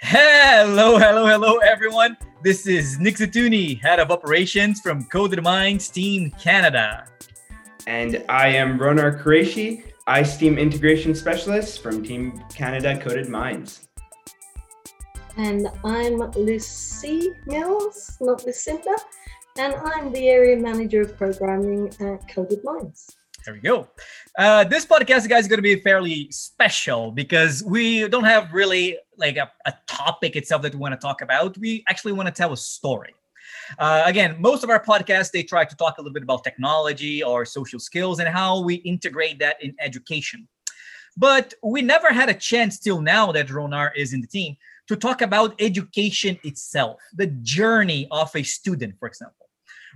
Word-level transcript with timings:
Hello, 0.00 0.98
hello, 0.98 1.26
hello, 1.26 1.58
everyone. 1.58 2.16
This 2.42 2.66
is 2.66 2.98
Nick 2.98 3.16
Zatuni, 3.16 3.80
Head 3.80 4.00
of 4.00 4.10
Operations 4.10 4.80
from 4.80 5.04
Coded 5.04 5.42
Minds 5.42 5.88
Team 5.88 6.30
Canada. 6.32 7.06
And 7.86 8.24
I 8.28 8.48
am 8.48 8.78
Ronar 8.78 9.22
Qureshi, 9.22 9.84
iSteam 10.08 10.58
Integration 10.58 11.14
Specialist 11.14 11.82
from 11.82 12.02
Team 12.02 12.42
Canada 12.52 12.98
Coded 13.00 13.28
Minds. 13.28 13.88
And 15.36 15.68
I'm 15.84 16.18
Lucy 16.32 17.30
Mills, 17.46 18.16
not 18.20 18.44
Lucinda, 18.44 18.96
and 19.58 19.74
I'm 19.74 20.12
the 20.12 20.28
Area 20.28 20.56
Manager 20.56 21.02
of 21.02 21.16
Programming 21.16 21.88
at 22.00 22.28
Coded 22.28 22.62
Minds. 22.64 23.16
There 23.44 23.54
we 23.54 23.60
go. 23.60 23.88
Uh, 24.38 24.64
this 24.64 24.86
podcast, 24.86 25.28
guys, 25.28 25.42
is 25.42 25.48
going 25.48 25.58
to 25.58 25.62
be 25.62 25.76
fairly 25.76 26.28
special 26.30 27.12
because 27.12 27.62
we 27.62 28.08
don't 28.08 28.24
have 28.24 28.52
really 28.54 28.98
like 29.16 29.36
a, 29.36 29.50
a 29.66 29.74
topic 29.86 30.36
itself 30.36 30.62
that 30.62 30.74
we 30.74 30.80
want 30.80 30.92
to 30.92 30.98
talk 30.98 31.22
about. 31.22 31.56
We 31.58 31.84
actually 31.88 32.12
want 32.12 32.26
to 32.28 32.32
tell 32.32 32.52
a 32.52 32.56
story. 32.56 33.14
Uh, 33.78 34.02
again, 34.04 34.36
most 34.40 34.64
of 34.64 34.70
our 34.70 34.82
podcasts 34.82 35.30
they 35.30 35.42
try 35.42 35.64
to 35.64 35.76
talk 35.76 35.98
a 35.98 36.00
little 36.00 36.12
bit 36.12 36.22
about 36.22 36.44
technology 36.44 37.22
or 37.22 37.44
social 37.44 37.78
skills 37.78 38.18
and 38.18 38.28
how 38.28 38.60
we 38.62 38.76
integrate 38.76 39.38
that 39.38 39.62
in 39.62 39.74
education. 39.80 40.48
But 41.16 41.54
we 41.62 41.80
never 41.80 42.12
had 42.12 42.28
a 42.28 42.34
chance 42.34 42.78
till 42.78 43.00
now 43.00 43.30
that 43.32 43.48
Ronar 43.48 43.90
is 43.96 44.12
in 44.12 44.20
the 44.20 44.26
team 44.26 44.56
to 44.88 44.96
talk 44.96 45.22
about 45.22 45.54
education 45.60 46.38
itself, 46.42 47.00
the 47.14 47.28
journey 47.28 48.06
of 48.10 48.34
a 48.34 48.42
student, 48.42 48.98
for 48.98 49.06
example. 49.08 49.46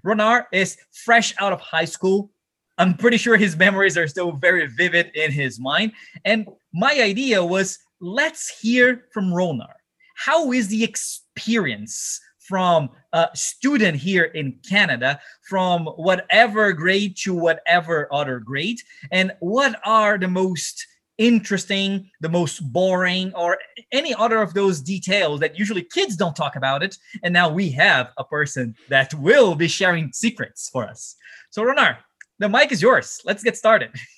Ronar 0.07 0.47
is 0.53 0.79
fresh 0.93 1.35
out 1.41 1.53
of 1.53 1.61
high 1.61 1.85
school, 1.85 2.31
I'm 2.79 2.95
pretty 2.95 3.17
sure 3.17 3.37
his 3.37 3.57
memories 3.57 3.99
are 3.99 4.07
still 4.07 4.33
very 4.33 4.69
vivid 4.69 5.11
in 5.15 5.33
his 5.33 5.59
mind. 5.59 5.93
And 6.25 6.47
my 6.73 6.93
idea 7.01 7.45
was 7.45 7.79
let's 8.01 8.59
hear 8.61 9.07
from 9.13 9.33
Ronar. 9.33 9.73
How 10.17 10.53
is 10.53 10.69
the 10.69 10.85
experience 10.85 12.21
from 12.41 12.91
a 13.13 13.29
student 13.35 13.97
here 13.97 14.25
in 14.25 14.59
Canada, 14.69 15.21
from 15.49 15.87
whatever 15.87 16.73
grade 16.73 17.17
to 17.19 17.35
whatever 17.35 18.13
other 18.13 18.41
grade? 18.41 18.79
And 19.13 19.33
what 19.41 19.81
are 19.85 20.19
the 20.19 20.29
most 20.29 20.87
interesting, 21.19 22.09
the 22.21 22.29
most 22.29 22.61
boring, 22.73 23.33
or 23.35 23.59
any 23.93 24.15
other 24.15 24.41
of 24.41 24.55
those 24.55 24.81
details 24.81 25.41
that 25.41 25.59
usually 25.59 25.83
kids 25.83 26.17
don't 26.17 26.37
talk 26.37 26.57
about 26.57 26.83
it. 26.83 26.97
And 27.23 27.33
now 27.33 27.49
we 27.49 27.71
have 27.73 28.11
a 28.17 28.25
person 28.25 28.77
that 28.89 29.13
will 29.15 29.57
be 29.57 29.69
sharing 29.69 30.13
secrets 30.13 30.69
for 30.69 30.87
us. 30.87 31.17
So, 31.51 31.63
Ronar, 31.63 31.99
the 32.39 32.49
mic 32.49 32.71
is 32.71 32.81
yours. 32.81 33.21
Let's 33.25 33.43
get 33.43 33.57
started. 33.57 33.91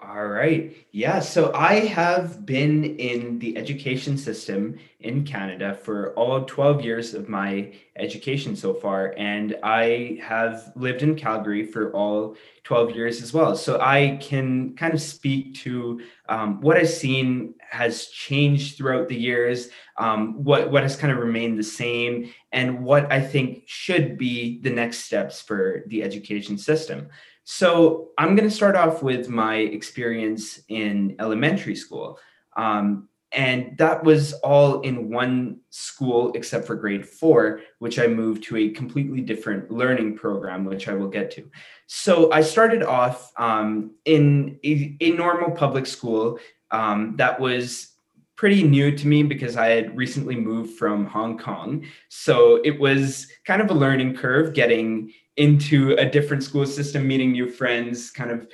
All 0.00 0.28
right. 0.28 0.76
Yeah. 0.92 1.18
So 1.18 1.52
I 1.52 1.80
have 1.86 2.46
been 2.46 2.84
in 2.98 3.40
the 3.40 3.56
education 3.56 4.16
system 4.16 4.78
in 5.00 5.24
Canada 5.24 5.74
for 5.74 6.14
all 6.14 6.44
12 6.44 6.84
years 6.84 7.14
of 7.14 7.28
my 7.28 7.74
education 7.96 8.54
so 8.54 8.74
far. 8.74 9.12
And 9.18 9.56
I 9.64 10.20
have 10.22 10.70
lived 10.76 11.02
in 11.02 11.16
Calgary 11.16 11.66
for 11.66 11.92
all 11.96 12.36
12 12.62 12.94
years 12.94 13.22
as 13.22 13.34
well. 13.34 13.56
So 13.56 13.80
I 13.80 14.18
can 14.20 14.76
kind 14.76 14.94
of 14.94 15.00
speak 15.00 15.56
to 15.62 16.00
um, 16.28 16.60
what 16.60 16.76
I've 16.76 16.88
seen 16.90 17.54
has 17.68 18.06
changed 18.06 18.76
throughout 18.76 19.08
the 19.08 19.18
years, 19.18 19.68
um, 19.96 20.44
what, 20.44 20.70
what 20.70 20.84
has 20.84 20.94
kind 20.94 21.12
of 21.12 21.18
remained 21.18 21.58
the 21.58 21.64
same, 21.64 22.32
and 22.52 22.84
what 22.84 23.10
I 23.10 23.20
think 23.20 23.64
should 23.66 24.16
be 24.16 24.60
the 24.60 24.70
next 24.70 24.98
steps 24.98 25.42
for 25.42 25.82
the 25.88 26.04
education 26.04 26.56
system. 26.56 27.08
So 27.50 28.10
I'm 28.18 28.36
going 28.36 28.46
to 28.46 28.54
start 28.54 28.76
off 28.76 29.02
with 29.02 29.30
my 29.30 29.54
experience 29.56 30.60
in 30.68 31.16
elementary 31.18 31.74
school. 31.74 32.18
Um, 32.58 33.08
and 33.32 33.74
that 33.78 34.04
was 34.04 34.34
all 34.34 34.82
in 34.82 35.08
one 35.08 35.60
school 35.70 36.30
except 36.34 36.66
for 36.66 36.74
grade 36.74 37.08
four, 37.08 37.62
which 37.78 37.98
I 37.98 38.06
moved 38.06 38.42
to 38.44 38.58
a 38.58 38.68
completely 38.68 39.22
different 39.22 39.70
learning 39.70 40.18
program, 40.18 40.66
which 40.66 40.88
I 40.88 40.92
will 40.92 41.08
get 41.08 41.30
to. 41.32 41.50
So 41.86 42.30
I 42.32 42.42
started 42.42 42.82
off 42.82 43.32
um, 43.38 43.92
in 44.04 44.60
a, 44.62 44.94
a, 45.00 45.12
normal 45.12 45.50
public 45.52 45.86
school 45.86 46.38
um, 46.70 47.16
that 47.16 47.40
was 47.40 47.94
pretty 48.36 48.62
new 48.62 48.94
to 48.94 49.06
me 49.06 49.22
because 49.22 49.56
I 49.56 49.68
had 49.68 49.96
recently 49.96 50.36
moved 50.36 50.78
from 50.78 51.06
Hong 51.06 51.38
Kong. 51.38 51.86
So 52.10 52.60
it 52.62 52.78
was 52.78 53.26
kind 53.46 53.62
of 53.62 53.70
a 53.70 53.74
learning 53.74 54.16
curve 54.16 54.52
getting 54.52 55.14
into 55.38 55.92
a 55.94 56.04
different 56.04 56.42
school 56.42 56.66
system, 56.66 57.06
meeting 57.06 57.32
new 57.32 57.48
friends, 57.48 58.10
kind 58.10 58.30
of 58.30 58.48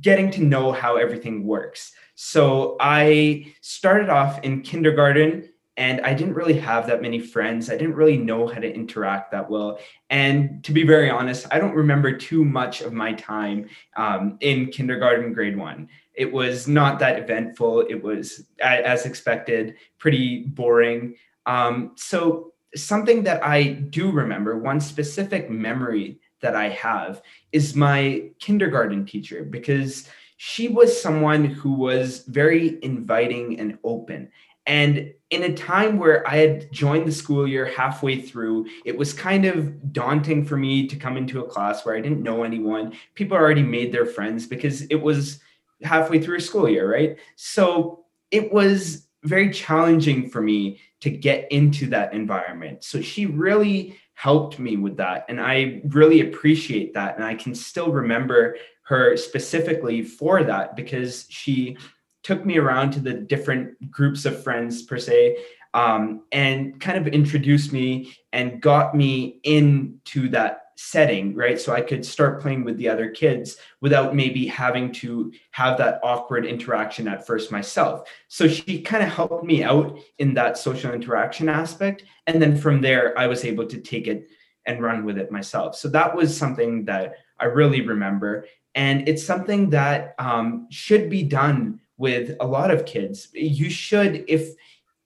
getting 0.00 0.30
to 0.32 0.42
know 0.42 0.72
how 0.72 0.96
everything 0.96 1.46
works. 1.46 1.92
So 2.14 2.76
I 2.80 3.54
started 3.60 4.08
off 4.08 4.42
in 4.42 4.62
kindergarten 4.62 5.48
and 5.76 6.00
I 6.00 6.14
didn't 6.14 6.34
really 6.34 6.58
have 6.58 6.86
that 6.86 7.02
many 7.02 7.20
friends. 7.20 7.68
I 7.68 7.76
didn't 7.76 7.96
really 7.96 8.16
know 8.16 8.46
how 8.46 8.60
to 8.60 8.74
interact 8.74 9.30
that 9.32 9.50
well. 9.50 9.78
And 10.08 10.64
to 10.64 10.72
be 10.72 10.86
very 10.86 11.10
honest, 11.10 11.46
I 11.50 11.58
don't 11.58 11.74
remember 11.74 12.16
too 12.16 12.44
much 12.44 12.80
of 12.80 12.94
my 12.94 13.12
time 13.12 13.68
um, 13.96 14.38
in 14.40 14.68
kindergarten, 14.68 15.34
grade 15.34 15.56
one. 15.56 15.88
It 16.14 16.32
was 16.32 16.66
not 16.66 16.98
that 17.00 17.18
eventful. 17.18 17.82
It 17.90 18.02
was, 18.02 18.46
as 18.62 19.04
expected, 19.04 19.74
pretty 19.98 20.44
boring. 20.44 21.16
Um, 21.44 21.92
so 21.96 22.54
something 22.76 23.24
that 23.24 23.42
I 23.44 23.64
do 23.64 24.10
remember, 24.10 24.58
one 24.58 24.80
specific 24.80 25.50
memory 25.50 26.20
that 26.40 26.54
I 26.54 26.68
have 26.70 27.22
is 27.52 27.74
my 27.74 28.30
kindergarten 28.38 29.04
teacher 29.06 29.44
because 29.44 30.08
she 30.36 30.68
was 30.68 31.00
someone 31.00 31.44
who 31.44 31.72
was 31.72 32.24
very 32.26 32.78
inviting 32.82 33.58
and 33.58 33.78
open. 33.84 34.30
And 34.66 35.12
in 35.30 35.44
a 35.44 35.54
time 35.54 35.98
where 35.98 36.28
I 36.28 36.36
had 36.36 36.70
joined 36.72 37.06
the 37.06 37.12
school 37.12 37.46
year 37.46 37.66
halfway 37.66 38.20
through, 38.20 38.66
it 38.84 38.96
was 38.96 39.12
kind 39.12 39.44
of 39.44 39.92
daunting 39.92 40.44
for 40.44 40.56
me 40.56 40.86
to 40.88 40.96
come 40.96 41.16
into 41.16 41.40
a 41.40 41.48
class 41.48 41.84
where 41.84 41.96
I 41.96 42.00
didn't 42.00 42.22
know 42.22 42.42
anyone. 42.42 42.92
People 43.14 43.36
already 43.36 43.62
made 43.62 43.92
their 43.92 44.06
friends 44.06 44.46
because 44.46 44.82
it 44.82 44.96
was 44.96 45.40
halfway 45.82 46.20
through 46.20 46.38
a 46.38 46.40
school 46.40 46.68
year, 46.68 46.90
right? 46.90 47.16
So 47.36 48.04
it 48.30 48.52
was 48.52 49.05
very 49.26 49.50
challenging 49.50 50.28
for 50.28 50.40
me 50.40 50.80
to 51.00 51.10
get 51.10 51.50
into 51.52 51.86
that 51.88 52.12
environment. 52.12 52.84
So 52.84 53.00
she 53.00 53.26
really 53.26 53.98
helped 54.14 54.58
me 54.58 54.76
with 54.76 54.96
that. 54.96 55.26
And 55.28 55.40
I 55.40 55.82
really 55.88 56.20
appreciate 56.20 56.94
that. 56.94 57.16
And 57.16 57.24
I 57.24 57.34
can 57.34 57.54
still 57.54 57.92
remember 57.92 58.56
her 58.84 59.16
specifically 59.16 60.02
for 60.02 60.42
that 60.44 60.74
because 60.74 61.26
she 61.28 61.76
took 62.22 62.44
me 62.44 62.58
around 62.58 62.92
to 62.92 63.00
the 63.00 63.12
different 63.12 63.90
groups 63.90 64.24
of 64.24 64.42
friends, 64.42 64.82
per 64.82 64.98
se, 64.98 65.36
um, 65.74 66.22
and 66.32 66.80
kind 66.80 66.96
of 66.98 67.06
introduced 67.06 67.72
me 67.72 68.16
and 68.32 68.62
got 68.62 68.96
me 68.96 69.40
into 69.44 70.28
that 70.30 70.65
setting, 70.76 71.34
right? 71.34 71.58
So 71.58 71.72
I 71.72 71.80
could 71.80 72.04
start 72.04 72.40
playing 72.40 72.62
with 72.64 72.76
the 72.76 72.88
other 72.88 73.08
kids 73.10 73.56
without 73.80 74.14
maybe 74.14 74.46
having 74.46 74.92
to 74.92 75.32
have 75.50 75.78
that 75.78 76.00
awkward 76.02 76.44
interaction 76.46 77.08
at 77.08 77.26
first 77.26 77.50
myself. 77.50 78.08
So 78.28 78.46
she 78.46 78.82
kind 78.82 79.02
of 79.02 79.10
helped 79.10 79.44
me 79.44 79.64
out 79.64 79.98
in 80.18 80.34
that 80.34 80.58
social 80.58 80.92
interaction 80.92 81.48
aspect. 81.48 82.04
And 82.26 82.40
then 82.40 82.56
from 82.56 82.82
there, 82.82 83.18
I 83.18 83.26
was 83.26 83.44
able 83.44 83.66
to 83.66 83.80
take 83.80 84.06
it 84.06 84.28
and 84.66 84.82
run 84.82 85.04
with 85.04 85.16
it 85.16 85.32
myself. 85.32 85.76
So 85.76 85.88
that 85.88 86.14
was 86.14 86.36
something 86.36 86.84
that 86.84 87.14
I 87.40 87.46
really 87.46 87.80
remember. 87.80 88.46
And 88.74 89.08
it's 89.08 89.24
something 89.24 89.70
that 89.70 90.14
um, 90.18 90.66
should 90.70 91.08
be 91.08 91.22
done 91.22 91.80
with 91.96 92.36
a 92.40 92.46
lot 92.46 92.70
of 92.70 92.84
kids. 92.84 93.28
You 93.32 93.70
should, 93.70 94.24
if 94.28 94.50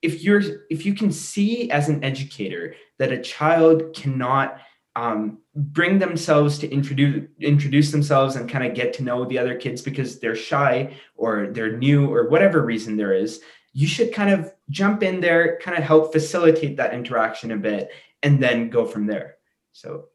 if 0.02 0.22
you're 0.22 0.42
if 0.70 0.86
you 0.86 0.94
can 0.94 1.12
see 1.12 1.70
as 1.70 1.88
an 1.88 2.02
educator 2.02 2.74
that 2.98 3.12
a 3.12 3.20
child 3.20 3.94
cannot 3.94 4.58
um, 4.96 5.38
bring 5.54 5.98
themselves 5.98 6.58
to 6.58 6.68
introduce 6.70 7.28
introduce 7.40 7.92
themselves 7.92 8.36
and 8.36 8.50
kind 8.50 8.64
of 8.64 8.74
get 8.74 8.92
to 8.94 9.02
know 9.02 9.24
the 9.24 9.38
other 9.38 9.54
kids 9.54 9.82
because 9.82 10.18
they're 10.18 10.34
shy 10.34 10.94
or 11.14 11.48
they're 11.52 11.76
new 11.76 12.12
or 12.12 12.28
whatever 12.28 12.64
reason 12.64 12.96
there 12.96 13.12
is 13.12 13.40
you 13.72 13.86
should 13.86 14.12
kind 14.12 14.30
of 14.30 14.52
jump 14.68 15.02
in 15.02 15.20
there 15.20 15.58
kind 15.62 15.78
of 15.78 15.84
help 15.84 16.12
facilitate 16.12 16.76
that 16.76 16.92
interaction 16.92 17.52
a 17.52 17.56
bit 17.56 17.90
and 18.22 18.42
then 18.42 18.68
go 18.68 18.84
from 18.84 19.06
there 19.06 19.36
so 19.72 20.06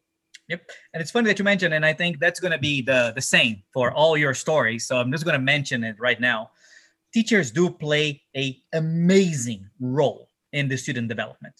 Yep. 0.47 0.61
And 0.93 1.01
it's 1.01 1.09
funny 1.09 1.25
that 1.25 1.39
you 1.39 1.43
mentioned, 1.43 1.73
and 1.73 1.83
I 1.83 1.93
think 1.93 2.19
that's 2.19 2.39
going 2.39 2.51
to 2.51 2.59
be 2.59 2.83
the, 2.83 3.13
the 3.15 3.21
same 3.21 3.63
for 3.73 3.91
all 3.91 4.15
your 4.15 4.35
stories. 4.35 4.85
So 4.85 4.97
I'm 4.97 5.11
just 5.11 5.25
going 5.25 5.33
to 5.33 5.43
mention 5.43 5.83
it 5.83 5.95
right 5.99 6.19
now. 6.19 6.51
Teachers 7.15 7.49
do 7.49 7.71
play 7.71 8.21
a 8.37 8.61
amazing 8.71 9.67
role 9.79 10.29
in 10.53 10.67
the 10.67 10.77
student 10.77 11.07
development 11.07 11.55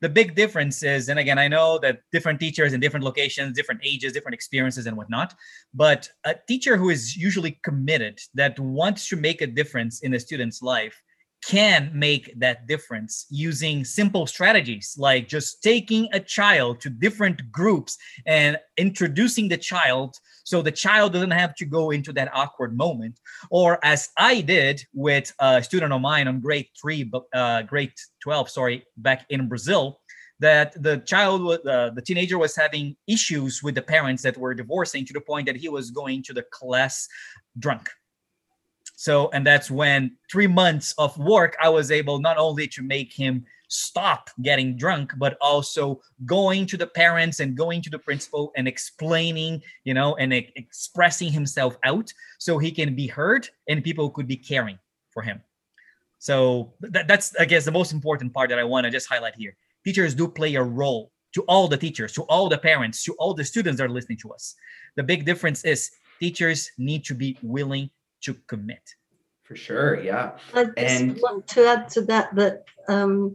the 0.00 0.08
big 0.08 0.34
difference 0.34 0.82
is, 0.82 1.08
and 1.08 1.18
again, 1.18 1.38
I 1.38 1.48
know 1.48 1.78
that 1.78 2.00
different 2.10 2.40
teachers 2.40 2.72
in 2.72 2.80
different 2.80 3.04
locations, 3.04 3.56
different 3.56 3.82
ages, 3.84 4.12
different 4.12 4.34
experiences, 4.34 4.86
and 4.86 4.96
whatnot, 4.96 5.34
but 5.74 6.08
a 6.24 6.34
teacher 6.48 6.76
who 6.76 6.90
is 6.90 7.16
usually 7.16 7.58
committed, 7.62 8.18
that 8.34 8.58
wants 8.58 9.08
to 9.08 9.16
make 9.16 9.42
a 9.42 9.46
difference 9.46 10.00
in 10.00 10.14
a 10.14 10.20
student's 10.20 10.62
life, 10.62 11.02
can 11.44 11.90
make 11.94 12.38
that 12.38 12.66
difference 12.66 13.26
using 13.30 13.84
simple 13.84 14.26
strategies 14.26 14.94
like 14.98 15.26
just 15.26 15.62
taking 15.62 16.08
a 16.12 16.20
child 16.20 16.80
to 16.80 16.90
different 16.90 17.50
groups 17.50 17.96
and 18.26 18.58
introducing 18.76 19.48
the 19.48 19.56
child 19.56 20.16
so 20.44 20.60
the 20.60 20.72
child 20.72 21.12
doesn't 21.12 21.30
have 21.30 21.54
to 21.54 21.64
go 21.64 21.90
into 21.90 22.12
that 22.12 22.30
awkward 22.34 22.76
moment. 22.76 23.18
Or 23.50 23.78
as 23.84 24.10
i 24.18 24.40
did 24.40 24.84
with 24.92 25.32
a 25.38 25.62
student 25.62 25.92
of 25.92 26.00
mine 26.00 26.28
on 26.28 26.40
grade 26.40 26.68
3 26.80 27.10
uh, 27.32 27.62
grade 27.62 27.92
12 28.22 28.50
sorry 28.50 28.84
back 28.96 29.24
in 29.30 29.48
brazil 29.48 30.00
that 30.40 30.82
the 30.82 30.98
child 30.98 31.40
uh, 31.66 31.90
the 31.90 32.02
teenager 32.02 32.38
was 32.38 32.56
having 32.56 32.96
issues 33.06 33.62
with 33.62 33.74
the 33.74 33.82
parents 33.82 34.22
that 34.22 34.36
were 34.36 34.54
divorcing 34.54 35.04
to 35.04 35.12
the 35.12 35.20
point 35.20 35.46
that 35.46 35.56
he 35.56 35.68
was 35.68 35.90
going 35.90 36.22
to 36.22 36.32
the 36.32 36.44
class 36.50 37.06
drunk 37.58 37.90
so, 39.00 39.30
and 39.30 39.46
that's 39.46 39.70
when 39.70 40.18
three 40.30 40.46
months 40.46 40.94
of 40.98 41.16
work, 41.16 41.56
I 41.58 41.70
was 41.70 41.90
able 41.90 42.18
not 42.18 42.36
only 42.36 42.66
to 42.66 42.82
make 42.82 43.14
him 43.14 43.46
stop 43.68 44.28
getting 44.42 44.76
drunk, 44.76 45.14
but 45.16 45.38
also 45.40 46.02
going 46.26 46.66
to 46.66 46.76
the 46.76 46.86
parents 46.86 47.40
and 47.40 47.56
going 47.56 47.80
to 47.80 47.88
the 47.88 47.98
principal 47.98 48.52
and 48.58 48.68
explaining, 48.68 49.62
you 49.84 49.94
know, 49.94 50.16
and 50.16 50.34
expressing 50.34 51.32
himself 51.32 51.78
out 51.82 52.12
so 52.38 52.58
he 52.58 52.70
can 52.70 52.94
be 52.94 53.06
heard 53.06 53.48
and 53.70 53.82
people 53.82 54.10
could 54.10 54.28
be 54.28 54.36
caring 54.36 54.78
for 55.08 55.22
him. 55.22 55.40
So 56.18 56.74
that, 56.82 57.08
that's, 57.08 57.34
I 57.36 57.46
guess, 57.46 57.64
the 57.64 57.72
most 57.72 57.92
important 57.92 58.34
part 58.34 58.50
that 58.50 58.58
I 58.58 58.64
want 58.64 58.84
to 58.84 58.90
just 58.90 59.08
highlight 59.08 59.34
here. 59.34 59.56
Teachers 59.82 60.14
do 60.14 60.28
play 60.28 60.56
a 60.56 60.62
role 60.62 61.10
to 61.32 61.40
all 61.44 61.68
the 61.68 61.78
teachers, 61.78 62.12
to 62.12 62.24
all 62.24 62.50
the 62.50 62.58
parents, 62.58 63.02
to 63.04 63.14
all 63.14 63.32
the 63.32 63.46
students 63.46 63.78
that 63.78 63.84
are 63.84 63.88
listening 63.88 64.18
to 64.18 64.32
us. 64.34 64.56
The 64.96 65.02
big 65.02 65.24
difference 65.24 65.64
is 65.64 65.90
teachers 66.18 66.70
need 66.76 67.02
to 67.06 67.14
be 67.14 67.38
willing 67.40 67.88
to 68.22 68.34
commit. 68.46 68.94
For 69.42 69.56
sure, 69.56 70.00
yeah. 70.00 70.38
I 70.54 70.64
just 70.64 70.76
And- 70.78 71.18
want 71.20 71.46
to 71.48 71.66
add 71.66 71.88
to 71.90 72.02
that 72.02 72.34
that 72.36 72.64
um, 72.88 73.34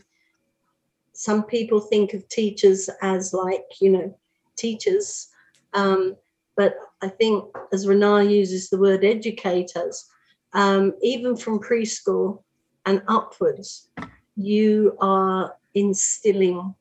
some 1.14 1.44
people 1.44 1.80
think 1.80 2.14
of 2.14 2.28
teachers 2.30 2.90
as 3.02 3.34
like 3.34 3.66
you 3.82 3.90
know 3.90 4.18
teachers, 4.56 5.28
um, 5.74 6.16
but 6.56 6.78
I 7.02 7.10
think 7.10 7.46
as 7.74 7.88
Renard 7.88 8.32
uses 8.32 8.70
the 8.70 8.78
word 8.78 9.04
educators, 9.04 10.06
um, 10.54 10.94
even 11.02 11.36
from 11.36 11.60
preschool 11.60 12.44
and 12.86 13.02
upwards, 13.08 13.90
you 14.38 14.96
are 15.02 15.56
instilling 15.74 16.74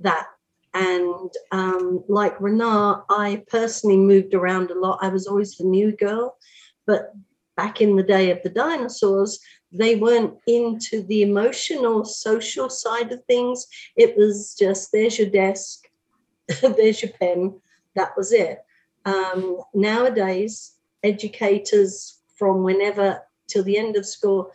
that. 0.00 0.26
And 0.74 1.30
um, 1.50 2.02
like 2.08 2.40
Renard, 2.40 3.02
I 3.10 3.44
personally 3.48 3.98
moved 3.98 4.32
around 4.32 4.70
a 4.70 4.78
lot. 4.80 5.00
I 5.02 5.08
was 5.08 5.26
always 5.26 5.56
the 5.56 5.64
new 5.64 5.92
girl, 5.92 6.38
but 6.86 7.12
back 7.56 7.80
in 7.80 7.96
the 7.96 8.02
day 8.02 8.30
of 8.30 8.42
the 8.42 8.50
dinosaurs, 8.50 9.40
they 9.72 9.96
weren't 9.96 10.34
into 10.46 11.02
the 11.02 11.22
emotional, 11.22 12.04
social 12.04 12.68
side 12.68 13.10
of 13.12 13.24
things. 13.24 13.66
It 13.96 14.16
was 14.16 14.54
just 14.58 14.92
there's 14.92 15.18
your 15.18 15.30
desk, 15.30 15.86
there's 16.62 17.02
your 17.02 17.12
pen, 17.12 17.60
that 17.94 18.16
was 18.16 18.32
it. 18.32 18.58
Um, 19.04 19.60
nowadays, 19.74 20.72
educators 21.02 22.20
from 22.36 22.62
whenever 22.62 23.22
till 23.48 23.64
the 23.64 23.78
end 23.78 23.96
of 23.96 24.06
school 24.06 24.50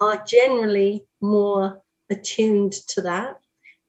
are 0.00 0.22
generally 0.24 1.04
more 1.20 1.82
attuned 2.10 2.72
to 2.72 3.02
that. 3.02 3.40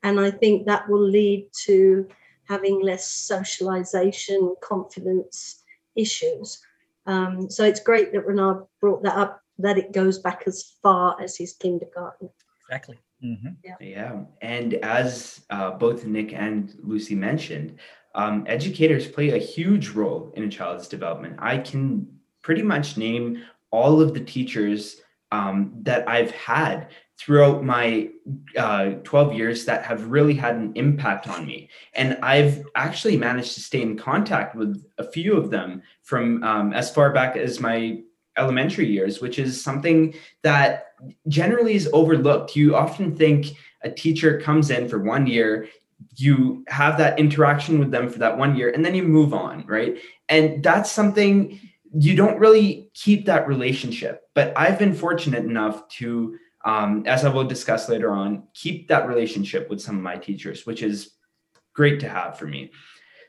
And 0.04 0.19
I 0.19 0.31
think 0.31 0.66
that 0.66 0.90
will 0.90 1.01
lead 1.01 1.50
to 1.66 2.07
having 2.48 2.81
less 2.81 3.07
socialization, 3.07 4.56
confidence 4.62 5.63
issues. 5.95 6.62
Um, 7.07 7.50
so 7.50 7.63
it's 7.63 7.80
great 7.80 8.12
that 8.13 8.25
Renard 8.25 8.65
brought 8.80 9.01
that 9.04 9.18
up, 9.18 9.42
that 9.59 9.77
it 9.77 9.94
goes 9.94 10.19
back 10.19 10.44
as 10.45 10.75
far 10.83 11.19
as 11.21 11.38
his 11.38 11.54
kindergarten. 11.54 12.30
Exactly. 12.62 13.00
Mhm. 13.24 13.56
Yeah, 13.80 14.25
and 14.42 14.75
as 14.75 15.42
uh, 15.50 15.71
both 15.71 16.06
Nick 16.06 16.33
and 16.33 16.75
Lucy 16.83 17.15
mentioned, 17.15 17.80
um, 18.13 18.45
educators 18.48 19.07
play 19.07 19.30
a 19.31 19.38
huge 19.38 19.89
role 19.89 20.31
in 20.36 20.44
a 20.44 20.50
child's 20.50 20.88
development. 20.88 21.38
I 21.39 21.57
can 21.57 22.07
pretty 22.44 22.62
much 22.62 22.98
name 22.98 23.44
all 23.71 24.01
of 24.01 24.13
the 24.13 24.19
teachers 24.19 25.01
um, 25.31 25.74
that 25.83 26.07
I've 26.07 26.31
had 26.31 26.89
throughout 27.19 27.64
my 27.64 28.10
uh, 28.58 28.92
12 29.04 29.34
years 29.34 29.66
that 29.66 29.84
have 29.84 30.08
really 30.08 30.36
had 30.36 30.56
an 30.56 30.72
impact 30.75 31.28
on 31.28 31.46
me. 31.46 31.69
And 31.94 32.18
I've 32.22 32.64
actually 32.75 33.18
managed 33.18 33.56
to 33.56 33.62
stay 33.62 33.81
in 33.81 33.98
contact 33.98 34.56
with 34.56 34.86
a 34.98 35.04
few 35.04 35.36
of 35.36 35.50
them 35.50 35.81
from 36.04 36.44
um, 36.44 36.74
as 36.74 36.92
far 36.92 37.12
back 37.12 37.36
as 37.36 37.60
my 37.60 38.02
elementary 38.38 38.88
years, 38.88 39.19
which 39.19 39.40
is 39.40 39.62
something 39.64 40.14
that 40.44 40.94
generally 41.28 41.74
is 41.74 41.90
overlooked. 41.92 42.56
You 42.56 42.75
often 42.75 43.16
think 43.16 43.48
a 43.81 43.90
teacher 43.90 44.40
comes 44.40 44.69
in 44.69 44.88
for 44.88 45.00
one 45.00 45.25
year, 45.28 45.68
you 46.16 46.64
have 46.68 46.98
that 46.98 47.19
interaction 47.19 47.80
with 47.80 47.92
them 47.92 48.10
for 48.10 48.19
that 48.19 48.38
one 48.38 48.56
year, 48.56 48.69
and 48.69 48.86
then 48.86 48.96
you 48.96 49.04
move 49.04 49.34
on, 49.34 49.66
right? 49.66 49.98
And 50.30 50.64
that's 50.64 50.92
something 50.92 51.60
you 51.94 52.16
don't 52.16 52.40
really 52.40 52.90
keep 52.94 53.25
that 53.25 53.48
relationship. 53.48 54.24
But 54.34 54.54
I've 54.56 54.78
been 54.78 54.94
fortunate 54.94 55.46
enough 55.46 55.88
to, 55.90 56.38
um, 56.68 57.04
as 57.06 57.24
I 57.24 57.30
will 57.30 57.46
discuss 57.46 57.88
later 57.88 58.12
on, 58.12 58.44
keep 58.54 58.90
that 58.90 59.08
relationship 59.08 59.69
with 59.69 59.80
some 59.80 59.96
of 59.96 60.04
my 60.04 60.18
teachers, 60.18 60.66
which 60.66 60.84
is 60.84 61.14
great 61.74 62.02
to 62.02 62.10
have 62.10 62.38
for 62.38 62.46
me. 62.46 62.72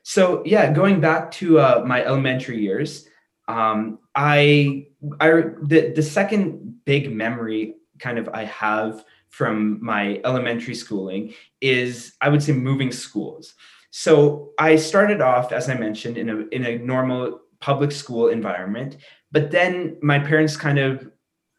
So 0.03 0.43
yeah, 0.45 0.73
going 0.73 0.99
back 0.99 1.31
to 1.39 1.59
uh, 1.59 1.83
my 1.87 2.03
elementary 2.03 2.59
years, 2.59 3.07
um, 3.47 3.99
I, 4.13 4.87
I 5.21 5.29
the 5.63 5.93
the 5.95 6.03
second 6.03 6.83
big 6.83 7.15
memory 7.15 7.75
kind 7.97 8.19
of 8.19 8.27
I 8.33 8.43
have 8.43 9.05
from 9.29 9.83
my 9.83 10.19
elementary 10.25 10.75
schooling 10.75 11.33
is 11.61 12.15
I 12.19 12.27
would 12.27 12.43
say 12.43 12.51
moving 12.51 12.91
schools. 12.91 13.53
So 13.91 14.51
I 14.59 14.75
started 14.75 15.21
off, 15.21 15.53
as 15.53 15.69
I 15.69 15.75
mentioned, 15.75 16.17
in 16.17 16.29
a 16.29 16.37
in 16.51 16.65
a 16.65 16.77
normal 16.77 17.39
public 17.61 17.93
school 17.93 18.27
environment, 18.27 18.97
but 19.31 19.49
then 19.49 19.97
my 20.01 20.19
parents 20.19 20.57
kind 20.57 20.79
of 20.79 21.09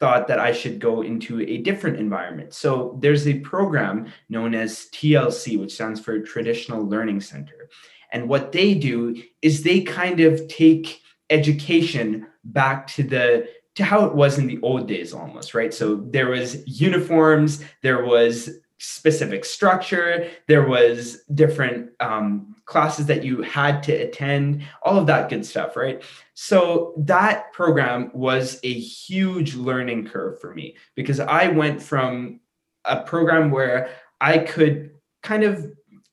thought 0.00 0.26
that 0.28 0.40
I 0.40 0.52
should 0.52 0.78
go 0.78 1.02
into 1.02 1.42
a 1.42 1.58
different 1.58 1.98
environment. 1.98 2.54
So 2.54 2.98
there's 3.00 3.28
a 3.28 3.38
program 3.40 4.10
known 4.30 4.54
as 4.54 4.86
TLC, 4.92 5.60
which 5.60 5.74
stands 5.74 6.00
for 6.00 6.18
Traditional 6.20 6.82
Learning 6.82 7.20
Center. 7.20 7.68
And 8.10 8.28
what 8.28 8.50
they 8.50 8.74
do 8.74 9.22
is 9.42 9.62
they 9.62 9.82
kind 9.82 10.20
of 10.20 10.48
take 10.48 11.02
education 11.28 12.26
back 12.44 12.86
to 12.88 13.02
the 13.02 13.48
to 13.76 13.84
how 13.84 14.04
it 14.04 14.14
was 14.14 14.38
in 14.38 14.46
the 14.46 14.58
old 14.62 14.88
days 14.88 15.12
almost 15.12 15.54
right 15.54 15.72
so 15.72 15.94
there 16.10 16.28
was 16.28 16.66
uniforms 16.80 17.62
there 17.82 18.04
was 18.04 18.50
specific 18.80 19.44
structure. 19.44 20.30
There 20.48 20.66
was 20.66 21.22
different 21.34 21.90
um, 22.00 22.56
classes 22.64 23.06
that 23.06 23.24
you 23.24 23.42
had 23.42 23.82
to 23.84 23.92
attend 23.92 24.64
all 24.82 24.98
of 24.98 25.06
that 25.06 25.28
good 25.28 25.44
stuff 25.44 25.76
right? 25.76 26.02
So 26.34 26.94
that 26.98 27.52
program 27.52 28.10
was 28.14 28.58
a 28.62 28.72
huge 28.72 29.54
learning 29.54 30.06
curve 30.06 30.40
for 30.40 30.54
me 30.54 30.76
because 30.94 31.20
i 31.20 31.48
went 31.48 31.82
from 31.82 32.40
a 32.84 33.02
program 33.02 33.50
where 33.50 33.90
i 34.20 34.38
could 34.38 34.90
kind 35.22 35.44
of 35.44 35.70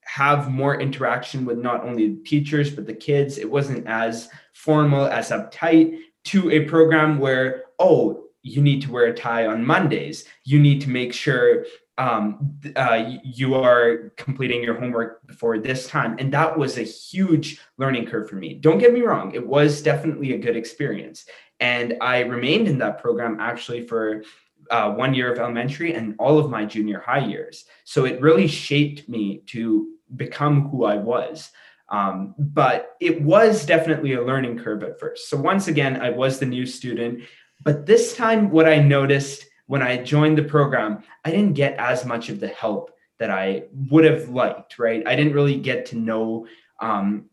have 0.07 0.49
more 0.49 0.79
interaction 0.79 1.45
with 1.45 1.57
not 1.57 1.83
only 1.83 2.09
the 2.09 2.23
teachers 2.23 2.71
but 2.71 2.87
the 2.87 2.93
kids. 2.93 3.37
It 3.37 3.49
wasn't 3.49 3.85
as 3.87 4.29
formal 4.53 5.05
as 5.05 5.31
uptight 5.31 5.99
to 6.25 6.49
a 6.49 6.65
program 6.65 7.19
where 7.19 7.65
oh 7.79 8.23
you 8.41 8.61
need 8.61 8.81
to 8.81 8.91
wear 8.91 9.05
a 9.05 9.13
tie 9.13 9.45
on 9.45 9.65
mondays. 9.65 10.25
You 10.45 10.59
need 10.59 10.81
to 10.81 10.89
make 10.89 11.13
sure 11.13 11.65
um, 11.97 12.59
uh, 12.75 13.15
you 13.23 13.55
are 13.55 14.11
completing 14.17 14.61
your 14.61 14.79
homework 14.79 15.25
before 15.25 15.57
this 15.57 15.87
time. 15.87 16.15
And 16.19 16.31
that 16.31 16.57
was 16.57 16.77
a 16.77 16.83
huge 16.83 17.59
learning 17.77 18.05
curve 18.05 18.29
for 18.29 18.35
me. 18.35 18.53
Don't 18.53 18.77
get 18.77 18.93
me 18.93 19.01
wrong 19.01 19.33
it 19.33 19.45
was 19.45 19.81
definitely 19.81 20.33
a 20.33 20.37
good 20.37 20.55
experience. 20.55 21.25
And 21.59 21.97
i 22.01 22.19
remained 22.19 22.67
in 22.67 22.77
that 22.79 22.99
program 22.99 23.39
actually 23.39 23.87
for 23.87 24.23
uh, 24.69 24.91
one 24.91 25.13
year 25.13 25.31
of 25.31 25.39
elementary 25.39 25.93
and 25.93 26.15
all 26.19 26.37
of 26.37 26.49
my 26.51 26.65
junior 26.65 26.99
high 26.99 27.25
years. 27.25 27.65
So 27.83 28.05
it 28.05 28.21
really 28.21 28.47
shaped 28.47 29.07
me 29.09 29.41
to 29.47 29.87
become 30.15 30.69
who 30.69 30.85
i 30.85 30.95
was. 30.95 31.51
Um, 31.89 32.35
but 32.37 32.95
it 32.99 33.21
was 33.21 33.65
definitely 33.65 34.13
a 34.13 34.23
learning 34.23 34.59
curve 34.59 34.83
at 34.83 34.99
first. 34.99 35.29
So 35.29 35.37
once 35.37 35.67
again, 35.69 36.01
I 36.01 36.09
was 36.09 36.37
the 36.37 36.45
new 36.45 36.65
student, 36.65 37.21
but 37.63 37.85
this 37.85 38.15
time, 38.15 38.51
what 38.51 38.67
I 38.67 38.79
noticed 38.79 39.46
when 39.67 39.81
I 39.81 40.03
joined 40.03 40.37
the 40.37 40.43
program, 40.43 41.03
I 41.23 41.31
didn't 41.31 41.53
get 41.53 41.77
as 41.77 42.05
much 42.05 42.29
of 42.29 42.39
the 42.39 42.47
help 42.47 42.91
that 43.19 43.29
I 43.29 43.63
would 43.89 44.03
have 44.03 44.29
liked. 44.29 44.79
Right? 44.79 45.07
I 45.07 45.15
didn't 45.15 45.33
really 45.33 45.57
get 45.57 45.85
to 45.87 45.97
know. 45.97 46.47
Um, 46.79 47.29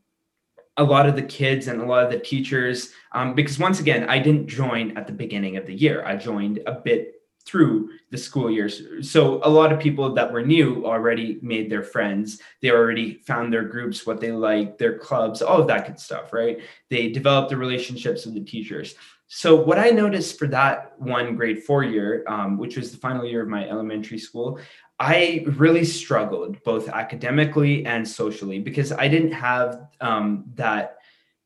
a 0.77 0.83
lot 0.83 1.07
of 1.07 1.15
the 1.15 1.23
kids 1.23 1.69
and 1.69 1.81
a 1.81 1.87
lot 1.87 2.05
of 2.05 2.11
the 2.11 2.19
teachers, 2.19 2.91
um, 3.13 3.33
because 3.35 3.61
once 3.61 3.79
again, 3.79 4.09
I 4.09 4.19
didn't 4.19 4.49
join 4.49 4.97
at 4.97 5.07
the 5.07 5.13
beginning 5.13 5.57
of 5.57 5.67
the 5.67 5.73
year. 5.75 6.05
I 6.05 6.17
joined 6.17 6.61
a 6.67 6.73
bit 6.73 7.15
through 7.47 7.91
the 8.11 8.19
school 8.19 8.51
years. 8.51 8.83
So 9.09 9.41
a 9.45 9.49
lot 9.49 9.73
of 9.73 9.79
people 9.79 10.15
that 10.15 10.33
were 10.33 10.45
new 10.45 10.87
already 10.87 11.39
made 11.43 11.71
their 11.71 11.83
friends. 11.83 12.41
They 12.63 12.71
already 12.71 13.15
found 13.27 13.53
their 13.53 13.65
groups, 13.65 14.07
what 14.07 14.21
they 14.21 14.33
like, 14.33 14.79
their 14.79 14.99
clubs, 14.99 15.43
all 15.43 15.61
of 15.61 15.67
that 15.67 15.87
good 15.87 16.01
stuff, 16.01 16.33
right? 16.33 16.59
They 16.89 17.11
developed 17.11 17.51
the 17.51 17.57
relationships 17.57 18.25
with 18.25 18.35
the 18.35 18.45
teachers. 18.45 18.95
So 19.37 19.57
what 19.57 19.81
I 19.81 19.91
noticed 19.91 20.39
for 20.39 20.47
that 20.47 20.93
one 20.97 21.35
grade 21.35 21.65
four 21.65 21.83
year, 21.83 22.23
um, 22.29 22.57
which 22.57 22.77
was 22.77 22.93
the 22.93 22.99
final 22.99 23.27
year 23.27 23.43
of 23.43 23.49
my 23.49 23.69
elementary 23.69 24.17
school, 24.17 24.61
I 25.01 25.45
really 25.57 25.85
struggled 25.85 26.63
both 26.63 26.89
academically 26.89 27.85
and 27.85 28.07
socially 28.07 28.61
because 28.61 28.93
I 28.93 29.09
didn't 29.09 29.33
have 29.33 29.89
um, 30.01 30.45
that 30.55 30.99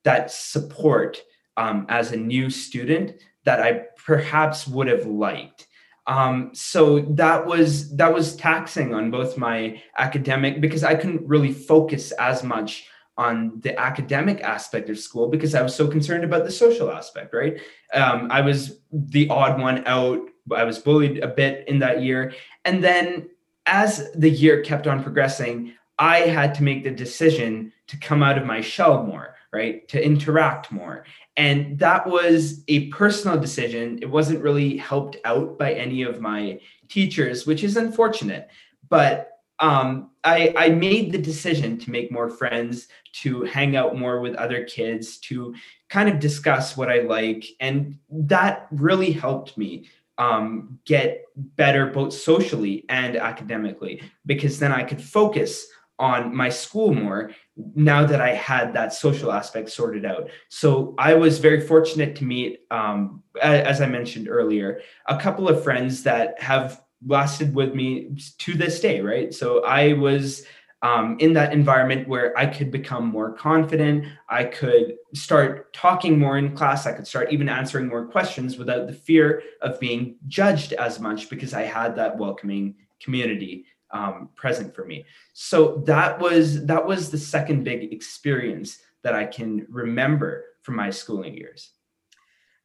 that 0.04 0.30
support 0.30 1.22
um, 1.56 1.86
as 1.88 2.12
a 2.12 2.16
new 2.18 2.50
student 2.50 3.22
that 3.44 3.62
I 3.62 3.84
perhaps 4.04 4.68
would 4.68 4.88
have 4.88 5.06
liked. 5.06 5.66
Um, 6.06 6.50
so 6.52 7.00
that 7.16 7.46
was 7.46 7.96
that 7.96 8.12
was 8.12 8.36
taxing 8.36 8.92
on 8.92 9.10
both 9.10 9.38
my 9.38 9.82
academic 9.96 10.60
because 10.60 10.84
I 10.84 10.94
couldn't 10.94 11.26
really 11.26 11.54
focus 11.54 12.12
as 12.12 12.44
much 12.44 12.84
on 13.18 13.60
the 13.60 13.78
academic 13.78 14.40
aspect 14.40 14.88
of 14.88 14.98
school 14.98 15.28
because 15.28 15.54
I 15.54 15.60
was 15.60 15.74
so 15.74 15.86
concerned 15.88 16.24
about 16.24 16.44
the 16.44 16.50
social 16.50 16.90
aspect. 16.90 17.34
Right, 17.34 17.60
um, 17.92 18.28
I 18.30 18.40
was 18.40 18.78
the 18.90 19.28
odd 19.28 19.60
one 19.60 19.86
out. 19.86 20.20
I 20.54 20.64
was 20.64 20.78
bullied 20.78 21.18
a 21.18 21.28
bit 21.28 21.68
in 21.68 21.80
that 21.80 22.02
year, 22.02 22.32
and 22.64 22.82
then 22.82 23.28
as 23.66 24.10
the 24.12 24.30
year 24.30 24.62
kept 24.62 24.86
on 24.86 25.02
progressing, 25.02 25.74
I 25.98 26.20
had 26.20 26.54
to 26.54 26.62
make 26.62 26.84
the 26.84 26.90
decision 26.90 27.72
to 27.88 27.96
come 27.98 28.22
out 28.22 28.38
of 28.38 28.46
my 28.46 28.60
shell 28.60 29.04
more, 29.04 29.34
right? 29.52 29.86
To 29.88 30.02
interact 30.02 30.72
more. 30.72 31.04
And 31.36 31.78
that 31.78 32.06
was 32.06 32.64
a 32.68 32.88
personal 32.88 33.38
decision. 33.38 33.98
It 34.00 34.10
wasn't 34.10 34.42
really 34.42 34.76
helped 34.76 35.16
out 35.24 35.58
by 35.58 35.72
any 35.72 36.02
of 36.02 36.20
my 36.20 36.60
teachers, 36.88 37.46
which 37.46 37.62
is 37.62 37.76
unfortunate. 37.76 38.48
But 38.88 39.37
um, 39.60 40.10
I, 40.24 40.54
I 40.56 40.68
made 40.68 41.12
the 41.12 41.18
decision 41.18 41.78
to 41.78 41.90
make 41.90 42.12
more 42.12 42.28
friends, 42.28 42.88
to 43.22 43.42
hang 43.42 43.76
out 43.76 43.98
more 43.98 44.20
with 44.20 44.34
other 44.36 44.64
kids, 44.64 45.18
to 45.18 45.54
kind 45.88 46.08
of 46.08 46.20
discuss 46.20 46.76
what 46.76 46.90
I 46.90 47.00
like. 47.00 47.44
And 47.60 47.98
that 48.10 48.68
really 48.70 49.10
helped 49.10 49.56
me 49.56 49.88
um, 50.18 50.78
get 50.84 51.24
better 51.36 51.86
both 51.86 52.12
socially 52.12 52.84
and 52.88 53.16
academically 53.16 54.02
because 54.26 54.58
then 54.58 54.72
I 54.72 54.82
could 54.82 55.02
focus 55.02 55.66
on 56.00 56.34
my 56.34 56.48
school 56.48 56.94
more 56.94 57.32
now 57.74 58.04
that 58.04 58.20
I 58.20 58.32
had 58.34 58.72
that 58.74 58.92
social 58.92 59.32
aspect 59.32 59.70
sorted 59.70 60.04
out. 60.04 60.30
So 60.48 60.94
I 60.96 61.14
was 61.14 61.38
very 61.38 61.60
fortunate 61.60 62.14
to 62.16 62.24
meet, 62.24 62.60
um, 62.70 63.22
as 63.42 63.80
I 63.80 63.86
mentioned 63.86 64.28
earlier, 64.28 64.80
a 65.06 65.18
couple 65.18 65.48
of 65.48 65.64
friends 65.64 66.04
that 66.04 66.40
have 66.40 66.82
lasted 67.06 67.54
with 67.54 67.74
me 67.74 68.10
to 68.38 68.54
this 68.54 68.80
day, 68.80 69.00
right? 69.00 69.32
So 69.32 69.64
I 69.64 69.92
was 69.92 70.44
um, 70.82 71.16
in 71.18 71.32
that 71.32 71.52
environment 71.52 72.08
where 72.08 72.36
I 72.38 72.46
could 72.46 72.70
become 72.70 73.06
more 73.06 73.32
confident. 73.32 74.06
I 74.28 74.44
could 74.44 74.96
start 75.12 75.72
talking 75.72 76.18
more 76.18 76.38
in 76.38 76.54
class. 76.56 76.86
I 76.86 76.92
could 76.92 77.06
start 77.06 77.32
even 77.32 77.48
answering 77.48 77.88
more 77.88 78.06
questions 78.06 78.58
without 78.58 78.86
the 78.86 78.92
fear 78.92 79.42
of 79.60 79.80
being 79.80 80.16
judged 80.28 80.72
as 80.74 81.00
much 81.00 81.30
because 81.30 81.52
I 81.52 81.62
had 81.62 81.96
that 81.96 82.16
welcoming 82.16 82.76
community 83.00 83.66
um, 83.90 84.28
present 84.36 84.74
for 84.74 84.84
me. 84.84 85.04
So 85.32 85.82
that 85.86 86.20
was 86.20 86.64
that 86.66 86.86
was 86.86 87.10
the 87.10 87.18
second 87.18 87.64
big 87.64 87.92
experience 87.92 88.78
that 89.02 89.14
I 89.14 89.24
can 89.24 89.66
remember 89.68 90.44
from 90.62 90.76
my 90.76 90.90
schooling 90.90 91.34
years. 91.36 91.70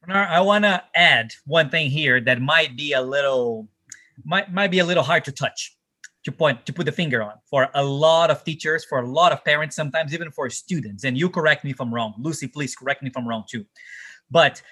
I 0.06 0.40
want 0.42 0.64
to 0.64 0.84
add 0.94 1.32
one 1.46 1.70
thing 1.70 1.90
here 1.90 2.20
that 2.20 2.40
might 2.40 2.76
be 2.76 2.92
a 2.92 3.00
little 3.00 3.68
might 4.24 4.52
might 4.52 4.70
be 4.70 4.78
a 4.78 4.84
little 4.84 5.02
hard 5.02 5.24
to 5.24 5.32
touch 5.32 5.76
to 6.24 6.32
point 6.32 6.64
to 6.66 6.72
put 6.72 6.86
the 6.86 6.92
finger 6.92 7.22
on. 7.22 7.34
For 7.44 7.68
a 7.74 7.84
lot 7.84 8.30
of 8.30 8.44
teachers 8.44 8.84
for 8.84 8.98
a 8.98 9.06
lot 9.06 9.32
of 9.32 9.44
parents 9.44 9.76
sometimes 9.76 10.14
even 10.14 10.30
for 10.30 10.48
students 10.50 11.04
and 11.04 11.16
you 11.16 11.28
correct 11.28 11.64
me 11.64 11.70
if 11.70 11.80
i'm 11.80 11.92
wrong 11.92 12.14
lucy 12.18 12.46
please 12.46 12.74
correct 12.74 13.02
me 13.02 13.08
if 13.08 13.16
i'm 13.16 13.28
wrong 13.28 13.44
too. 13.48 13.64
But 14.30 14.62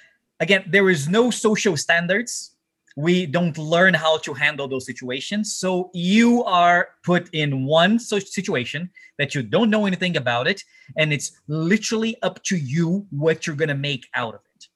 again 0.40 0.64
there 0.66 0.90
is 0.90 1.08
no 1.08 1.30
social 1.30 1.76
standards. 1.76 2.56
We 2.94 3.24
don't 3.24 3.56
learn 3.56 3.94
how 3.94 4.18
to 4.18 4.34
handle 4.34 4.68
those 4.68 4.84
situations. 4.84 5.56
So 5.56 5.90
you 5.94 6.44
are 6.44 6.90
put 7.02 7.30
in 7.32 7.64
one 7.64 7.98
such 7.98 8.26
situation 8.26 8.90
that 9.16 9.34
you 9.34 9.42
don't 9.42 9.70
know 9.70 9.86
anything 9.86 10.18
about 10.18 10.46
it 10.46 10.62
and 10.98 11.12
it's 11.12 11.32
literally 11.48 12.20
up 12.22 12.42
to 12.44 12.56
you 12.56 13.06
what 13.10 13.46
you're 13.46 13.56
going 13.56 13.68
to 13.68 13.74
make 13.74 14.06
out 14.14 14.34
of 14.34 14.40
it. 14.54 14.66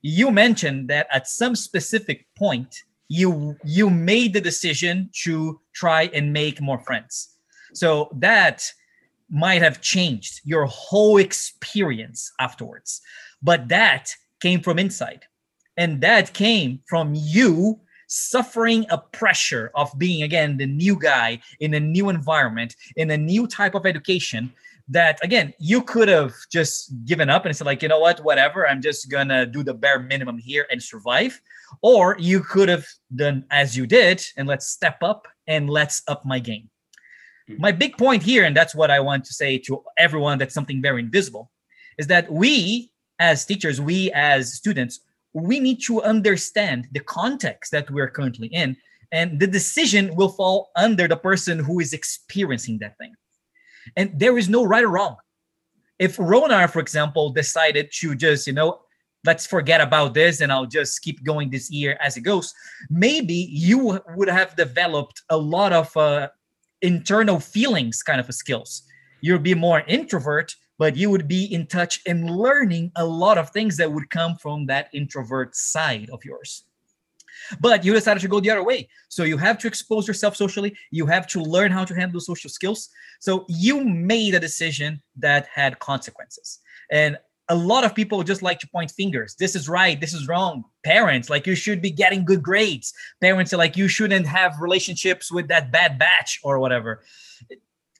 You 0.00 0.30
mentioned 0.30 0.88
that 0.88 1.08
at 1.12 1.28
some 1.28 1.56
specific 1.56 2.26
point 2.36 2.84
you 3.08 3.56
you 3.64 3.90
made 3.90 4.32
the 4.32 4.40
decision 4.40 5.10
to 5.24 5.60
try 5.74 6.10
and 6.14 6.32
make 6.32 6.60
more 6.60 6.78
friends. 6.78 7.30
So 7.74 8.10
that 8.16 8.70
might 9.30 9.62
have 9.62 9.80
changed 9.80 10.40
your 10.44 10.66
whole 10.66 11.18
experience 11.18 12.32
afterwards. 12.40 13.00
But 13.42 13.68
that 13.68 14.14
came 14.40 14.60
from 14.60 14.78
inside. 14.78 15.24
And 15.76 16.00
that 16.00 16.32
came 16.32 16.80
from 16.88 17.12
you 17.14 17.80
suffering 18.08 18.86
a 18.90 18.98
pressure 18.98 19.70
of 19.74 19.92
being 19.98 20.22
again 20.22 20.56
the 20.56 20.66
new 20.66 20.98
guy 20.98 21.38
in 21.60 21.74
a 21.74 21.80
new 21.80 22.08
environment 22.08 22.74
in 22.96 23.10
a 23.10 23.16
new 23.18 23.46
type 23.46 23.74
of 23.74 23.84
education 23.84 24.50
that 24.90 25.18
again 25.22 25.52
you 25.58 25.82
could 25.82 26.08
have 26.08 26.32
just 26.50 26.92
given 27.04 27.28
up 27.28 27.44
and 27.44 27.54
said 27.54 27.66
like 27.66 27.82
you 27.82 27.88
know 27.88 28.00
what? 28.00 28.24
Whatever. 28.24 28.68
I'm 28.68 28.80
just 28.80 29.10
gonna 29.10 29.46
do 29.46 29.62
the 29.62 29.74
bare 29.74 30.00
minimum 30.00 30.38
here 30.38 30.66
and 30.70 30.82
survive. 30.82 31.40
Or 31.82 32.16
you 32.18 32.40
could 32.40 32.68
have 32.68 32.86
done 33.14 33.44
as 33.50 33.76
you 33.76 33.86
did 33.86 34.24
and 34.36 34.48
let's 34.48 34.66
step 34.68 35.02
up 35.02 35.28
and 35.46 35.68
let's 35.68 36.02
up 36.08 36.24
my 36.24 36.38
game. 36.38 36.70
Mm-hmm. 37.48 37.62
my 37.62 37.72
big 37.72 37.96
point 37.96 38.22
here 38.22 38.44
and 38.44 38.54
that's 38.54 38.74
what 38.74 38.90
i 38.90 39.00
want 39.00 39.24
to 39.24 39.32
say 39.32 39.56
to 39.56 39.82
everyone 39.96 40.36
that's 40.36 40.52
something 40.52 40.82
very 40.82 41.00
invisible 41.00 41.50
is 41.96 42.06
that 42.08 42.30
we 42.30 42.90
as 43.20 43.46
teachers 43.46 43.80
we 43.80 44.10
as 44.12 44.52
students 44.52 45.00
we 45.32 45.58
need 45.58 45.80
to 45.84 46.02
understand 46.02 46.88
the 46.92 47.00
context 47.00 47.72
that 47.72 47.90
we're 47.90 48.10
currently 48.10 48.48
in 48.48 48.76
and 49.12 49.40
the 49.40 49.46
decision 49.46 50.14
will 50.14 50.28
fall 50.28 50.70
under 50.76 51.08
the 51.08 51.16
person 51.16 51.58
who 51.58 51.80
is 51.80 51.94
experiencing 51.94 52.78
that 52.80 52.98
thing 52.98 53.14
and 53.96 54.18
there 54.18 54.38
is 54.38 54.48
no 54.48 54.64
right 54.64 54.84
or 54.84 54.88
wrong. 54.88 55.16
If 55.98 56.16
Ronar, 56.16 56.70
for 56.70 56.80
example, 56.80 57.30
decided 57.30 57.90
to 58.00 58.14
just, 58.14 58.46
you 58.46 58.52
know, 58.52 58.80
let's 59.24 59.46
forget 59.46 59.80
about 59.80 60.14
this 60.14 60.40
and 60.40 60.52
I'll 60.52 60.66
just 60.66 61.02
keep 61.02 61.24
going 61.24 61.50
this 61.50 61.70
year 61.70 61.98
as 62.00 62.16
it 62.16 62.20
goes, 62.20 62.54
maybe 62.88 63.48
you 63.50 64.00
would 64.14 64.28
have 64.28 64.54
developed 64.54 65.22
a 65.30 65.36
lot 65.36 65.72
of 65.72 65.96
uh, 65.96 66.28
internal 66.82 67.40
feelings 67.40 68.02
kind 68.02 68.20
of 68.20 68.32
skills. 68.32 68.82
You'd 69.20 69.42
be 69.42 69.54
more 69.54 69.80
introvert, 69.88 70.54
but 70.78 70.96
you 70.96 71.10
would 71.10 71.26
be 71.26 71.52
in 71.52 71.66
touch 71.66 72.00
and 72.06 72.30
learning 72.30 72.92
a 72.94 73.04
lot 73.04 73.36
of 73.36 73.50
things 73.50 73.76
that 73.78 73.90
would 73.90 74.08
come 74.10 74.36
from 74.36 74.66
that 74.66 74.88
introvert 74.92 75.56
side 75.56 76.08
of 76.10 76.24
yours 76.24 76.67
but 77.60 77.84
you 77.84 77.92
decided 77.92 78.20
to 78.20 78.28
go 78.28 78.40
the 78.40 78.50
other 78.50 78.64
way. 78.64 78.88
So 79.08 79.24
you 79.24 79.36
have 79.36 79.58
to 79.58 79.66
expose 79.66 80.06
yourself 80.06 80.36
socially. 80.36 80.76
You 80.90 81.06
have 81.06 81.26
to 81.28 81.40
learn 81.40 81.70
how 81.70 81.84
to 81.84 81.94
handle 81.94 82.20
social 82.20 82.50
skills. 82.50 82.88
So 83.20 83.44
you 83.48 83.84
made 83.84 84.34
a 84.34 84.40
decision 84.40 85.02
that 85.16 85.46
had 85.52 85.78
consequences. 85.78 86.60
And 86.90 87.18
a 87.48 87.54
lot 87.54 87.84
of 87.84 87.94
people 87.94 88.22
just 88.22 88.42
like 88.42 88.58
to 88.60 88.68
point 88.68 88.90
fingers. 88.90 89.34
This 89.38 89.56
is 89.56 89.68
right. 89.68 89.98
This 90.00 90.12
is 90.12 90.28
wrong. 90.28 90.64
Parents 90.84 91.30
like 91.30 91.46
you 91.46 91.54
should 91.54 91.80
be 91.80 91.90
getting 91.90 92.24
good 92.24 92.42
grades. 92.42 92.92
Parents 93.20 93.52
are 93.52 93.56
like 93.56 93.76
you 93.76 93.88
shouldn't 93.88 94.26
have 94.26 94.60
relationships 94.60 95.32
with 95.32 95.48
that 95.48 95.72
bad 95.72 95.98
batch 95.98 96.40
or 96.44 96.58
whatever. 96.58 97.02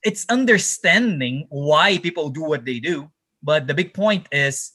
It's 0.03 0.25
understanding 0.29 1.47
why 1.49 1.97
people 1.97 2.29
do 2.29 2.43
what 2.43 2.63
they 2.63 2.79
do. 2.79 3.09
But 3.41 3.67
the 3.67 3.73
big 3.73 3.93
point 3.93 4.27
is 4.31 4.71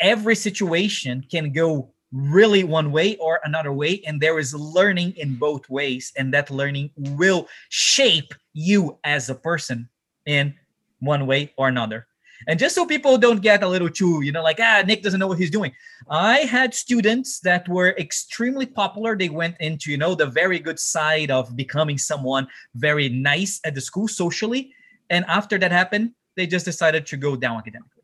every 0.00 0.34
situation 0.34 1.24
can 1.30 1.52
go 1.52 1.92
really 2.12 2.64
one 2.64 2.92
way 2.92 3.16
or 3.16 3.40
another 3.44 3.72
way 3.72 4.02
and 4.06 4.20
there 4.20 4.38
is 4.38 4.54
learning 4.54 5.12
in 5.16 5.34
both 5.34 5.68
ways 5.68 6.12
and 6.16 6.32
that 6.32 6.50
learning 6.50 6.90
will 6.96 7.48
shape 7.68 8.32
you 8.52 8.98
as 9.04 9.28
a 9.28 9.34
person 9.34 9.88
in 10.24 10.54
one 11.00 11.26
way 11.26 11.52
or 11.56 11.68
another. 11.68 12.06
And 12.48 12.58
just 12.58 12.74
so 12.74 12.84
people 12.84 13.16
don't 13.16 13.40
get 13.40 13.62
a 13.62 13.68
little 13.68 13.90
too 13.90 14.22
you 14.22 14.30
know 14.30 14.42
like 14.42 14.58
ah 14.60 14.82
nick 14.86 15.02
doesn't 15.02 15.18
know 15.18 15.26
what 15.26 15.38
he's 15.38 15.50
doing. 15.50 15.72
I 16.08 16.38
had 16.40 16.74
students 16.74 17.40
that 17.40 17.68
were 17.68 17.90
extremely 17.98 18.66
popular. 18.66 19.16
They 19.16 19.28
went 19.28 19.56
into 19.60 19.90
you 19.90 19.98
know 19.98 20.14
the 20.14 20.26
very 20.26 20.58
good 20.58 20.78
side 20.78 21.30
of 21.30 21.56
becoming 21.56 21.98
someone 21.98 22.46
very 22.74 23.08
nice 23.08 23.60
at 23.64 23.74
the 23.74 23.80
school 23.80 24.08
socially 24.08 24.72
and 25.10 25.24
after 25.26 25.58
that 25.58 25.72
happened 25.72 26.12
they 26.36 26.46
just 26.46 26.64
decided 26.64 27.06
to 27.06 27.16
go 27.16 27.36
down 27.36 27.58
academically 27.58 27.95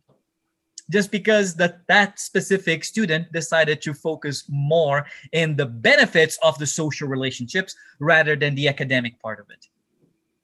just 0.93 1.11
because 1.11 1.55
that 1.57 1.81
that 1.89 2.21
specific 2.21 2.85
student 2.85 3.33
decided 3.33 3.81
to 3.83 3.95
focus 3.95 4.45
more 4.49 5.07
in 5.33 5.57
the 5.57 5.67
benefits 5.67 6.39
of 6.43 6.59
the 6.59 6.67
social 6.67 7.09
relationships 7.09 7.75
rather 7.99 8.37
than 8.37 8.55
the 8.55 8.69
academic 8.69 9.21
part 9.21 9.41
of 9.41 9.47
it. 9.51 9.67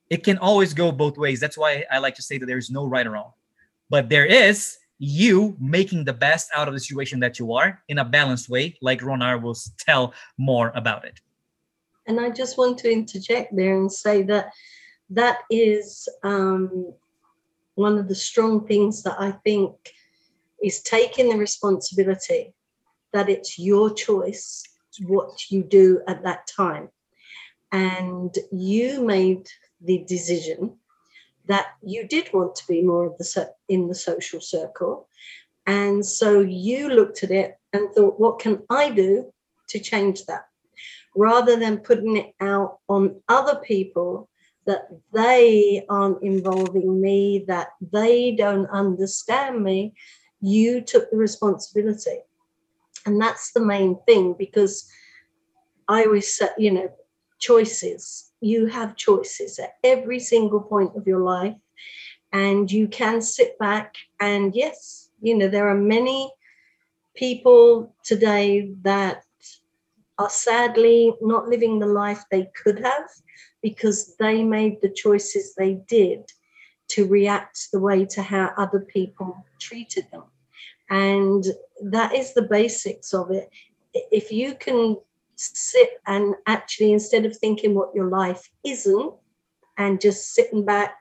It 0.09 0.25
can 0.25 0.39
always 0.39 0.73
go 0.73 0.91
both 0.91 1.19
ways. 1.19 1.39
That's 1.39 1.59
why 1.59 1.85
i 1.91 1.99
like 1.99 2.15
to 2.15 2.23
say 2.23 2.39
that 2.39 2.47
there's 2.47 2.71
no 2.71 2.87
right 2.87 3.07
or 3.07 3.11
wrong. 3.11 3.33
But 3.91 4.09
there 4.09 4.27
is 4.27 4.79
you 4.99 5.57
making 5.61 6.05
the 6.05 6.13
best 6.13 6.51
out 6.57 6.67
of 6.67 6.75
the 6.75 6.81
situation 6.81 7.21
that 7.21 7.39
you 7.39 7.53
are 7.53 7.83
in 7.89 7.99
a 7.99 8.05
balanced 8.05 8.49
way 8.49 8.77
like 8.83 9.01
ronar 9.01 9.41
will 9.41 9.57
tell 9.79 10.15
more 10.39 10.73
about 10.75 11.05
it. 11.05 11.21
And 12.07 12.19
i 12.19 12.31
just 12.31 12.57
want 12.57 12.79
to 12.79 12.91
interject 12.91 13.55
there 13.55 13.77
and 13.77 13.93
say 13.93 14.23
that 14.23 14.51
that 15.11 15.39
is 15.51 16.09
um, 16.23 16.93
one 17.75 17.97
of 17.99 18.09
the 18.09 18.15
strong 18.15 18.67
things 18.67 19.03
that 19.03 19.17
i 19.21 19.31
think 19.45 19.73
is 20.63 20.83
taking 20.83 21.29
the 21.29 21.37
responsibility 21.37 22.55
that 23.13 23.29
it's 23.29 23.59
your 23.59 23.93
choice 23.93 24.65
what 25.07 25.51
you 25.51 25.63
do 25.63 26.03
at 26.07 26.23
that 26.25 26.47
time. 26.47 26.89
And 27.73 28.35
you 28.51 29.05
made 29.05 29.47
the 29.81 30.05
decision 30.07 30.77
that 31.47 31.67
you 31.83 32.07
did 32.07 32.31
want 32.33 32.55
to 32.57 32.67
be 32.67 32.83
more 32.83 33.07
of 33.07 33.19
the 33.19 33.51
in 33.69 33.89
the 33.89 33.95
social 33.95 34.41
circle. 34.41 35.09
And 35.67 36.05
so 36.05 36.41
you 36.41 36.89
looked 36.89 37.23
at 37.23 37.31
it 37.31 37.59
and 37.73 37.91
thought, 37.93 38.19
what 38.19 38.39
can 38.39 38.63
I 38.71 38.91
do 38.91 39.33
to 39.69 39.79
change 39.79 40.25
that? 40.27 40.47
Rather 41.15 41.57
than 41.57 41.79
putting 41.79 42.17
it 42.17 42.35
out 42.41 42.79
on 42.89 43.21
other 43.29 43.57
people 43.57 44.29
that 44.67 44.89
they 45.13 45.85
aren't 45.89 46.23
involving 46.23 47.01
me, 47.01 47.45
that 47.49 47.69
they 47.81 48.33
don't 48.33 48.69
understand 48.71 49.63
me, 49.63 49.95
you 50.41 50.81
took 50.81 51.11
the 51.11 51.17
responsibility. 51.17 52.21
And 53.07 53.21
that's 53.21 53.53
the 53.53 53.61
main 53.61 53.99
thing 54.07 54.35
because 54.39 54.89
I 55.89 56.05
always 56.05 56.37
say, 56.37 56.49
you 56.59 56.71
know, 56.71 56.91
choices. 57.39 58.33
You 58.41 58.67
have 58.67 58.97
choices 58.97 59.59
at 59.59 59.75
every 59.83 60.21
single 60.21 60.61
point 60.61 60.97
of 60.97 61.07
your 61.07 61.21
life. 61.21 61.57
And 62.33 62.71
you 62.71 62.89
can 62.89 63.23
sit 63.23 63.59
back 63.59 63.95
and, 64.21 64.55
yes, 64.55 65.09
you 65.23 65.37
know, 65.37 65.49
there 65.49 65.69
are 65.69 65.75
many 65.75 66.31
people 67.17 67.95
today 68.05 68.71
that 68.83 69.25
are 70.19 70.31
sadly 70.31 71.15
not 71.23 71.49
living 71.49 71.79
the 71.79 71.87
life 71.87 72.25
they 72.31 72.51
could 72.63 72.79
have 72.81 73.09
because 73.63 74.17
they 74.17 74.45
made 74.45 74.81
the 74.83 74.91
choices 74.91 75.55
they 75.55 75.75
did 75.89 76.31
to 76.89 77.07
react 77.07 77.69
the 77.73 77.81
way 77.81 78.05
to 78.07 78.23
how 78.23 78.53
other 78.57 78.81
people 78.81 79.45
treated 79.59 80.07
them. 80.11 80.25
And 80.91 81.45
that 81.83 82.15
is 82.15 82.33
the 82.33 82.43
basics 82.43 83.13
of 83.13 83.31
it. 83.31 83.51
If 83.93 84.33
you 84.33 84.55
can 84.55 84.97
sit 85.37 86.01
and 86.07 86.35
actually, 86.47 86.93
instead 86.93 87.27
of 87.27 87.37
thinking 87.37 87.75
what 87.75 87.95
your 87.95 88.09
life 88.09 88.51
isn't, 88.65 89.13
and 89.77 90.01
just 90.01 90.35
sitting 90.35 90.65
back 90.65 90.97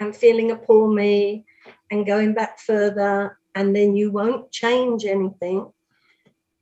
and 0.00 0.16
feeling 0.16 0.50
a 0.50 0.56
poor 0.56 0.92
me 0.92 1.44
and 1.90 2.06
going 2.06 2.34
back 2.34 2.58
further, 2.58 3.38
and 3.54 3.74
then 3.74 3.94
you 3.94 4.10
won't 4.10 4.50
change 4.50 5.04
anything. 5.04 5.70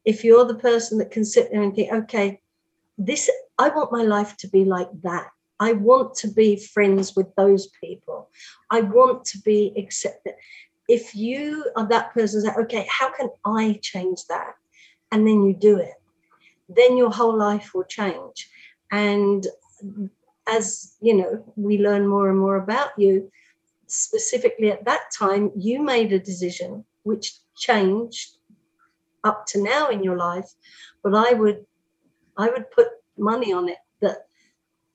If 0.04 0.24
you're 0.24 0.44
the 0.44 0.54
person 0.54 0.98
that 0.98 1.10
can 1.10 1.24
sit 1.24 1.50
there 1.50 1.62
and 1.62 1.74
think, 1.74 1.92
okay, 1.92 2.40
this, 2.96 3.30
I 3.58 3.68
want 3.68 3.92
my 3.92 4.02
life 4.02 4.36
to 4.38 4.48
be 4.48 4.64
like 4.64 4.88
that. 5.02 5.28
I 5.60 5.72
want 5.72 6.14
to 6.16 6.28
be 6.28 6.56
friends 6.56 7.14
with 7.16 7.34
those 7.36 7.68
people. 7.82 8.30
I 8.70 8.80
want 8.82 9.24
to 9.26 9.38
be 9.38 9.72
accepted 9.76 10.34
if 10.88 11.14
you 11.14 11.70
are 11.76 11.86
that 11.86 12.12
person 12.14 12.40
say 12.40 12.50
okay 12.58 12.86
how 12.90 13.12
can 13.12 13.28
i 13.44 13.78
change 13.82 14.24
that? 14.28 14.54
And 15.12 15.26
then 15.26 15.44
you 15.44 15.54
do 15.54 15.78
it. 15.78 15.94
Then 16.68 16.96
your 16.96 17.10
whole 17.10 17.36
life 17.36 17.70
will 17.74 17.84
change. 17.84 18.50
And 18.90 19.46
as 20.48 20.94
you 21.00 21.14
know 21.14 21.44
we 21.56 21.78
learn 21.78 22.06
more 22.06 22.30
and 22.30 22.38
more 22.38 22.56
about 22.56 22.90
you 22.98 23.30
specifically 23.86 24.70
at 24.70 24.84
that 24.86 25.04
time 25.16 25.50
you 25.56 25.82
made 25.82 26.12
a 26.12 26.18
decision 26.18 26.84
which 27.02 27.34
changed 27.56 28.38
up 29.24 29.46
to 29.46 29.62
now 29.62 29.88
in 29.88 30.02
your 30.02 30.16
life. 30.16 30.50
But 31.02 31.14
i 31.14 31.32
would 31.32 31.66
i 32.36 32.48
would 32.48 32.70
put 32.70 32.88
money 33.18 33.52
on 33.52 33.68
it 33.68 33.78
that 34.00 34.27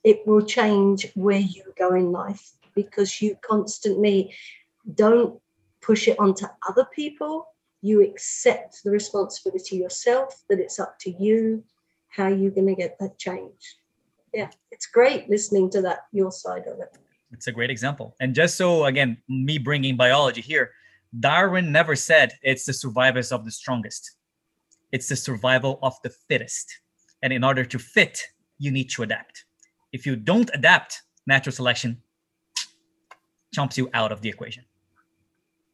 it 0.04 0.26
will 0.28 0.46
change 0.46 1.12
where 1.16 1.40
you 1.40 1.64
go 1.78 1.96
in 1.96 2.12
life 2.12 2.52
because 2.76 3.22
you 3.22 3.38
constantly 3.42 4.34
don't 4.96 5.40
push 5.82 6.08
it 6.08 6.20
onto 6.20 6.46
other 6.68 6.86
people. 6.94 7.48
You 7.82 8.02
accept 8.02 8.84
the 8.84 8.92
responsibility 8.92 9.78
yourself, 9.78 10.44
that 10.50 10.60
it's 10.60 10.80
up 10.80 10.98
to 11.00 11.12
you 11.12 11.64
how 12.10 12.28
you're 12.28 12.52
going 12.52 12.68
to 12.68 12.76
get 12.76 12.98
that 13.00 13.18
change. 13.18 13.78
Yeah, 14.34 14.50
it's 14.72 14.86
great 14.86 15.30
listening 15.30 15.70
to 15.72 15.82
that, 15.82 16.06
your 16.12 16.32
side 16.32 16.68
of 16.68 16.80
it. 16.80 16.98
It's 17.32 17.48
a 17.48 17.52
great 17.52 17.70
example. 17.70 18.16
And 18.20 18.36
just 18.36 18.56
so, 18.58 18.86
again, 18.86 19.18
me 19.28 19.58
bringing 19.58 19.98
biology 19.98 20.42
here, 20.42 20.72
Darwin 21.20 21.72
never 21.72 21.96
said 21.96 22.34
it's 22.42 22.66
the 22.66 22.74
survivors 22.74 23.32
of 23.32 23.46
the 23.46 23.52
strongest, 23.52 24.18
it's 24.92 25.08
the 25.10 25.16
survival 25.16 25.80
of 25.82 25.96
the 26.04 26.10
fittest. 26.10 26.80
And 27.22 27.32
in 27.32 27.44
order 27.44 27.64
to 27.66 27.80
fit, 27.80 28.22
you 28.60 28.70
need 28.70 28.90
to 28.92 29.04
adapt. 29.04 29.46
If 29.94 30.08
you 30.08 30.16
don't 30.16 30.50
adapt, 30.54 31.04
natural 31.28 31.54
selection 31.54 32.02
chomps 33.56 33.78
you 33.78 33.90
out 33.94 34.12
of 34.12 34.22
the 34.22 34.30
equation. 34.30 34.66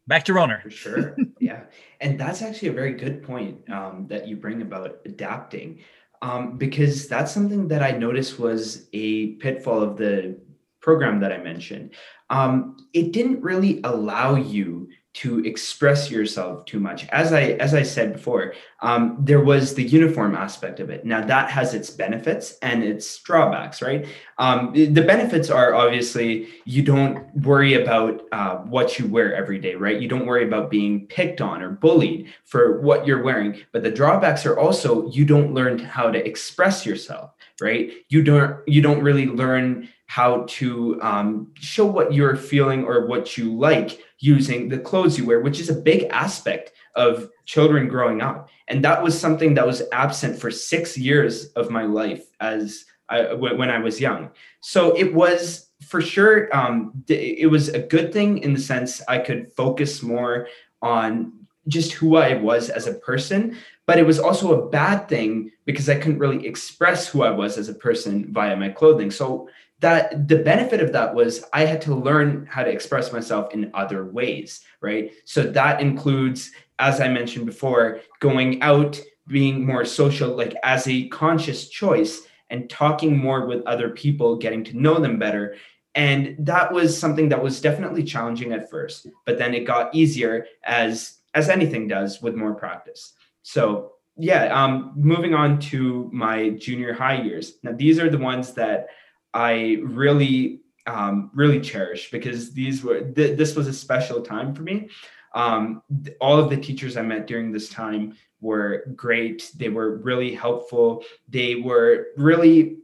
Back 0.08 0.26
to 0.26 0.34
Ronar. 0.34 0.62
For 0.62 0.70
sure. 0.70 1.16
yeah. 1.40 1.64
And 2.02 2.20
that's 2.20 2.42
actually 2.42 2.68
a 2.68 2.74
very 2.74 2.94
good 2.94 3.24
point 3.24 3.68
um, 3.72 4.08
that 4.10 4.28
you 4.28 4.36
bring 4.36 4.62
about 4.62 5.00
adapting, 5.06 5.80
um, 6.22 6.58
because 6.58 7.08
that's 7.08 7.32
something 7.32 7.68
that 7.70 7.82
I 7.82 7.92
noticed 7.92 8.40
was 8.40 8.90
a 8.92 9.36
pitfall 9.36 9.82
of 9.82 9.96
the 9.96 10.38
program 10.82 11.20
that 11.22 11.32
I 11.32 11.38
mentioned. 11.38 11.92
Um, 12.30 12.76
it 12.94 13.14
didn't 13.14 13.42
really 13.42 13.80
allow 13.84 14.36
you 14.36 14.90
to 15.20 15.40
express 15.44 16.10
yourself 16.10 16.64
too 16.64 16.80
much. 16.80 17.06
As 17.10 17.34
i 17.34 17.42
as 17.66 17.74
i 17.74 17.84
said 17.84 18.14
before 18.14 18.54
um, 18.82 19.18
there 19.20 19.42
was 19.42 19.76
the 19.76 19.84
uniform 19.84 20.34
aspect 20.34 20.80
of 20.80 20.90
it. 20.90 21.06
Now 21.06 21.22
that 21.26 21.50
has 21.50 21.74
its 21.74 21.90
benefits 21.90 22.58
and 22.62 22.84
its 22.84 23.20
drawbacks 23.20 23.82
right? 23.82 24.08
Um, 24.38 24.72
the 24.74 25.02
benefits 25.14 25.50
are 25.50 25.74
obviously 25.74 26.48
you 26.64 26.84
don't 26.84 27.36
worry 27.36 27.74
about 27.82 28.22
uh, 28.32 28.56
what 28.74 28.98
you 28.98 29.08
wear 29.08 29.36
every 29.36 29.60
day 29.60 29.76
right? 29.76 30.00
You 30.00 30.08
don't 30.08 30.26
worry 30.26 30.46
about 30.46 30.72
being 30.72 31.06
picked 31.08 31.42
on 31.42 31.62
or 31.62 31.72
bullied 31.72 32.34
for 32.46 32.80
what 32.80 33.06
you're 33.06 33.22
wearing. 33.22 33.60
But 33.74 33.84
the 33.84 33.92
drawbacks 33.92 34.46
are 34.46 34.58
also 34.58 35.10
you 35.10 35.26
don't 35.26 35.54
learn 35.54 35.80
how 35.80 36.12
to 36.12 36.26
express 36.26 36.86
yourself 36.86 37.32
right? 37.62 37.92
You 38.08 38.24
don't 38.24 38.56
you 38.68 38.82
don't 38.82 39.04
really 39.04 39.26
learn 39.26 39.90
how 40.06 40.44
to 40.48 41.00
um, 41.04 41.52
show 41.56 41.86
what 41.86 42.14
you're 42.14 42.36
feeling 42.36 42.84
or 42.84 43.06
what 43.06 43.38
you 43.38 43.54
like 43.54 44.02
using 44.20 44.70
the 44.70 44.78
clothes 44.80 45.18
you 45.18 45.26
wear, 45.26 45.40
which 45.40 45.60
is 45.60 45.70
a 45.70 45.74
big 45.74 46.04
aspect 46.12 46.74
of 46.96 47.30
children 47.46 47.88
growing 47.88 48.22
up. 48.22 48.50
And 48.68 48.84
that 48.84 49.02
was 49.02 49.20
something 49.20 49.54
that 49.56 49.66
was 49.66 49.84
absent 49.92 50.38
for 50.40 50.52
six 50.52 50.98
years 50.98 51.48
of 51.54 51.70
my 51.70 51.84
life 51.84 52.26
as 52.40 52.86
I, 53.08 53.34
when 53.34 53.70
I 53.70 53.80
was 53.80 54.00
young. 54.00 54.30
So 54.62 54.96
it 54.96 55.14
was 55.14 55.70
for 55.82 56.02
sure, 56.02 56.56
um, 56.56 57.04
it 57.08 57.50
was 57.50 57.70
a 57.70 57.80
good 57.80 58.12
thing 58.12 58.40
in 58.40 58.54
the 58.54 58.60
sense 58.60 59.02
I 59.08 59.18
could 59.20 59.52
focus 59.54 60.04
more 60.04 60.48
on 60.82 61.34
just 61.68 61.94
who 61.94 62.18
I 62.18 62.36
was 62.36 62.70
as 62.70 62.88
a 62.88 62.96
person, 62.96 63.58
but 63.86 63.98
it 63.98 64.06
was 64.06 64.20
also 64.20 64.62
a 64.62 64.70
bad 64.70 65.08
thing 65.08 65.52
because 65.66 65.90
I 65.90 65.96
couldn't 65.96 66.20
really 66.20 66.46
express 66.46 67.08
who 67.08 67.24
I 67.24 67.30
was 67.30 67.58
as 67.58 67.70
a 67.70 67.74
person 67.74 68.32
via 68.34 68.56
my 68.56 68.70
clothing. 68.70 69.12
So 69.12 69.50
that 69.80 70.28
the 70.28 70.40
benefit 70.40 70.82
of 70.82 70.92
that 70.92 71.14
was 71.14 71.44
I 71.54 71.66
had 71.66 71.82
to 71.84 71.96
learn 71.96 72.46
how 72.50 72.64
to 72.64 72.70
express 72.70 73.14
myself 73.14 73.54
in 73.54 73.72
other 73.74 74.06
ways, 74.06 74.62
right? 74.82 75.12
So 75.26 75.44
that 75.44 75.82
includes, 75.82 76.52
as 76.80 77.00
I 77.00 77.08
mentioned 77.08 77.46
before, 77.46 78.02
going 78.20 78.62
out, 78.62 79.00
being 79.28 79.66
more 79.66 79.86
social, 79.86 80.36
like 80.36 80.56
as 80.64 80.88
a 80.88 81.08
conscious 81.10 81.70
choice, 81.70 82.24
and 82.50 82.70
talking 82.70 83.18
more 83.18 83.46
with 83.46 83.66
other 83.66 83.90
people, 83.90 84.36
getting 84.36 84.64
to 84.66 84.80
know 84.80 85.00
them 85.00 85.20
better. 85.20 85.56
And 85.96 86.36
that 86.40 86.72
was 86.72 86.98
something 86.98 87.30
that 87.30 87.42
was 87.42 87.62
definitely 87.62 88.04
challenging 88.04 88.54
at 88.54 88.70
first, 88.70 89.08
but 89.26 89.38
then 89.38 89.54
it 89.54 89.66
got 89.66 89.94
easier 89.94 90.46
as 90.64 91.16
as 91.36 91.48
anything 91.48 91.88
does 91.88 92.22
with 92.22 92.36
more 92.36 92.56
practice. 92.56 93.14
So 93.44 93.94
yeah, 94.18 94.46
um, 94.46 94.94
moving 94.96 95.34
on 95.34 95.60
to 95.60 96.10
my 96.12 96.50
junior 96.50 96.92
high 96.92 97.22
years. 97.22 97.54
Now 97.64 97.72
these 97.72 98.00
are 98.00 98.10
the 98.10 98.18
ones 98.18 98.54
that 98.54 98.88
I 99.34 99.78
really, 99.84 100.62
um, 100.88 101.32
really 101.34 101.60
cherish 101.60 102.12
because 102.12 102.52
these 102.54 102.84
were 102.84 103.02
th- 103.02 103.38
this 103.38 103.56
was 103.56 103.68
a 103.68 103.74
special 103.74 104.22
time 104.22 104.54
for 104.54 104.64
me. 104.64 104.90
Um, 105.36 105.84
th- 106.04 106.18
all 106.20 106.38
of 106.40 106.50
the 106.50 106.58
teachers 106.58 106.98
I 106.98 107.04
met 107.04 107.28
during 107.28 107.52
this 107.52 107.70
time 107.70 108.16
were 108.42 108.86
great. 108.96 109.52
They 109.56 109.70
were 109.70 109.98
really 109.98 110.34
helpful. 110.34 111.04
They 111.28 111.56
were 111.56 112.08
really 112.18 112.78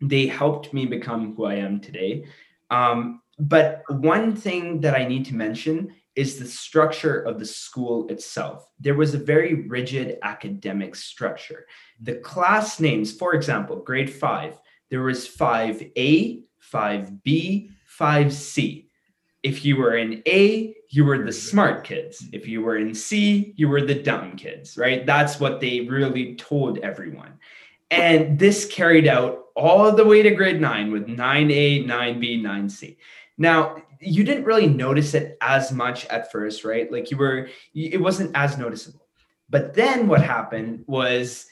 they 0.00 0.26
helped 0.26 0.72
me 0.72 0.84
become 0.84 1.34
who 1.34 1.44
I 1.44 1.54
am 1.54 1.80
today. 1.80 2.26
Um, 2.70 3.22
but 3.38 3.82
one 3.88 4.34
thing 4.34 4.80
that 4.80 4.94
I 4.94 5.06
need 5.06 5.24
to 5.26 5.34
mention 5.34 5.94
is 6.14 6.38
the 6.38 6.46
structure 6.46 7.20
of 7.22 7.38
the 7.38 7.46
school 7.46 8.08
itself. 8.08 8.68
There 8.78 8.94
was 8.94 9.14
a 9.14 9.18
very 9.18 9.66
rigid 9.68 10.18
academic 10.22 10.94
structure. 10.94 11.66
The 12.00 12.16
class 12.16 12.80
names, 12.80 13.12
for 13.12 13.34
example, 13.34 13.76
grade 13.76 14.12
five, 14.12 14.60
there 14.92 15.02
was 15.02 15.26
5A, 15.26 16.42
5B, 16.70 17.70
5C. 17.98 18.86
If 19.42 19.64
you 19.64 19.76
were 19.78 19.96
in 19.96 20.22
A, 20.26 20.74
you 20.90 21.06
were 21.06 21.24
the 21.24 21.32
smart 21.32 21.84
kids. 21.84 22.28
If 22.30 22.46
you 22.46 22.60
were 22.60 22.76
in 22.76 22.94
C, 22.94 23.54
you 23.56 23.70
were 23.70 23.80
the 23.80 24.02
dumb 24.02 24.36
kids, 24.36 24.76
right? 24.76 25.06
That's 25.06 25.40
what 25.40 25.60
they 25.60 25.80
really 25.80 26.36
told 26.36 26.76
everyone. 26.80 27.38
And 27.90 28.38
this 28.38 28.66
carried 28.66 29.08
out 29.08 29.46
all 29.56 29.92
the 29.92 30.04
way 30.04 30.22
to 30.22 30.30
grade 30.32 30.60
nine 30.60 30.92
with 30.92 31.06
9A, 31.06 31.86
9B, 31.86 32.42
9C. 32.42 32.98
Now, 33.38 33.82
you 33.98 34.24
didn't 34.24 34.44
really 34.44 34.66
notice 34.66 35.14
it 35.14 35.38
as 35.40 35.72
much 35.72 36.04
at 36.08 36.30
first, 36.30 36.64
right? 36.64 36.92
Like 36.92 37.10
you 37.10 37.16
were, 37.16 37.48
it 37.74 37.98
wasn't 37.98 38.36
as 38.36 38.58
noticeable. 38.58 39.06
But 39.48 39.72
then 39.72 40.06
what 40.06 40.20
happened 40.20 40.84
was 40.86 41.46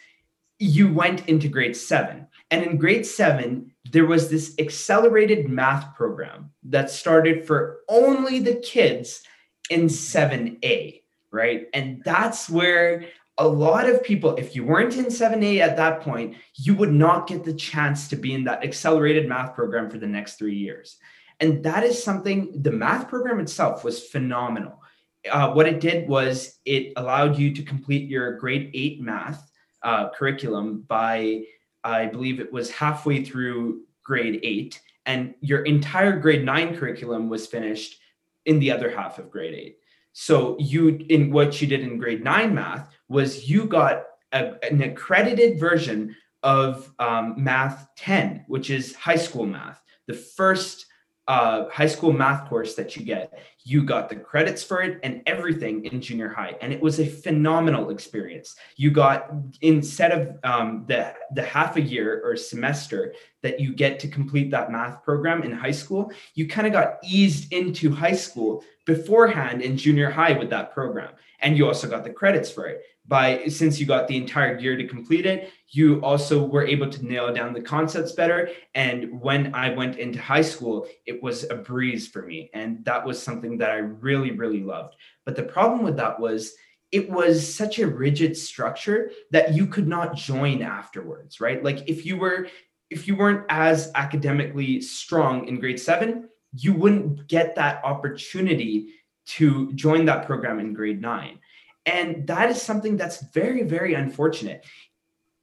you 0.59 0.92
went 0.92 1.26
into 1.26 1.48
grade 1.48 1.74
seven. 1.74 2.26
And 2.50 2.64
in 2.64 2.76
grade 2.76 3.06
seven, 3.06 3.72
there 3.90 4.06
was 4.06 4.28
this 4.28 4.54
accelerated 4.58 5.48
math 5.48 5.94
program 5.94 6.50
that 6.64 6.90
started 6.90 7.46
for 7.46 7.80
only 7.88 8.40
the 8.40 8.56
kids 8.56 9.22
in 9.70 9.82
7A, 9.82 11.02
right? 11.30 11.68
And 11.72 12.02
that's 12.04 12.50
where 12.50 13.04
a 13.38 13.46
lot 13.46 13.88
of 13.88 14.02
people, 14.02 14.36
if 14.36 14.54
you 14.54 14.64
weren't 14.64 14.96
in 14.96 15.06
7A 15.06 15.60
at 15.60 15.76
that 15.76 16.00
point, 16.00 16.36
you 16.56 16.74
would 16.74 16.92
not 16.92 17.26
get 17.26 17.44
the 17.44 17.54
chance 17.54 18.08
to 18.08 18.16
be 18.16 18.34
in 18.34 18.44
that 18.44 18.64
accelerated 18.64 19.28
math 19.28 19.54
program 19.54 19.88
for 19.88 19.98
the 19.98 20.06
next 20.06 20.36
three 20.36 20.56
years. 20.56 20.98
And 21.40 21.64
that 21.64 21.84
is 21.84 22.02
something, 22.02 22.50
the 22.62 22.72
math 22.72 23.08
program 23.08 23.40
itself 23.40 23.82
was 23.82 24.04
phenomenal. 24.04 24.82
Uh, 25.30 25.52
what 25.52 25.66
it 25.66 25.80
did 25.80 26.06
was 26.06 26.58
it 26.64 26.92
allowed 26.96 27.38
you 27.38 27.54
to 27.54 27.62
complete 27.62 28.10
your 28.10 28.36
grade 28.36 28.70
eight 28.74 29.00
math 29.00 29.50
uh, 29.82 30.10
curriculum 30.10 30.84
by, 30.86 31.44
I 31.84 32.06
believe 32.06 32.40
it 32.40 32.52
was 32.52 32.70
halfway 32.70 33.24
through 33.24 33.82
grade 34.02 34.40
eight, 34.42 34.80
and 35.06 35.34
your 35.40 35.62
entire 35.62 36.18
grade 36.18 36.44
nine 36.44 36.76
curriculum 36.76 37.28
was 37.28 37.46
finished 37.46 37.98
in 38.46 38.58
the 38.58 38.70
other 38.70 38.90
half 38.90 39.18
of 39.18 39.30
grade 39.30 39.54
eight. 39.54 39.78
So 40.12 40.56
you, 40.58 41.04
in 41.08 41.32
what 41.32 41.60
you 41.60 41.68
did 41.68 41.80
in 41.80 41.98
grade 41.98 42.24
nine 42.24 42.54
math, 42.54 42.88
was 43.08 43.48
you 43.48 43.64
got 43.66 44.04
a, 44.32 44.62
an 44.64 44.82
accredited 44.82 45.58
version 45.58 46.16
of 46.42 46.92
um, 46.98 47.34
math 47.36 47.88
10, 47.96 48.44
which 48.48 48.70
is 48.70 48.94
high 48.94 49.16
school 49.16 49.46
math, 49.46 49.82
the 50.06 50.14
first 50.14 50.86
uh, 51.30 51.68
high 51.70 51.86
school 51.86 52.12
math 52.12 52.48
course 52.48 52.74
that 52.74 52.96
you 52.96 53.04
get. 53.04 53.38
You 53.62 53.84
got 53.84 54.08
the 54.08 54.16
credits 54.16 54.64
for 54.64 54.82
it 54.82 54.98
and 55.04 55.22
everything 55.26 55.84
in 55.84 56.00
junior 56.00 56.28
high, 56.28 56.56
and 56.60 56.72
it 56.72 56.80
was 56.80 56.98
a 56.98 57.06
phenomenal 57.06 57.90
experience. 57.90 58.56
You 58.74 58.90
got 58.90 59.30
instead 59.60 60.10
of 60.10 60.38
um, 60.42 60.84
the 60.88 61.14
the 61.36 61.42
half 61.42 61.76
a 61.76 61.80
year 61.80 62.20
or 62.24 62.34
semester 62.36 63.14
that 63.42 63.60
you 63.60 63.72
get 63.72 64.00
to 64.00 64.08
complete 64.08 64.50
that 64.50 64.72
math 64.72 65.04
program 65.04 65.44
in 65.44 65.52
high 65.52 65.76
school, 65.82 66.10
you 66.34 66.48
kind 66.48 66.66
of 66.66 66.72
got 66.72 66.98
eased 67.04 67.52
into 67.52 67.94
high 67.94 68.18
school 68.26 68.64
beforehand 68.84 69.62
in 69.62 69.76
junior 69.76 70.10
high 70.10 70.32
with 70.32 70.50
that 70.50 70.72
program, 70.72 71.12
and 71.42 71.56
you 71.56 71.64
also 71.64 71.88
got 71.88 72.02
the 72.02 72.10
credits 72.10 72.50
for 72.50 72.66
it 72.66 72.82
by 73.06 73.44
since 73.46 73.80
you 73.80 73.86
got 73.86 74.06
the 74.06 74.16
entire 74.16 74.58
year 74.58 74.76
to 74.76 74.86
complete 74.86 75.26
it 75.26 75.52
you 75.72 76.02
also 76.02 76.44
were 76.44 76.66
able 76.66 76.90
to 76.90 77.06
nail 77.06 77.32
down 77.32 77.52
the 77.52 77.60
concepts 77.60 78.12
better. 78.12 78.50
And 78.74 79.20
when 79.20 79.54
i 79.54 79.72
went 79.72 79.98
into 79.98 80.20
high 80.20 80.42
school 80.42 80.86
it 81.06 81.22
was 81.22 81.48
a 81.50 81.54
breeze 81.54 82.08
for 82.08 82.22
me. 82.22 82.50
And 82.54 82.84
that 82.84 83.04
was 83.04 83.22
something 83.22 83.58
that 83.58 83.70
i 83.70 83.76
really 83.76 84.32
really 84.32 84.62
loved. 84.62 84.96
But 85.24 85.36
the 85.36 85.42
problem 85.42 85.82
with 85.82 85.96
that 85.96 86.18
was 86.18 86.54
it 86.92 87.08
was 87.08 87.54
such 87.54 87.78
a 87.78 87.86
rigid 87.86 88.36
structure 88.36 89.12
that 89.30 89.54
you 89.54 89.66
could 89.66 89.86
not 89.86 90.16
join 90.16 90.62
afterwards 90.62 91.40
right? 91.40 91.62
Like 91.62 91.88
if 91.88 92.04
you 92.04 92.16
were 92.16 92.48
if 92.90 93.06
you 93.06 93.16
weren't 93.16 93.46
as 93.48 93.92
academically 93.94 94.80
strong 94.80 95.46
in 95.46 95.60
grade 95.60 95.80
7 95.80 96.28
you 96.52 96.74
wouldn't 96.74 97.28
get 97.28 97.54
that 97.54 97.84
opportunity 97.84 98.94
to 99.24 99.72
join 99.74 100.04
that 100.06 100.26
program 100.26 100.58
in 100.58 100.74
grade 100.74 101.00
9 101.00 101.38
and 101.86 102.26
that 102.26 102.50
is 102.50 102.60
something 102.60 102.96
that's 102.96 103.22
very, 103.32 103.62
very 103.62 103.94
unfortunate. 103.94 104.64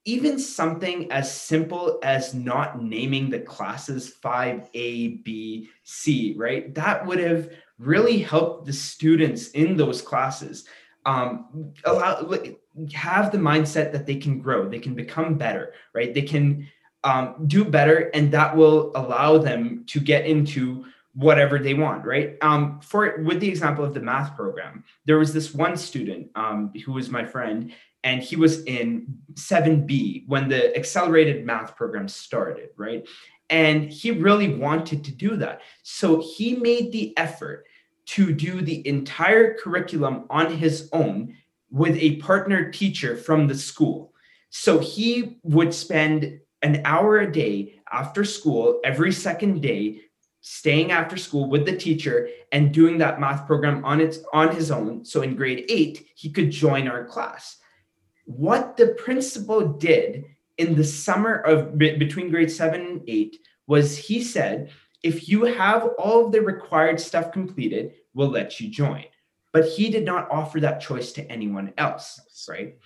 Even 0.06 0.39
something 0.39 1.12
as 1.12 1.34
simple 1.34 2.00
as 2.04 2.34
not 2.34 2.82
naming 2.82 3.30
the 3.30 3.39
classes 3.39 4.15
5A, 4.23 5.23
B, 5.23 5.69
C, 5.84 6.34
right? 6.38 6.73
That 6.73 7.06
would 7.06 7.19
have 7.19 7.52
really 7.78 8.19
helped 8.19 8.65
the 8.65 8.73
students 8.73 9.50
in 9.50 9.76
those 9.76 10.02
classes 10.02 10.65
um, 11.08 11.73
allow 11.86 12.30
have 12.93 13.32
the 13.32 13.38
mindset 13.38 13.91
that 13.93 14.06
they 14.06 14.17
can 14.17 14.39
grow, 14.39 14.67
they 14.67 14.78
can 14.78 14.93
become 14.93 15.36
better, 15.36 15.73
right? 15.95 16.13
They 16.13 16.21
can 16.21 16.67
um, 17.04 17.45
do 17.47 17.63
better, 17.63 18.12
and 18.13 18.32
that 18.34 18.56
will 18.56 18.91
allow 18.93 19.38
them 19.38 19.86
to 19.88 20.00
get 20.00 20.26
into 20.26 20.86
whatever 21.17 21.58
they 21.58 21.73
want, 21.73 22.06
right? 22.06 22.38
Um, 22.43 22.80
for 22.80 23.23
with 23.23 23.39
the 23.39 23.49
example 23.49 23.84
of 23.84 23.95
the 23.95 23.99
math 23.99 24.36
program, 24.36 24.84
there 25.06 25.17
was 25.17 25.34
this 25.34 25.51
one 25.51 25.75
student 25.75 26.30
um, 26.36 26.71
who 26.86 26.93
was 26.93 27.10
my 27.10 27.25
friend, 27.25 27.73
and 28.03 28.21
he 28.21 28.36
was 28.36 28.63
in 28.65 29.17
7B 29.34 30.27
when 30.27 30.47
the 30.47 30.75
accelerated 30.77 31.43
math 31.43 31.75
program 31.75 32.08
started, 32.08 32.69
right? 32.77 33.08
And 33.49 33.91
he 33.91 34.12
really 34.12 34.53
wanted 34.53 35.03
to 35.06 35.12
do 35.12 35.38
that. 35.38 35.62
So 35.82 36.21
he 36.21 36.56
made 36.56 36.91
the 36.91 37.17
effort 37.17 37.65
to 38.08 38.32
do 38.32 38.62
the 38.62 38.88
entire 38.88 39.56
curriculum 39.56 40.25
on 40.30 40.53
his 40.53 40.88
own 40.93 41.36
with 41.71 41.97
a 41.97 42.17
partner 42.17 42.71
teacher 42.71 43.17
from 43.17 43.47
the 43.47 43.56
school. 43.56 44.13
So 44.51 44.77
he 44.77 45.39
would 45.41 45.73
spend 45.73 46.39
an 46.62 46.82
hour 46.86 47.19
a 47.19 47.32
day 47.32 47.80
after 47.91 48.23
school 48.23 48.80
every 48.84 49.12
second 49.12 49.62
day 49.62 50.01
staying 50.48 50.92
after 50.92 51.18
school 51.18 51.50
with 51.50 51.66
the 51.66 51.76
teacher 51.76 52.30
and 52.54 52.74
doing 52.74 52.98
that 52.98 53.20
math 53.20 53.46
program 53.46 53.84
on 53.84 54.00
its 54.00 54.20
on 54.32 54.56
his 54.56 54.72
own. 54.72 55.04
So 55.04 55.22
in 55.22 55.36
grade 55.36 55.66
8 55.68 56.08
he 56.16 56.30
could 56.30 56.52
join 56.52 56.88
our 56.88 57.04
class. 57.04 57.58
What 58.26 58.78
the 58.78 58.88
principal 59.06 59.74
did 59.74 60.24
in 60.58 60.76
the 60.76 60.86
summer 60.86 61.36
of 61.36 61.78
between 61.78 62.30
grade 62.30 62.52
7 62.52 62.80
and 62.80 63.02
8 63.06 63.38
was 63.68 63.98
he 63.98 64.24
said 64.24 64.72
if 65.04 65.28
you 65.28 65.44
have 65.44 65.84
all 66.00 66.26
of 66.26 66.32
the 66.32 66.42
required 66.42 67.00
stuff 67.00 67.32
completed 67.34 67.94
we'll 68.14 68.30
let 68.30 68.60
you 68.60 68.70
join. 68.70 69.04
But 69.52 69.68
he 69.68 69.90
did 69.90 70.06
not 70.06 70.32
offer 70.32 70.62
that 70.62 70.80
choice 70.82 71.12
to 71.14 71.30
anyone 71.30 71.74
else 71.78 72.22
right? 72.48 72.78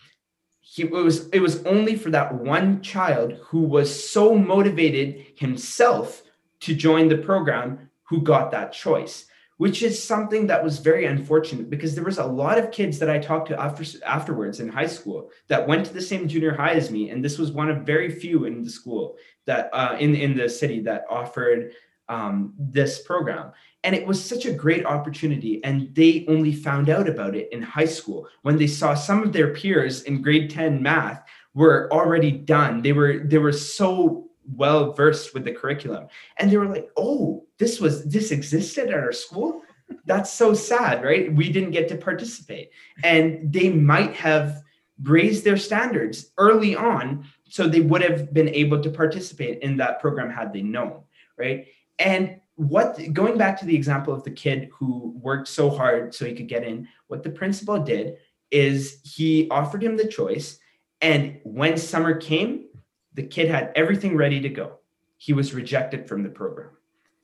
He, 0.62 0.84
it 0.84 0.91
was 0.91 1.28
it 1.30 1.41
was 1.41 1.63
only 1.65 1.95
for 1.95 2.10
that 2.10 2.34
one 2.34 2.82
child 2.82 3.34
who 3.43 3.60
was 3.62 4.10
so 4.12 4.36
motivated 4.36 5.26
himself 5.36 6.24
to 6.62 6.74
join 6.74 7.08
the 7.08 7.17
program 7.17 7.89
who 8.04 8.21
got 8.21 8.52
that 8.52 8.74
choice 8.74 9.26
which 9.62 9.84
is 9.84 10.04
something 10.04 10.47
that 10.47 10.63
was 10.63 10.80
very 10.80 11.06
unfortunate 11.06 11.69
because 11.69 11.93
there 11.93 12.04
was 12.04 12.17
a 12.17 12.26
lot 12.26 12.58
of 12.58 12.71
kids 12.71 12.97
that 12.97 13.12
I 13.12 13.19
talked 13.19 13.47
to 13.50 13.62
after 13.62 13.84
afterwards 14.04 14.60
in 14.60 14.67
high 14.67 14.88
school 14.88 15.30
that 15.50 15.67
went 15.67 15.86
to 15.86 15.93
the 15.93 16.02
same 16.02 16.28
junior 16.28 16.52
high 16.52 16.74
as 16.74 16.89
me, 16.89 17.12
and 17.12 17.24
this 17.24 17.38
was 17.38 17.52
one 17.52 17.69
of 17.69 17.86
very 17.86 18.10
few 18.10 18.45
in 18.45 18.63
the 18.63 18.71
school 18.71 19.17
that 19.45 19.69
uh, 19.71 19.97
in 20.00 20.15
in 20.15 20.36
the 20.36 20.50
city 20.50 20.80
that 20.80 21.06
offered 21.12 21.74
um, 22.10 22.56
this 22.58 23.04
program. 23.04 23.52
And 23.84 23.93
it 23.93 24.08
was 24.08 24.17
such 24.26 24.47
a 24.47 24.52
great 24.52 24.84
opportunity, 24.84 25.63
and 25.63 25.93
they 25.93 26.26
only 26.28 26.54
found 26.54 26.89
out 26.89 27.08
about 27.08 27.36
it 27.36 27.47
in 27.52 27.62
high 27.62 27.86
school 27.86 28.28
when 28.41 28.58
they 28.58 28.65
saw 28.65 28.95
some 28.95 29.21
of 29.21 29.32
their 29.32 29.54
peers 29.54 30.02
in 30.06 30.24
grade 30.24 30.50
ten 30.50 30.82
math 30.82 31.24
were 31.54 31.88
already 31.93 32.32
done. 32.32 32.82
They 32.82 32.93
were 32.93 33.19
they 33.26 33.38
were 33.38 33.54
so 33.54 34.30
well 34.45 34.93
versed 34.93 35.34
with 35.34 35.45
the 35.45 35.51
curriculum. 35.51 36.08
And 36.38 36.51
they 36.51 36.58
were 36.58 36.67
like 36.67 36.89
oh 36.97 37.45
this 37.58 37.80
was 37.80 38.06
this 38.06 38.32
existed 38.32 38.89
at 38.89 38.95
our 38.95 39.12
school? 39.12 39.62
That's 40.06 40.32
so 40.32 40.54
sad 40.54 41.04
right? 41.04 41.34
We 41.34 41.51
didn't 41.51 41.71
get 41.71 41.88
to 41.89 41.95
participate. 41.95 42.71
And 43.04 43.51
they 43.51 43.69
might 43.69 44.13
have 44.15 44.62
raised 45.04 45.43
their 45.43 45.58
standards 45.58 46.32
early 46.38 46.75
on 46.75 47.25
so 47.49 47.67
they 47.67 47.82
would 47.82 48.01
have 48.01 48.34
been 48.34 48.49
able 48.49 48.82
to 48.82 48.89
participate 48.89 49.60
in 49.62 49.77
that 49.77 49.99
program 49.99 50.30
had 50.30 50.54
they 50.54 50.62
known 50.62 51.01
right? 51.38 51.67
And 51.99 52.39
what 52.56 52.99
going 53.13 53.38
back 53.38 53.60
to 53.60 53.65
the 53.65 53.75
example 53.75 54.13
of 54.13 54.23
the 54.23 54.32
kid 54.32 54.69
who 54.71 55.13
worked 55.19 55.47
so 55.47 55.69
hard 55.69 56.13
so 56.13 56.25
he 56.25 56.34
could 56.34 56.47
get 56.47 56.63
in 56.63 56.88
what 57.08 57.23
the 57.23 57.30
principal 57.30 57.80
did 57.80 58.17
is 58.51 58.99
he 59.04 59.49
offered 59.49 59.84
him 59.84 59.97
the 59.97 60.08
choice. 60.08 60.60
And 61.01 61.39
when 61.43 61.77
summer 61.77 62.15
came 62.15 62.65
the 63.13 63.24
kid 63.24 63.50
had 63.50 63.71
everything 63.76 64.15
ready 64.15 64.39
to 64.41 64.50
go. 64.50 64.80
He 65.17 65.34
was 65.34 65.54
rejected 65.54 66.08
from 66.08 66.24
the 66.24 66.30
program. 66.30 66.71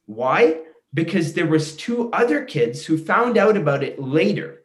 Why? 0.06 0.62
Because 0.94 1.34
there 1.34 1.48
was 1.48 1.76
two 1.76 2.12
other 2.12 2.46
kids 2.46 2.86
who 2.86 2.98
found 2.98 3.38
out 3.38 3.58
about 3.58 3.84
it 3.84 4.00
later. 4.00 4.64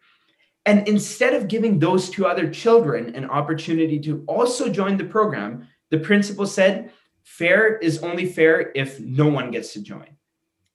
And 0.65 0.87
instead 0.87 1.35
of 1.35 1.49
giving 1.49 1.79
those 1.79 2.11
two 2.11 2.27
other 2.27 2.49
children 2.49 3.15
an 3.15 3.29
opportunity 3.29 3.99
to 4.01 4.25
also 4.27 4.69
join 4.69 4.97
the 4.97 5.05
program, 5.05 5.67
the 5.91 5.99
principal 5.99 6.47
said, 6.47 6.93
fair 7.25 7.77
is 7.79 8.03
only 8.03 8.27
fair 8.27 8.73
if 8.75 9.01
no 9.01 9.29
one 9.29 9.51
gets 9.51 9.73
to 9.73 9.83
join. 9.83 10.17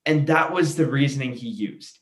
And 0.04 0.26
that 0.26 0.52
was 0.52 0.76
the 0.76 0.86
reasoning 0.86 1.32
he 1.32 1.48
used. 1.48 1.98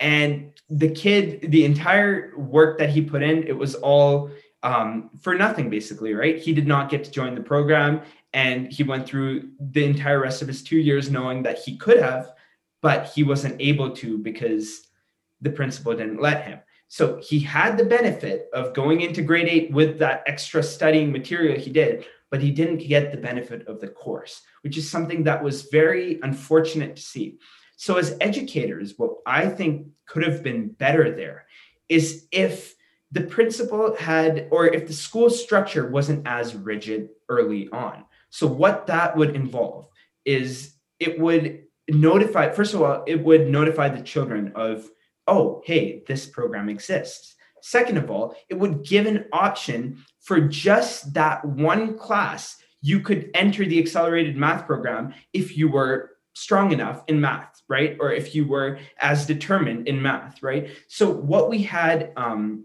And 0.00 0.52
the 0.68 0.90
kid, 0.90 1.50
the 1.50 1.64
entire 1.64 2.36
work 2.36 2.78
that 2.78 2.90
he 2.90 3.02
put 3.02 3.22
in, 3.22 3.44
it 3.44 3.56
was 3.56 3.74
all 3.76 4.30
um, 4.64 5.10
for 5.20 5.34
nothing, 5.34 5.70
basically, 5.70 6.14
right? 6.14 6.38
He 6.38 6.52
did 6.52 6.66
not 6.66 6.90
get 6.90 7.04
to 7.04 7.10
join 7.10 7.34
the 7.34 7.42
program 7.42 8.00
and 8.32 8.72
he 8.72 8.82
went 8.82 9.06
through 9.06 9.50
the 9.60 9.84
entire 9.84 10.20
rest 10.20 10.42
of 10.42 10.48
his 10.48 10.62
two 10.62 10.78
years 10.78 11.10
knowing 11.10 11.42
that 11.44 11.58
he 11.58 11.76
could 11.76 12.00
have, 12.00 12.32
but 12.82 13.06
he 13.06 13.22
wasn't 13.22 13.60
able 13.60 13.90
to 13.96 14.18
because 14.18 14.88
the 15.42 15.50
principal 15.50 15.94
didn't 15.94 16.20
let 16.20 16.44
him. 16.44 16.58
So 16.88 17.20
he 17.22 17.38
had 17.40 17.76
the 17.76 17.84
benefit 17.84 18.48
of 18.52 18.74
going 18.74 19.02
into 19.02 19.22
grade 19.22 19.48
eight 19.48 19.70
with 19.70 19.98
that 19.98 20.22
extra 20.26 20.62
studying 20.62 21.12
material 21.12 21.60
he 21.60 21.70
did, 21.70 22.06
but 22.30 22.40
he 22.40 22.50
didn't 22.50 22.78
get 22.78 23.10
the 23.10 23.18
benefit 23.18 23.66
of 23.68 23.80
the 23.80 23.88
course, 23.88 24.42
which 24.62 24.78
is 24.78 24.90
something 24.90 25.24
that 25.24 25.42
was 25.42 25.68
very 25.70 26.18
unfortunate 26.22 26.96
to 26.96 27.02
see. 27.02 27.38
So, 27.76 27.96
as 27.96 28.16
educators, 28.20 28.94
what 28.96 29.10
I 29.26 29.48
think 29.48 29.88
could 30.06 30.24
have 30.24 30.42
been 30.42 30.68
better 30.68 31.14
there 31.14 31.46
is 31.88 32.26
if 32.30 32.73
the 33.14 33.22
principal 33.22 33.94
had, 33.94 34.48
or 34.50 34.66
if 34.66 34.88
the 34.88 34.92
school 34.92 35.30
structure 35.30 35.88
wasn't 35.88 36.26
as 36.26 36.56
rigid 36.56 37.10
early 37.28 37.68
on. 37.68 38.04
So, 38.30 38.48
what 38.48 38.88
that 38.88 39.16
would 39.16 39.36
involve 39.36 39.86
is 40.24 40.74
it 40.98 41.18
would 41.20 41.62
notify, 41.88 42.50
first 42.50 42.74
of 42.74 42.82
all, 42.82 43.04
it 43.06 43.22
would 43.22 43.48
notify 43.48 43.88
the 43.88 44.02
children 44.02 44.50
of, 44.56 44.90
oh, 45.28 45.62
hey, 45.64 46.02
this 46.08 46.26
program 46.26 46.68
exists. 46.68 47.36
Second 47.62 47.98
of 47.98 48.10
all, 48.10 48.34
it 48.48 48.58
would 48.58 48.84
give 48.84 49.06
an 49.06 49.26
option 49.32 50.04
for 50.20 50.40
just 50.40 51.14
that 51.14 51.44
one 51.44 51.96
class. 51.96 52.56
You 52.82 52.98
could 52.98 53.30
enter 53.32 53.64
the 53.64 53.78
accelerated 53.78 54.36
math 54.36 54.66
program 54.66 55.14
if 55.32 55.56
you 55.56 55.70
were 55.70 56.16
strong 56.34 56.72
enough 56.72 57.04
in 57.06 57.20
math, 57.20 57.62
right? 57.68 57.96
Or 58.00 58.12
if 58.12 58.34
you 58.34 58.44
were 58.44 58.80
as 58.98 59.24
determined 59.24 59.86
in 59.86 60.02
math, 60.02 60.42
right? 60.42 60.70
So, 60.88 61.08
what 61.08 61.48
we 61.48 61.62
had, 61.62 62.12
um, 62.16 62.64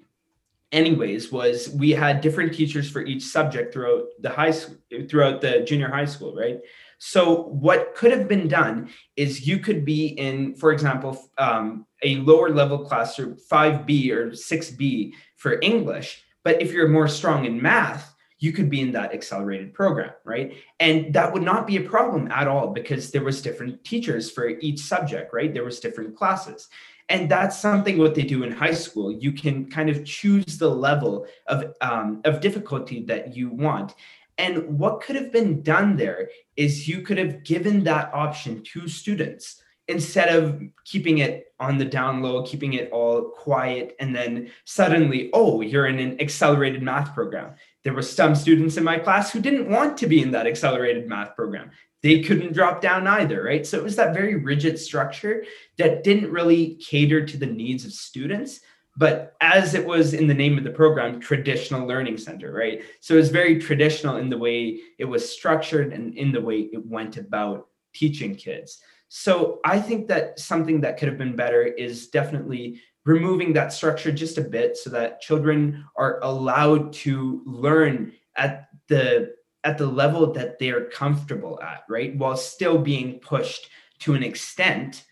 anyways 0.71 1.31
was 1.31 1.69
we 1.69 1.91
had 1.91 2.21
different 2.21 2.53
teachers 2.53 2.89
for 2.89 3.01
each 3.01 3.23
subject 3.23 3.73
throughout 3.73 4.05
the 4.19 4.29
high 4.29 4.51
school 4.51 4.77
throughout 5.09 5.41
the 5.41 5.61
junior 5.61 5.89
high 5.89 6.05
school 6.05 6.35
right? 6.35 6.59
So 6.99 7.43
what 7.43 7.95
could 7.95 8.11
have 8.11 8.27
been 8.27 8.49
done 8.49 8.89
is 9.15 9.47
you 9.47 9.59
could 9.59 9.85
be 9.85 10.07
in 10.07 10.55
for 10.55 10.71
example 10.71 11.19
um, 11.37 11.85
a 12.03 12.17
lower 12.17 12.49
level 12.49 12.79
class 12.79 13.17
or 13.19 13.37
5b 13.51 14.11
or 14.11 14.31
6b 14.31 15.11
for 15.35 15.59
english 15.61 16.23
but 16.43 16.61
if 16.61 16.71
you're 16.71 16.87
more 16.87 17.07
strong 17.07 17.45
in 17.45 17.61
math 17.61 18.15
you 18.37 18.53
could 18.53 18.69
be 18.69 18.79
in 18.79 18.93
that 18.93 19.13
accelerated 19.13 19.73
program 19.73 20.11
right? 20.23 20.53
And 20.79 21.13
that 21.13 21.33
would 21.33 21.43
not 21.43 21.67
be 21.67 21.77
a 21.77 21.81
problem 21.81 22.31
at 22.31 22.47
all 22.47 22.67
because 22.67 23.11
there 23.11 23.23
was 23.23 23.41
different 23.41 23.83
teachers 23.83 24.29
for 24.29 24.47
each 24.47 24.79
subject 24.79 25.33
right? 25.33 25.53
There 25.53 25.65
was 25.65 25.79
different 25.79 26.15
classes 26.15 26.69
and 27.09 27.29
that's 27.29 27.59
something 27.59 27.97
what 27.97 28.13
they 28.13 28.21
do 28.21 28.43
in 28.43 28.51
high 28.51 28.73
school. 28.73 29.11
You 29.11 29.31
can 29.31 29.69
kind 29.69 29.89
of 29.89 30.05
choose 30.05 30.57
the 30.57 30.69
level 30.69 31.25
of 31.47 31.73
um, 31.81 32.21
of 32.23 32.39
difficulty 32.39 33.03
that 33.05 33.35
you 33.35 33.49
want. 33.49 33.95
And 34.37 34.79
what 34.79 35.01
could 35.01 35.17
have 35.17 35.33
been 35.33 35.61
done 35.63 35.97
there 35.97 36.29
is 36.55 36.87
you 36.87 37.01
could 37.01 37.17
have 37.17 37.43
given 37.43 37.83
that 37.83 38.13
option 38.13 38.63
to 38.63 38.87
students 38.87 39.61
instead 39.89 40.33
of 40.33 40.61
keeping 40.85 41.17
it 41.17 41.51
on 41.59 41.77
the 41.77 41.83
down 41.83 42.21
low 42.21 42.43
keeping 42.43 42.73
it 42.73 42.91
all 42.91 43.31
quiet 43.31 43.95
and 43.99 44.15
then 44.15 44.49
suddenly 44.63 45.31
oh 45.33 45.61
you're 45.61 45.87
in 45.87 45.99
an 45.99 46.21
accelerated 46.21 46.83
math 46.83 47.13
program. 47.15 47.55
There 47.83 47.93
were 47.93 48.03
some 48.03 48.35
students 48.35 48.77
in 48.77 48.83
my 48.83 48.99
class 48.99 49.31
who 49.31 49.41
didn't 49.41 49.69
want 49.69 49.97
to 49.97 50.07
be 50.07 50.21
in 50.21 50.31
that 50.31 50.47
accelerated 50.47 51.07
math 51.09 51.35
program 51.35 51.71
they 52.01 52.21
couldn't 52.21 52.53
drop 52.53 52.81
down 52.81 53.07
either, 53.07 53.43
right? 53.43 53.65
So 53.65 53.77
it 53.77 53.83
was 53.83 53.95
that 53.97 54.13
very 54.13 54.35
rigid 54.35 54.79
structure 54.79 55.43
that 55.77 56.03
didn't 56.03 56.31
really 56.31 56.75
cater 56.75 57.25
to 57.25 57.37
the 57.37 57.45
needs 57.45 57.85
of 57.85 57.91
students. 57.91 58.61
But 58.97 59.35
as 59.39 59.75
it 59.75 59.85
was 59.85 60.13
in 60.13 60.27
the 60.27 60.33
name 60.33 60.57
of 60.57 60.63
the 60.63 60.71
program, 60.71 61.19
traditional 61.19 61.87
learning 61.87 62.17
center, 62.17 62.51
right? 62.51 62.83
So 62.99 63.13
it 63.13 63.17
was 63.17 63.29
very 63.29 63.59
traditional 63.59 64.17
in 64.17 64.29
the 64.29 64.37
way 64.37 64.79
it 64.97 65.05
was 65.05 65.29
structured 65.29 65.93
and 65.93 66.17
in 66.17 66.31
the 66.31 66.41
way 66.41 66.69
it 66.73 66.85
went 66.85 67.17
about 67.17 67.67
teaching 67.93 68.35
kids. 68.35 68.79
So 69.07 69.59
I 69.65 69.79
think 69.79 70.07
that 70.09 70.39
something 70.39 70.81
that 70.81 70.97
could 70.97 71.07
have 71.07 71.17
been 71.17 71.35
better 71.35 71.63
is 71.63 72.09
definitely 72.09 72.81
removing 73.05 73.53
that 73.53 73.73
structure 73.73 74.11
just 74.11 74.37
a 74.37 74.41
bit 74.41 74.77
so 74.77 74.89
that 74.91 75.21
children 75.21 75.85
are 75.95 76.19
allowed 76.21 76.93
to 76.93 77.41
learn 77.45 78.13
at 78.35 78.67
the 78.87 79.33
at 79.63 79.77
the 79.77 79.85
level 79.85 80.31
that 80.33 80.59
they're 80.59 80.85
comfortable 80.85 81.59
at, 81.61 81.83
right? 81.89 82.15
While 82.15 82.37
still 82.37 82.77
being 82.77 83.19
pushed 83.19 83.69
to 83.99 84.13
an 84.13 84.23
extent 84.23 85.05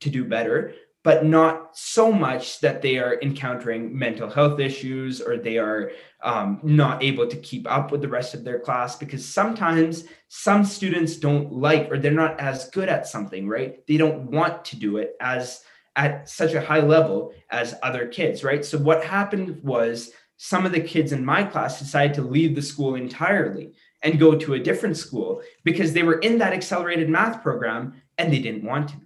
to 0.00 0.10
do 0.10 0.24
better, 0.24 0.74
but 1.02 1.24
not 1.24 1.76
so 1.76 2.12
much 2.12 2.60
that 2.60 2.82
they 2.82 2.98
are 2.98 3.18
encountering 3.22 3.96
mental 3.96 4.28
health 4.28 4.60
issues 4.60 5.20
or 5.20 5.36
they 5.36 5.56
are 5.56 5.92
um, 6.22 6.60
not 6.62 7.02
able 7.02 7.26
to 7.26 7.36
keep 7.36 7.70
up 7.70 7.90
with 7.90 8.02
the 8.02 8.08
rest 8.08 8.34
of 8.34 8.44
their 8.44 8.60
class 8.60 8.96
because 8.96 9.26
sometimes 9.26 10.04
some 10.28 10.64
students 10.64 11.16
don't 11.16 11.52
like 11.52 11.90
or 11.90 11.98
they're 11.98 12.10
not 12.10 12.38
as 12.38 12.68
good 12.70 12.88
at 12.90 13.06
something 13.06 13.48
right 13.48 13.86
they 13.86 13.96
don't 13.96 14.30
want 14.30 14.62
to 14.62 14.76
do 14.76 14.98
it 14.98 15.14
as 15.20 15.62
at 15.96 16.28
such 16.28 16.52
a 16.52 16.60
high 16.60 16.80
level 16.80 17.32
as 17.50 17.74
other 17.82 18.06
kids 18.06 18.44
right 18.44 18.64
so 18.64 18.76
what 18.76 19.02
happened 19.02 19.62
was 19.62 20.10
some 20.36 20.66
of 20.66 20.72
the 20.72 20.80
kids 20.80 21.12
in 21.12 21.24
my 21.24 21.42
class 21.42 21.78
decided 21.78 22.14
to 22.14 22.22
leave 22.22 22.54
the 22.54 22.62
school 22.62 22.94
entirely 22.94 23.72
and 24.02 24.18
go 24.18 24.34
to 24.34 24.54
a 24.54 24.58
different 24.58 24.96
school 24.96 25.42
because 25.64 25.92
they 25.92 26.02
were 26.02 26.18
in 26.20 26.38
that 26.38 26.52
accelerated 26.52 27.08
math 27.08 27.42
program 27.42 27.94
and 28.18 28.32
they 28.32 28.38
didn't 28.38 28.64
want 28.64 28.88
to 28.88 28.96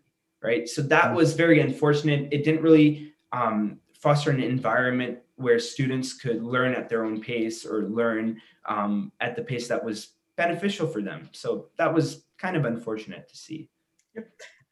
right? 0.44 0.68
So 0.68 0.83
that 0.83 1.07
mm. 1.07 1.14
was 1.14 1.33
very 1.33 1.61
unfortunate. 1.61 2.28
It 2.30 2.44
didn't 2.44 2.62
really 2.62 3.14
um, 3.33 3.80
foster 3.98 4.30
an 4.30 4.40
environment 4.40 5.18
where 5.37 5.59
students 5.59 6.12
could 6.12 6.44
learn 6.44 6.74
at 6.74 6.88
their 6.88 7.04
own 7.04 7.20
pace 7.20 7.64
or 7.64 7.85
learn 7.85 8.40
um, 8.68 9.11
at 9.20 9.35
the 9.35 9.42
pace 9.42 9.66
that 9.68 9.83
was 9.83 10.11
beneficial 10.37 10.87
for 10.87 11.00
them. 11.02 11.30
So 11.33 11.70
that 11.78 11.92
was 11.92 12.24
kind 12.38 12.57
of 12.57 12.66
unfortunate 12.66 13.28
to 13.30 13.37
see. 13.37 13.70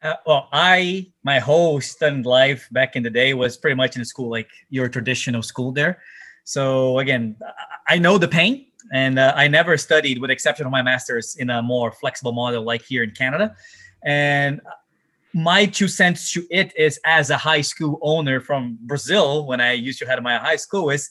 Uh, 0.01 0.13
well 0.25 0.47
i 0.53 1.05
my 1.23 1.39
whole 1.39 1.81
student 1.81 2.25
life 2.25 2.67
back 2.71 2.95
in 2.95 3.03
the 3.03 3.09
day 3.09 3.33
was 3.33 3.57
pretty 3.57 3.75
much 3.75 3.97
in 3.97 4.01
a 4.01 4.05
school 4.05 4.29
like 4.29 4.49
your 4.69 4.87
traditional 4.87 5.41
school 5.41 5.71
there. 5.73 6.01
So 6.45 6.99
again 6.99 7.35
i 7.87 7.97
know 7.97 8.17
the 8.17 8.27
pain 8.27 8.67
and 8.91 9.17
uh, 9.17 9.33
I 9.35 9.47
never 9.47 9.77
studied, 9.77 10.19
with 10.19 10.31
exception 10.31 10.65
of 10.65 10.71
my 10.71 10.81
master's, 10.81 11.35
in 11.35 11.49
a 11.49 11.61
more 11.61 11.91
flexible 11.91 12.33
model 12.33 12.63
like 12.63 12.83
here 12.83 13.03
in 13.03 13.11
Canada. 13.11 13.55
And 14.03 14.61
my 15.33 15.65
two 15.65 15.87
cents 15.87 16.31
to 16.33 16.45
it 16.51 16.73
is, 16.77 16.99
as 17.05 17.29
a 17.29 17.37
high 17.37 17.61
school 17.61 17.99
owner 18.01 18.39
from 18.39 18.77
Brazil, 18.81 19.47
when 19.47 19.61
I 19.61 19.73
used 19.73 19.99
to 19.99 20.05
head 20.05 20.21
my 20.21 20.37
high 20.37 20.57
school, 20.57 20.89
is 20.89 21.09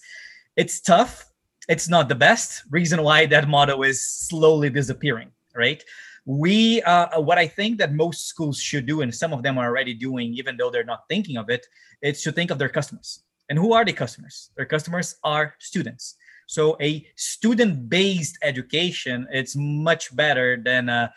it's 0.57 0.81
tough. 0.81 1.27
It's 1.69 1.89
not 1.89 2.09
the 2.09 2.15
best. 2.15 2.63
Reason 2.71 3.03
why 3.03 3.27
that 3.27 3.49
model 3.49 3.83
is 3.83 4.05
slowly 4.05 4.71
disappearing, 4.71 5.31
right? 5.55 5.83
We, 6.25 6.83
uh, 6.83 7.21
what 7.21 7.39
I 7.39 7.49
think 7.49 7.79
that 7.79 7.93
most 7.95 8.29
schools 8.29 8.61
should 8.61 8.87
do, 8.87 9.01
and 9.01 9.13
some 9.13 9.33
of 9.33 9.43
them 9.43 9.59
are 9.59 9.67
already 9.67 9.95
doing, 9.95 10.35
even 10.35 10.57
though 10.57 10.71
they're 10.71 10.85
not 10.85 11.09
thinking 11.09 11.37
of 11.37 11.51
it, 11.51 11.67
it's 12.01 12.23
to 12.23 12.33
think 12.33 12.51
of 12.51 12.59
their 12.59 12.69
customers. 12.69 13.23
And 13.49 13.59
who 13.59 13.73
are 13.73 13.85
the 13.85 13.93
customers? 13.93 14.51
Their 14.57 14.67
customers 14.67 15.17
are 15.25 15.55
students 15.59 16.17
so 16.47 16.77
a 16.81 17.07
student-based 17.17 18.39
education 18.43 19.27
it's 19.31 19.55
much 19.57 20.15
better 20.15 20.61
than 20.63 20.89
a 20.89 21.13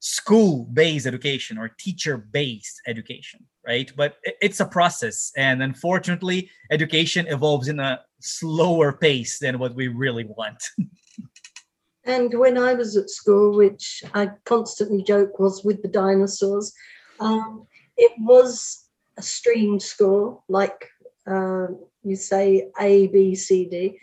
school-based 0.00 1.06
education 1.06 1.58
or 1.58 1.68
teacher-based 1.68 2.82
education, 2.86 3.44
right? 3.66 3.90
But 3.96 4.16
it's 4.40 4.60
a 4.60 4.66
process, 4.66 5.32
and 5.36 5.62
unfortunately, 5.62 6.50
education 6.70 7.26
evolves 7.26 7.68
in 7.68 7.80
a 7.80 8.00
slower 8.20 8.92
pace 8.92 9.38
than 9.38 9.58
what 9.58 9.74
we 9.74 9.88
really 9.88 10.24
want. 10.24 10.62
and 12.04 12.32
when 12.38 12.56
I 12.56 12.74
was 12.74 12.96
at 12.96 13.10
school, 13.10 13.56
which 13.56 14.02
I 14.14 14.30
constantly 14.44 15.02
joke 15.02 15.38
was 15.38 15.64
with 15.64 15.82
the 15.82 15.88
dinosaurs, 15.88 16.72
um, 17.20 17.66
it 17.96 18.12
was 18.18 18.84
a 19.16 19.22
stream 19.22 19.80
school, 19.80 20.44
like 20.48 20.88
uh, 21.26 21.66
you 22.04 22.14
say 22.14 22.68
A, 22.80 23.08
B, 23.08 23.34
C, 23.34 23.68
D. 23.68 23.98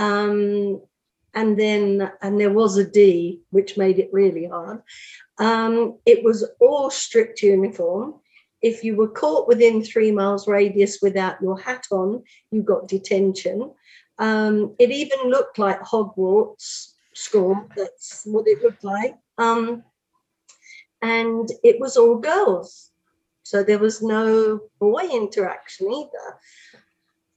Um, 0.00 0.80
and 1.34 1.60
then, 1.60 2.10
and 2.22 2.40
there 2.40 2.52
was 2.52 2.76
a 2.76 2.84
D, 2.84 3.42
which 3.50 3.76
made 3.76 3.98
it 3.98 4.08
really 4.12 4.46
hard. 4.46 4.82
Um, 5.38 5.98
it 6.06 6.24
was 6.24 6.48
all 6.58 6.90
strict 6.90 7.42
uniform. 7.42 8.14
If 8.62 8.82
you 8.82 8.96
were 8.96 9.08
caught 9.08 9.46
within 9.46 9.84
three 9.84 10.10
miles 10.10 10.48
radius 10.48 10.98
without 11.00 11.40
your 11.40 11.58
hat 11.58 11.86
on, 11.92 12.24
you 12.50 12.62
got 12.62 12.88
detention. 12.88 13.72
Um, 14.18 14.74
it 14.78 14.90
even 14.90 15.30
looked 15.30 15.58
like 15.58 15.80
Hogwarts 15.82 16.94
school. 17.14 17.68
That's 17.76 18.22
what 18.24 18.48
it 18.48 18.62
looked 18.62 18.84
like. 18.84 19.14
Um, 19.38 19.84
and 21.02 21.48
it 21.62 21.78
was 21.78 21.96
all 21.96 22.16
girls. 22.16 22.90
So 23.42 23.62
there 23.62 23.78
was 23.78 24.02
no 24.02 24.60
boy 24.78 25.08
interaction 25.12 25.92
either. 25.92 26.38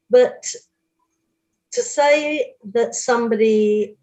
But 0.10 0.46
to 1.74 1.82
say 1.82 2.54
that 2.74 2.96
somebody 2.96 3.98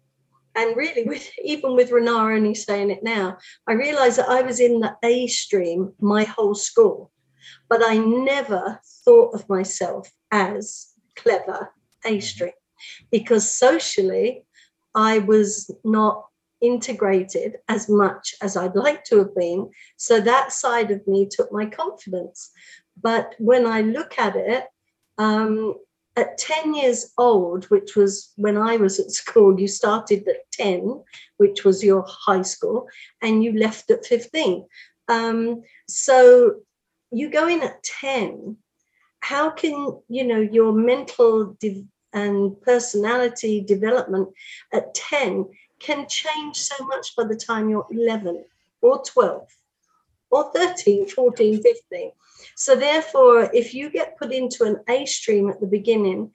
and 0.55 0.75
really 0.75 1.03
with 1.03 1.29
even 1.43 1.75
with 1.75 1.91
Renar 1.91 2.35
only 2.35 2.55
saying 2.55 2.91
it 2.91 3.03
now, 3.03 3.37
I 3.67 3.73
realized 3.73 4.17
that 4.19 4.29
I 4.29 4.41
was 4.41 4.59
in 4.59 4.79
the 4.79 4.95
A 5.03 5.27
stream 5.27 5.93
my 5.99 6.23
whole 6.23 6.55
school, 6.55 7.11
but 7.69 7.81
I 7.83 7.97
never 7.97 8.79
thought 9.05 9.33
of 9.33 9.47
myself 9.49 10.11
as 10.31 10.93
clever 11.15 11.73
A 12.05 12.19
stream 12.19 12.53
because 13.11 13.49
socially 13.49 14.45
I 14.95 15.19
was 15.19 15.71
not 15.83 16.25
integrated 16.61 17.57
as 17.67 17.89
much 17.89 18.35
as 18.41 18.55
I'd 18.55 18.75
like 18.75 19.03
to 19.05 19.17
have 19.19 19.35
been. 19.35 19.69
So 19.97 20.19
that 20.21 20.51
side 20.51 20.91
of 20.91 21.05
me 21.07 21.27
took 21.29 21.51
my 21.51 21.65
confidence. 21.65 22.51
But 23.01 23.35
when 23.39 23.65
I 23.65 23.81
look 23.81 24.19
at 24.19 24.35
it, 24.35 24.65
um, 25.17 25.75
at 26.17 26.37
10 26.37 26.73
years 26.73 27.13
old, 27.17 27.65
which 27.65 27.95
was 27.95 28.31
when 28.35 28.57
I 28.57 28.77
was 28.77 28.99
at 28.99 29.11
school, 29.11 29.59
you 29.59 29.67
started 29.67 30.27
at 30.27 30.51
10, 30.51 31.03
which 31.37 31.63
was 31.63 31.83
your 31.83 32.05
high 32.07 32.41
school, 32.41 32.87
and 33.21 33.43
you 33.43 33.57
left 33.57 33.89
at 33.91 34.05
15. 34.05 34.65
Um, 35.07 35.61
so 35.87 36.55
you 37.11 37.29
go 37.29 37.47
in 37.47 37.61
at 37.63 37.83
10. 37.83 38.57
How 39.21 39.49
can 39.51 39.99
you 40.09 40.23
know 40.23 40.41
your 40.41 40.73
mental 40.73 41.55
de- 41.59 41.85
and 42.13 42.59
personality 42.61 43.61
development 43.61 44.29
at 44.73 44.93
10 44.93 45.45
can 45.79 46.07
change 46.07 46.57
so 46.57 46.85
much 46.85 47.15
by 47.15 47.23
the 47.23 47.35
time 47.35 47.69
you're 47.69 47.87
11 47.89 48.43
or 48.81 49.01
12 49.03 49.47
or 50.31 50.51
13, 50.53 51.07
14, 51.07 51.61
15. 51.61 52.11
So, 52.55 52.75
therefore, 52.75 53.49
if 53.53 53.73
you 53.73 53.89
get 53.89 54.17
put 54.17 54.31
into 54.31 54.63
an 54.63 54.77
A 54.89 55.05
stream 55.05 55.49
at 55.49 55.59
the 55.59 55.67
beginning 55.67 56.31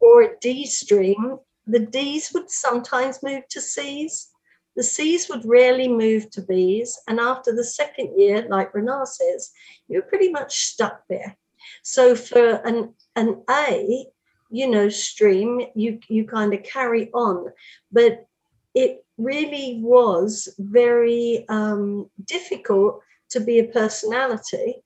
or 0.00 0.22
a 0.22 0.38
D 0.40 0.66
stream, 0.66 1.38
the 1.66 1.80
D's 1.80 2.32
would 2.34 2.50
sometimes 2.50 3.22
move 3.22 3.46
to 3.50 3.60
C's. 3.60 4.28
The 4.76 4.82
C's 4.82 5.28
would 5.28 5.44
rarely 5.44 5.88
move 5.88 6.30
to 6.30 6.42
B's. 6.42 6.98
And 7.06 7.20
after 7.20 7.54
the 7.54 7.64
second 7.64 8.18
year, 8.18 8.46
like 8.48 8.74
Renard 8.74 9.08
says, 9.08 9.50
you're 9.88 10.02
pretty 10.02 10.30
much 10.30 10.64
stuck 10.66 11.02
there. 11.08 11.36
So 11.82 12.14
for 12.14 12.54
an, 12.66 12.94
an 13.16 13.42
A, 13.48 14.06
you 14.50 14.68
know, 14.68 14.88
stream, 14.88 15.62
you, 15.74 16.00
you 16.08 16.24
kind 16.24 16.52
of 16.54 16.62
carry 16.62 17.10
on. 17.12 17.52
But 17.90 18.26
it 18.74 19.04
really 19.18 19.80
was 19.82 20.48
very 20.58 21.44
um, 21.48 22.10
difficult 22.24 23.02
to 23.32 23.40
be 23.40 23.58
a 23.58 23.64
personality. 23.64 24.82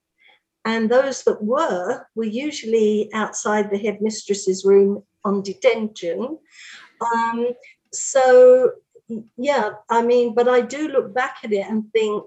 And 0.64 0.90
those 0.90 1.22
that 1.24 1.42
were 1.42 2.06
were 2.14 2.24
usually 2.24 3.10
outside 3.14 3.70
the 3.70 3.78
headmistress's 3.78 4.64
room 4.64 5.04
on 5.24 5.42
detention. 5.42 6.38
Um, 7.00 7.48
so, 7.92 8.72
yeah, 9.36 9.70
I 9.88 10.02
mean, 10.02 10.34
but 10.34 10.48
I 10.48 10.60
do 10.62 10.88
look 10.88 11.14
back 11.14 11.36
at 11.44 11.52
it 11.52 11.66
and 11.68 11.92
think 11.92 12.24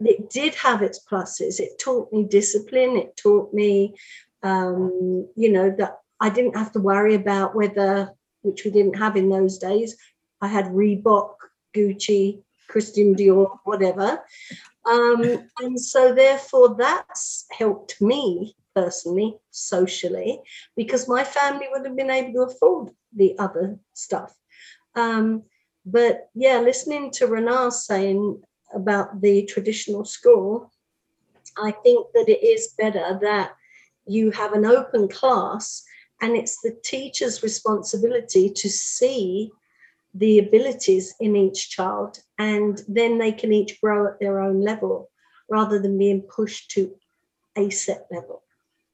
it 0.00 0.30
did 0.30 0.54
have 0.56 0.82
its 0.82 1.00
pluses. 1.10 1.58
It 1.58 1.78
taught 1.78 2.12
me 2.12 2.24
discipline. 2.24 2.96
It 2.96 3.16
taught 3.16 3.52
me, 3.54 3.96
um, 4.42 5.26
you 5.34 5.50
know, 5.50 5.74
that 5.78 5.98
I 6.20 6.28
didn't 6.28 6.56
have 6.56 6.72
to 6.72 6.80
worry 6.80 7.14
about 7.14 7.54
whether, 7.54 8.12
which 8.42 8.64
we 8.64 8.70
didn't 8.70 8.98
have 8.98 9.16
in 9.16 9.28
those 9.28 9.58
days, 9.58 9.96
I 10.40 10.48
had 10.48 10.66
Reebok, 10.66 11.34
Gucci, 11.74 12.42
Christian 12.68 13.14
Dior, 13.14 13.58
whatever. 13.64 14.22
Um, 14.88 15.48
and 15.60 15.80
so, 15.80 16.14
therefore, 16.14 16.76
that's 16.78 17.46
helped 17.50 18.00
me 18.00 18.56
personally, 18.74 19.36
socially, 19.50 20.40
because 20.76 21.08
my 21.08 21.24
family 21.24 21.66
would 21.70 21.84
have 21.84 21.96
been 21.96 22.10
able 22.10 22.32
to 22.32 22.52
afford 22.52 22.90
the 23.14 23.38
other 23.38 23.78
stuff. 23.92 24.34
Um, 24.94 25.42
but 25.84 26.28
yeah, 26.34 26.60
listening 26.60 27.10
to 27.12 27.26
Ronar 27.26 27.72
saying 27.72 28.42
about 28.74 29.20
the 29.20 29.44
traditional 29.44 30.04
school, 30.04 30.72
I 31.56 31.70
think 31.70 32.06
that 32.14 32.28
it 32.28 32.42
is 32.44 32.74
better 32.78 33.18
that 33.22 33.52
you 34.06 34.30
have 34.30 34.52
an 34.52 34.64
open 34.64 35.08
class 35.08 35.84
and 36.20 36.36
it's 36.36 36.60
the 36.60 36.76
teacher's 36.84 37.42
responsibility 37.42 38.50
to 38.50 38.68
see 38.68 39.50
the 40.14 40.38
abilities 40.38 41.14
in 41.20 41.36
each 41.36 41.70
child 41.70 42.18
and 42.38 42.82
then 42.88 43.18
they 43.18 43.32
can 43.32 43.52
each 43.52 43.80
grow 43.80 44.08
at 44.08 44.18
their 44.20 44.40
own 44.40 44.60
level 44.60 45.10
rather 45.50 45.78
than 45.78 45.98
being 45.98 46.22
pushed 46.22 46.70
to 46.70 46.94
a 47.56 47.70
set 47.70 48.06
level. 48.10 48.42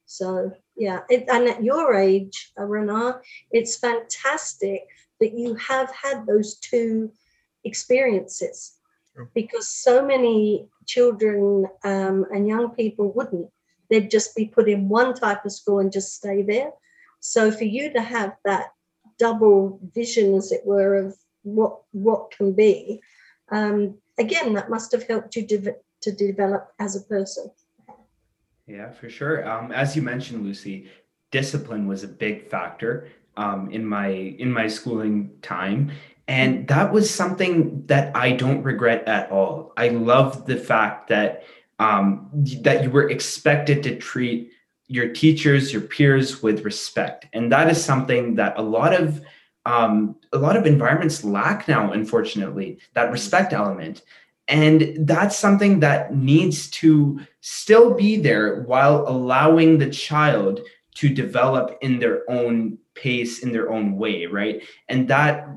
So 0.07 0.53
yeah, 0.77 1.01
it, 1.09 1.25
and 1.29 1.49
at 1.49 1.63
your 1.63 1.95
age, 1.95 2.53
Ronar, 2.59 3.21
it's 3.51 3.77
fantastic 3.77 4.87
that 5.21 5.37
you 5.37 5.55
have 5.55 5.91
had 5.95 6.27
those 6.27 6.57
two 6.57 7.11
experiences 7.65 8.75
because 9.35 9.69
so 9.69 10.05
many 10.05 10.69
children 10.87 11.67
um, 11.85 12.27
and 12.33 12.49
young 12.49 12.71
people 12.71 13.13
wouldn't. 13.13 13.49
They'd 13.89 14.11
just 14.11 14.35
be 14.35 14.47
put 14.47 14.69
in 14.69 14.89
one 14.89 15.15
type 15.15 15.45
of 15.45 15.53
school 15.53 15.79
and 15.79 15.93
just 15.93 16.15
stay 16.15 16.43
there. 16.43 16.73
So 17.21 17.51
for 17.51 17.65
you 17.65 17.93
to 17.93 18.01
have 18.01 18.37
that 18.45 18.73
double 19.19 19.81
vision, 19.95 20.35
as 20.35 20.53
it 20.53 20.63
were, 20.65 20.97
of 20.97 21.17
what 21.43 21.81
what 21.93 22.31
can 22.31 22.53
be, 22.53 23.01
um, 23.51 23.99
again, 24.19 24.55
that 24.55 24.71
must 24.71 24.93
have 24.93 25.07
helped 25.07 25.37
you 25.37 25.47
de- 25.47 25.77
to 26.03 26.13
develop 26.13 26.73
as 26.79 26.97
a 26.97 27.01
person. 27.03 27.51
Yeah, 28.67 28.91
for 28.91 29.11
sure. 29.11 29.47
Um, 29.49 29.73
as 29.73 29.95
you 29.95 30.03
mentioned, 30.03 30.45
Lucy, 30.45 30.89
discipline 31.31 31.87
was 31.87 32.03
a 32.03 32.09
big 32.09 32.49
factor 32.49 33.09
um, 33.37 33.71
in 33.71 33.85
my 33.85 34.09
in 34.09 34.53
my 34.53 34.69
schooling 34.69 35.31
time, 35.43 35.93
and 36.29 36.67
that 36.69 36.93
was 36.93 37.11
something 37.11 37.85
that 37.87 38.17
I 38.17 38.33
don't 38.33 38.63
regret 38.63 39.07
at 39.07 39.31
all. 39.31 39.73
I 39.77 39.89
love 39.89 40.47
the 40.47 40.57
fact 40.57 41.09
that 41.09 41.45
um, 41.79 42.31
that 42.63 42.83
you 42.83 42.91
were 42.91 43.11
expected 43.11 43.83
to 43.83 43.97
treat 43.97 44.53
your 44.87 45.09
teachers, 45.09 45.73
your 45.73 45.83
peers 45.83 46.43
with 46.43 46.65
respect, 46.65 47.27
and 47.33 47.51
that 47.53 47.71
is 47.71 47.83
something 47.83 48.35
that 48.37 48.59
a 48.59 48.63
lot 48.63 48.95
of 48.95 49.23
um, 49.67 50.17
a 50.33 50.39
lot 50.39 50.57
of 50.57 50.67
environments 50.67 51.25
lack 51.25 51.69
now. 51.69 51.93
Unfortunately, 51.93 52.79
that 52.93 53.11
respect 53.11 53.53
element. 53.53 54.03
And 54.47 55.09
that's 55.09 55.39
something 55.39 55.81
that 55.81 56.15
needs 56.15 56.69
to 56.71 57.21
still 57.41 57.95
be 57.95 58.17
there 58.17 58.63
while 58.63 59.05
allowing 59.09 59.79
the 59.79 59.89
child 59.89 60.61
to 60.97 61.09
develop 61.09 61.79
in 61.81 61.99
their 61.99 62.31
own 62.31 62.79
pace, 62.95 63.41
in 63.41 63.53
their 63.53 63.73
own 63.73 63.97
way, 63.97 64.27
right? 64.27 64.63
And 64.89 65.09
that 65.09 65.49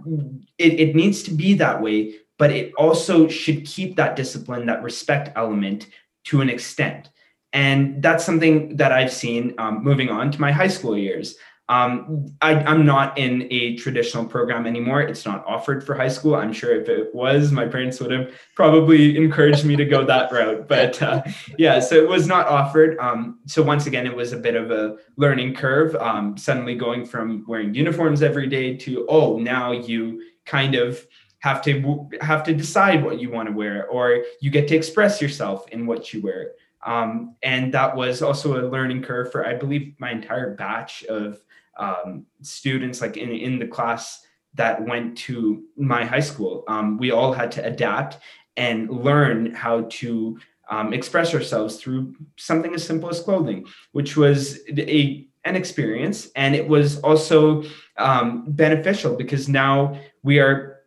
it, 0.57 0.79
it 0.79 0.95
needs 0.95 1.21
to 1.23 1.31
be 1.31 1.53
that 1.55 1.81
way, 1.81 2.15
but 2.37 2.51
it 2.51 2.73
also 2.77 3.27
should 3.27 3.65
keep 3.65 3.95
that 3.97 4.15
discipline, 4.15 4.65
that 4.67 4.83
respect 4.83 5.31
element 5.35 5.87
to 6.25 6.41
an 6.41 6.49
extent. 6.49 7.09
And 7.57 8.03
that's 8.03 8.23
something 8.23 8.77
that 8.77 8.91
I've 8.91 9.11
seen 9.11 9.55
um, 9.57 9.83
moving 9.83 10.09
on 10.09 10.29
to 10.31 10.39
my 10.39 10.51
high 10.51 10.67
school 10.67 10.95
years. 10.95 11.35
Um, 11.69 12.27
I, 12.39 12.53
am 12.71 12.85
not 12.85 13.17
in 13.17 13.47
a 13.49 13.75
traditional 13.77 14.25
program 14.25 14.67
anymore. 14.67 15.01
It's 15.01 15.25
not 15.25 15.43
offered 15.47 15.83
for 15.83 15.95
high 15.95 16.07
school. 16.07 16.35
I'm 16.35 16.53
sure 16.53 16.79
if 16.79 16.87
it 16.87 17.15
was, 17.15 17.51
my 17.51 17.65
parents 17.65 17.99
would 17.99 18.11
have 18.11 18.31
probably 18.53 19.17
encouraged 19.17 19.65
me 19.65 19.75
to 19.75 19.85
go 19.85 20.05
that 20.05 20.31
route. 20.31 20.67
But 20.77 21.01
uh, 21.01 21.23
yeah, 21.57 21.79
so 21.79 21.95
it 21.95 22.07
was 22.07 22.27
not 22.27 22.45
offered. 22.45 22.95
Um, 22.99 23.39
so 23.47 23.63
once 23.63 23.87
again, 23.87 24.05
it 24.05 24.15
was 24.15 24.33
a 24.33 24.37
bit 24.37 24.53
of 24.53 24.69
a 24.69 24.97
learning 25.15 25.55
curve. 25.55 25.95
Um, 25.95 26.37
suddenly 26.37 26.75
going 26.75 27.07
from 27.07 27.43
wearing 27.47 27.73
uniforms 27.73 28.21
every 28.21 28.47
day 28.47 28.77
to 28.77 29.07
oh, 29.09 29.39
now 29.39 29.71
you 29.71 30.21
kind 30.45 30.75
of 30.75 31.03
have 31.39 31.63
to 31.63 32.07
have 32.21 32.43
to 32.43 32.53
decide 32.53 33.03
what 33.03 33.19
you 33.19 33.31
want 33.31 33.47
to 33.49 33.53
wear, 33.53 33.87
or 33.87 34.23
you 34.41 34.51
get 34.51 34.67
to 34.67 34.75
express 34.75 35.19
yourself 35.19 35.67
in 35.69 35.87
what 35.87 36.13
you 36.13 36.21
wear. 36.21 36.51
Um, 36.85 37.35
and 37.43 37.73
that 37.73 37.95
was 37.95 38.21
also 38.21 38.61
a 38.61 38.69
learning 38.69 39.03
curve 39.03 39.31
for, 39.31 39.45
I 39.45 39.53
believe, 39.55 39.95
my 39.99 40.11
entire 40.11 40.55
batch 40.55 41.03
of 41.05 41.41
um, 41.77 42.25
students, 42.41 43.01
like 43.01 43.17
in, 43.17 43.31
in 43.31 43.59
the 43.59 43.67
class 43.67 44.25
that 44.53 44.85
went 44.85 45.17
to 45.17 45.63
my 45.77 46.05
high 46.05 46.19
school. 46.19 46.63
Um, 46.67 46.97
we 46.97 47.11
all 47.11 47.33
had 47.33 47.51
to 47.53 47.65
adapt 47.65 48.17
and 48.55 48.89
learn 48.89 49.53
how 49.53 49.81
to 49.89 50.39
um, 50.69 50.93
express 50.93 51.33
ourselves 51.33 51.77
through 51.77 52.15
something 52.35 52.73
as 52.73 52.85
simple 52.85 53.09
as 53.09 53.21
clothing, 53.21 53.65
which 53.91 54.17
was 54.17 54.59
a 54.69 55.27
an 55.45 55.55
experience, 55.55 56.27
and 56.35 56.55
it 56.55 56.67
was 56.67 56.99
also 56.99 57.63
um, 57.97 58.43
beneficial 58.49 59.15
because 59.15 59.47
now 59.47 59.97
we 60.21 60.39
are 60.39 60.81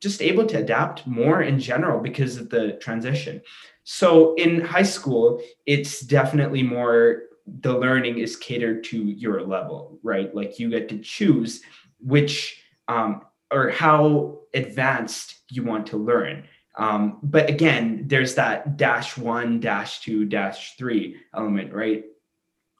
just 0.00 0.22
able 0.22 0.46
to 0.46 0.58
adapt 0.58 1.04
more 1.04 1.42
in 1.42 1.58
general 1.58 1.98
because 2.00 2.36
of 2.36 2.48
the 2.48 2.72
transition. 2.74 3.40
So 3.84 4.34
in 4.34 4.60
high 4.62 4.82
school, 4.82 5.40
it's 5.66 6.00
definitely 6.00 6.62
more 6.62 7.22
the 7.46 7.76
learning 7.76 8.18
is 8.18 8.36
catered 8.36 8.84
to 8.84 8.96
your 8.96 9.42
level, 9.42 9.98
right? 10.02 10.34
Like 10.34 10.58
you 10.58 10.70
get 10.70 10.88
to 10.88 10.98
choose 10.98 11.62
which 12.00 12.62
um, 12.88 13.22
or 13.52 13.68
how 13.68 14.40
advanced 14.54 15.36
you 15.50 15.62
want 15.62 15.86
to 15.88 15.96
learn. 15.98 16.44
Um, 16.76 17.18
but 17.22 17.48
again, 17.48 18.04
there's 18.06 18.34
that 18.34 18.76
dash 18.76 19.16
one, 19.16 19.60
dash 19.60 20.00
two, 20.00 20.24
dash 20.24 20.76
three 20.76 21.16
element, 21.34 21.72
right? 21.72 22.04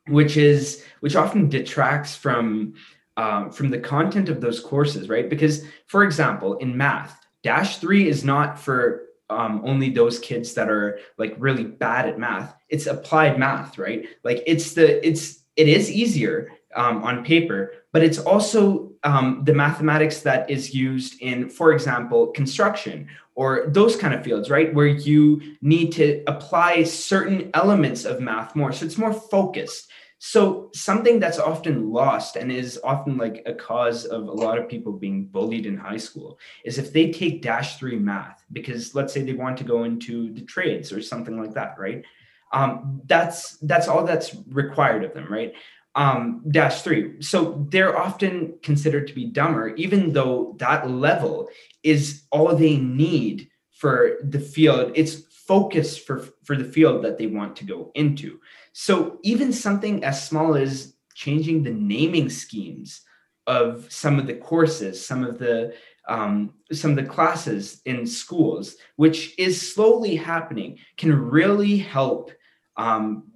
Which 0.08 0.36
is 0.36 0.84
which 1.00 1.16
often 1.16 1.48
detracts 1.48 2.16
from 2.16 2.74
um, 3.16 3.50
from 3.52 3.70
the 3.70 3.78
content 3.78 4.28
of 4.28 4.40
those 4.40 4.58
courses, 4.58 5.08
right? 5.08 5.30
Because, 5.30 5.64
for 5.86 6.02
example, 6.02 6.54
in 6.56 6.76
math, 6.76 7.24
dash 7.42 7.78
three 7.78 8.08
is 8.08 8.24
not 8.24 8.58
for 8.58 9.04
um, 9.30 9.62
only 9.64 9.90
those 9.90 10.18
kids 10.18 10.54
that 10.54 10.68
are 10.68 10.98
like 11.18 11.34
really 11.38 11.64
bad 11.64 12.08
at 12.08 12.18
math. 12.18 12.54
It's 12.68 12.86
applied 12.86 13.38
math, 13.38 13.78
right? 13.78 14.06
Like 14.22 14.42
it's 14.46 14.74
the 14.74 15.06
it's 15.06 15.44
it 15.56 15.68
is 15.68 15.90
easier 15.90 16.50
um, 16.74 17.02
on 17.04 17.24
paper, 17.24 17.72
but 17.92 18.02
it's 18.02 18.18
also 18.18 18.92
um, 19.04 19.42
the 19.44 19.54
mathematics 19.54 20.20
that 20.22 20.50
is 20.50 20.74
used 20.74 21.20
in, 21.20 21.48
for 21.48 21.72
example, 21.72 22.28
construction 22.28 23.08
or 23.36 23.66
those 23.68 23.96
kind 23.96 24.14
of 24.14 24.22
fields, 24.22 24.50
right? 24.50 24.72
Where 24.74 24.86
you 24.86 25.56
need 25.60 25.92
to 25.92 26.22
apply 26.26 26.84
certain 26.84 27.50
elements 27.54 28.04
of 28.04 28.20
math 28.20 28.54
more. 28.54 28.72
So 28.72 28.86
it's 28.86 28.98
more 28.98 29.12
focused. 29.12 29.90
So 30.18 30.70
something 30.74 31.20
that's 31.20 31.38
often 31.38 31.92
lost 31.92 32.36
and 32.36 32.50
is 32.50 32.80
often 32.82 33.18
like 33.18 33.42
a 33.46 33.52
cause 33.52 34.06
of 34.06 34.22
a 34.22 34.32
lot 34.32 34.58
of 34.58 34.68
people 34.68 34.92
being 34.92 35.26
bullied 35.26 35.66
in 35.66 35.76
high 35.76 35.98
school 35.98 36.38
is 36.64 36.78
if 36.78 36.92
they 36.92 37.10
take 37.10 37.42
dash 37.42 37.76
three 37.78 37.98
math 37.98 38.42
because 38.52 38.94
let's 38.94 39.12
say 39.12 39.22
they 39.22 39.34
want 39.34 39.58
to 39.58 39.64
go 39.64 39.84
into 39.84 40.32
the 40.32 40.40
trades 40.42 40.92
or 40.92 41.02
something 41.02 41.38
like 41.38 41.52
that, 41.54 41.78
right? 41.78 42.04
Um, 42.52 43.02
that's 43.06 43.58
that's 43.58 43.88
all 43.88 44.04
that's 44.04 44.34
required 44.46 45.04
of 45.04 45.12
them, 45.12 45.30
right? 45.30 45.54
um, 45.94 46.42
dash 46.50 46.82
three. 46.82 47.20
So 47.22 47.66
they're 47.70 47.96
often 47.96 48.58
considered 48.62 49.06
to 49.08 49.14
be 49.14 49.26
dumber, 49.26 49.74
even 49.76 50.12
though 50.12 50.56
that 50.58 50.90
level 50.90 51.48
is 51.82 52.24
all 52.30 52.54
they 52.54 52.76
need 52.76 53.48
for 53.72 54.18
the 54.22 54.40
field. 54.40 54.92
It's 54.94 55.14
focused 55.46 56.06
for, 56.06 56.26
for 56.44 56.56
the 56.56 56.64
field 56.64 57.04
that 57.04 57.18
they 57.18 57.26
want 57.26 57.56
to 57.56 57.64
go 57.64 57.92
into. 57.94 58.40
So 58.76 59.20
even 59.22 59.52
something 59.52 60.02
as 60.02 60.26
small 60.26 60.56
as 60.56 60.96
changing 61.14 61.62
the 61.62 61.70
naming 61.70 62.28
schemes 62.28 63.02
of 63.46 63.86
some 63.88 64.18
of 64.18 64.26
the 64.26 64.34
courses, 64.34 65.04
some 65.04 65.22
of 65.22 65.38
the 65.38 65.74
um, 66.08 66.52
some 66.72 66.90
of 66.90 66.96
the 66.96 67.04
classes 67.04 67.80
in 67.86 68.04
schools, 68.04 68.76
which 68.96 69.38
is 69.38 69.72
slowly 69.74 70.16
happening, 70.16 70.78
can 70.96 71.14
really 71.14 71.78
help 71.78 72.32
um, 72.76 73.30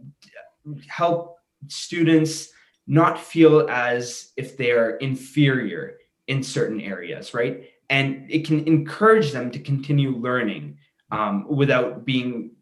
help 0.89 1.39
students 1.69 2.51
not 2.89 3.21
feel 3.21 3.69
as 3.71 4.33
if 4.37 4.57
they 4.57 4.73
are 4.73 4.97
inferior 4.97 5.99
in 6.27 6.43
certain 6.43 6.81
areas, 6.81 7.33
right? 7.33 7.71
And 7.91 8.29
it 8.29 8.45
can 8.45 8.67
encourage 8.67 9.31
them 9.31 9.53
to 9.53 9.61
continue 9.61 10.17
learning 10.17 10.79
um, 11.13 11.47
without 11.49 12.05
being 12.05 12.57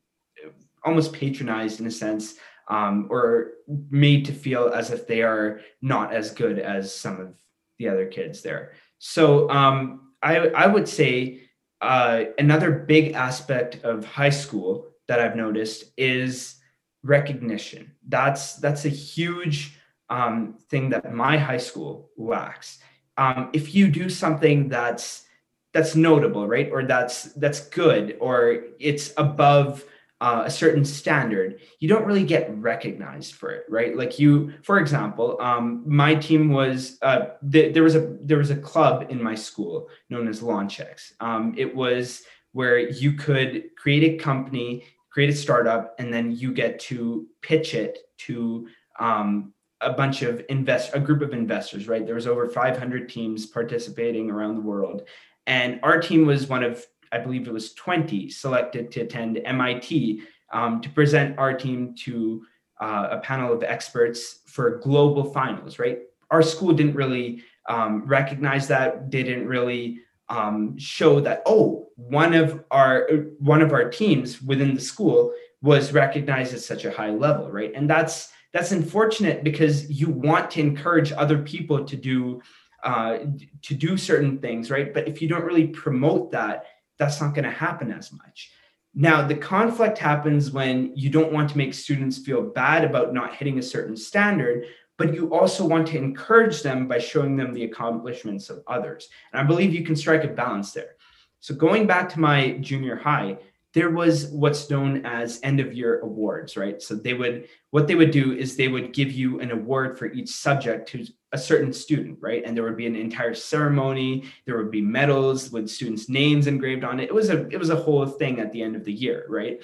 almost 0.84 1.12
patronized 1.12 1.80
in 1.80 1.86
a 1.86 1.90
sense 1.90 2.36
um, 2.68 3.06
or 3.10 3.52
made 3.90 4.24
to 4.26 4.32
feel 4.32 4.68
as 4.68 4.90
if 4.90 5.06
they 5.06 5.22
are 5.22 5.60
not 5.82 6.12
as 6.12 6.30
good 6.32 6.58
as 6.58 6.94
some 6.94 7.20
of 7.20 7.34
the 7.78 7.88
other 7.88 8.06
kids 8.06 8.42
there. 8.42 8.72
So 8.98 9.48
um, 9.50 10.12
I, 10.22 10.48
I 10.48 10.66
would 10.66 10.88
say 10.88 11.42
uh, 11.80 12.24
another 12.38 12.70
big 12.70 13.12
aspect 13.12 13.84
of 13.84 14.04
high 14.04 14.30
school 14.30 14.88
that 15.08 15.20
I've 15.20 15.36
noticed 15.36 15.84
is 15.96 16.56
recognition. 17.02 17.92
That's 18.08 18.56
that's 18.56 18.84
a 18.84 18.90
huge 18.90 19.78
um, 20.08 20.56
thing 20.70 20.90
that 20.90 21.12
my 21.12 21.36
high 21.36 21.58
school 21.58 22.10
lacks. 22.16 22.78
Um, 23.18 23.50
if 23.52 23.74
you 23.74 23.88
do 23.88 24.08
something 24.08 24.68
that's 24.68 25.24
that's 25.72 25.94
notable, 25.94 26.46
right, 26.48 26.70
or 26.72 26.84
that's 26.84 27.24
that's 27.34 27.68
good, 27.68 28.16
or 28.20 28.64
it's 28.78 29.12
above 29.16 29.84
uh, 30.20 30.44
a 30.46 30.50
certain 30.50 30.84
standard, 30.84 31.60
you 31.78 31.88
don't 31.88 32.06
really 32.06 32.24
get 32.24 32.54
recognized 32.56 33.34
for 33.34 33.50
it, 33.50 33.64
right? 33.68 33.96
Like 33.96 34.18
you, 34.18 34.52
for 34.62 34.78
example, 34.78 35.36
um, 35.40 35.82
my 35.86 36.14
team 36.14 36.48
was 36.50 36.98
uh, 37.02 37.26
th- 37.50 37.74
there 37.74 37.82
was 37.82 37.96
a 37.96 38.16
there 38.22 38.38
was 38.38 38.50
a 38.50 38.56
club 38.56 39.06
in 39.10 39.22
my 39.22 39.34
school 39.34 39.88
known 40.08 40.26
as 40.26 40.40
LaunchX. 40.40 41.12
Um, 41.20 41.54
it 41.56 41.74
was 41.74 42.22
where 42.52 42.78
you 42.78 43.12
could 43.12 43.64
create 43.76 44.14
a 44.14 44.22
company, 44.22 44.84
create 45.10 45.28
a 45.28 45.36
startup, 45.36 45.94
and 45.98 46.12
then 46.12 46.34
you 46.34 46.52
get 46.52 46.80
to 46.80 47.26
pitch 47.42 47.74
it 47.74 47.98
to 48.18 48.68
um, 48.98 49.52
a 49.82 49.92
bunch 49.92 50.22
of 50.22 50.42
invest 50.48 50.92
a 50.94 51.00
group 51.00 51.20
of 51.20 51.34
investors. 51.34 51.88
Right, 51.88 52.06
there 52.06 52.14
was 52.14 52.26
over 52.26 52.48
500 52.48 53.10
teams 53.10 53.44
participating 53.44 54.30
around 54.30 54.54
the 54.54 54.62
world, 54.62 55.06
and 55.46 55.78
our 55.82 56.00
team 56.00 56.24
was 56.24 56.46
one 56.46 56.62
of 56.62 56.86
I 57.12 57.18
believe 57.18 57.46
it 57.46 57.52
was 57.52 57.74
20 57.74 58.28
selected 58.30 58.90
to 58.92 59.00
attend 59.02 59.40
MIT 59.44 60.22
um, 60.52 60.80
to 60.80 60.88
present 60.90 61.38
our 61.38 61.54
team 61.54 61.94
to 62.04 62.44
uh, 62.80 63.08
a 63.12 63.18
panel 63.18 63.52
of 63.52 63.62
experts 63.62 64.40
for 64.46 64.78
global 64.78 65.24
finals, 65.24 65.78
right? 65.78 66.00
Our 66.30 66.42
school 66.42 66.72
didn't 66.72 66.94
really 66.94 67.42
um, 67.68 68.04
recognize 68.06 68.68
that, 68.68 69.10
didn't 69.10 69.46
really 69.46 70.00
um, 70.28 70.76
show 70.78 71.20
that, 71.20 71.42
oh, 71.46 71.88
one 71.96 72.34
of 72.34 72.62
our 72.70 73.08
one 73.38 73.62
of 73.62 73.72
our 73.72 73.88
teams 73.88 74.42
within 74.42 74.74
the 74.74 74.80
school 74.80 75.32
was 75.62 75.92
recognized 75.92 76.52
at 76.52 76.60
such 76.60 76.84
a 76.84 76.90
high 76.90 77.10
level, 77.10 77.50
right? 77.50 77.72
And 77.74 77.88
that's 77.88 78.32
that's 78.52 78.72
unfortunate 78.72 79.42
because 79.42 79.90
you 79.90 80.08
want 80.08 80.50
to 80.52 80.60
encourage 80.60 81.12
other 81.12 81.38
people 81.38 81.84
to 81.84 81.96
do 81.96 82.42
uh, 82.82 83.18
to 83.62 83.74
do 83.74 83.96
certain 83.96 84.38
things, 84.38 84.70
right? 84.70 84.92
But 84.92 85.08
if 85.08 85.20
you 85.20 85.28
don't 85.28 85.44
really 85.44 85.66
promote 85.66 86.30
that, 86.32 86.66
that's 86.98 87.20
not 87.20 87.34
going 87.34 87.44
to 87.44 87.50
happen 87.50 87.92
as 87.92 88.12
much. 88.12 88.52
Now, 88.94 89.26
the 89.26 89.34
conflict 89.34 89.98
happens 89.98 90.50
when 90.50 90.92
you 90.94 91.10
don't 91.10 91.32
want 91.32 91.50
to 91.50 91.58
make 91.58 91.74
students 91.74 92.18
feel 92.18 92.42
bad 92.42 92.84
about 92.84 93.12
not 93.12 93.34
hitting 93.34 93.58
a 93.58 93.62
certain 93.62 93.96
standard, 93.96 94.64
but 94.96 95.12
you 95.12 95.34
also 95.34 95.66
want 95.66 95.86
to 95.88 95.98
encourage 95.98 96.62
them 96.62 96.88
by 96.88 96.98
showing 96.98 97.36
them 97.36 97.52
the 97.52 97.64
accomplishments 97.64 98.48
of 98.48 98.62
others. 98.66 99.08
And 99.32 99.40
I 99.40 99.44
believe 99.44 99.74
you 99.74 99.84
can 99.84 99.96
strike 99.96 100.24
a 100.24 100.28
balance 100.28 100.72
there. 100.72 100.96
So, 101.40 101.54
going 101.54 101.86
back 101.86 102.08
to 102.10 102.20
my 102.20 102.52
junior 102.62 102.96
high, 102.96 103.36
there 103.76 103.90
was 103.90 104.28
what's 104.28 104.70
known 104.70 105.04
as 105.04 105.38
end 105.42 105.60
of 105.60 105.74
year 105.74 106.00
awards, 106.00 106.56
right? 106.56 106.80
So 106.80 106.94
they 106.94 107.12
would 107.12 107.46
what 107.72 107.86
they 107.86 107.94
would 107.94 108.10
do 108.10 108.32
is 108.32 108.56
they 108.56 108.68
would 108.68 108.94
give 108.94 109.12
you 109.12 109.38
an 109.40 109.50
award 109.50 109.98
for 109.98 110.06
each 110.06 110.30
subject 110.30 110.88
to 110.88 111.04
a 111.36 111.38
certain 111.38 111.72
student, 111.72 112.18
right? 112.20 112.42
And 112.44 112.56
there 112.56 112.64
would 112.64 112.76
be 112.76 112.86
an 112.86 112.96
entire 112.96 113.34
ceremony, 113.34 114.24
there 114.46 114.56
would 114.56 114.70
be 114.70 114.80
medals 114.80 115.52
with 115.52 115.68
students' 115.68 116.08
names 116.08 116.46
engraved 116.46 116.82
on 116.82 116.98
it. 116.98 117.04
It 117.04 117.14
was 117.14 117.30
a 117.30 117.46
it 117.48 117.58
was 117.58 117.70
a 117.70 117.76
whole 117.84 118.06
thing 118.06 118.40
at 118.40 118.50
the 118.52 118.62
end 118.62 118.74
of 118.74 118.84
the 118.84 118.92
year, 118.92 119.26
right? 119.28 119.62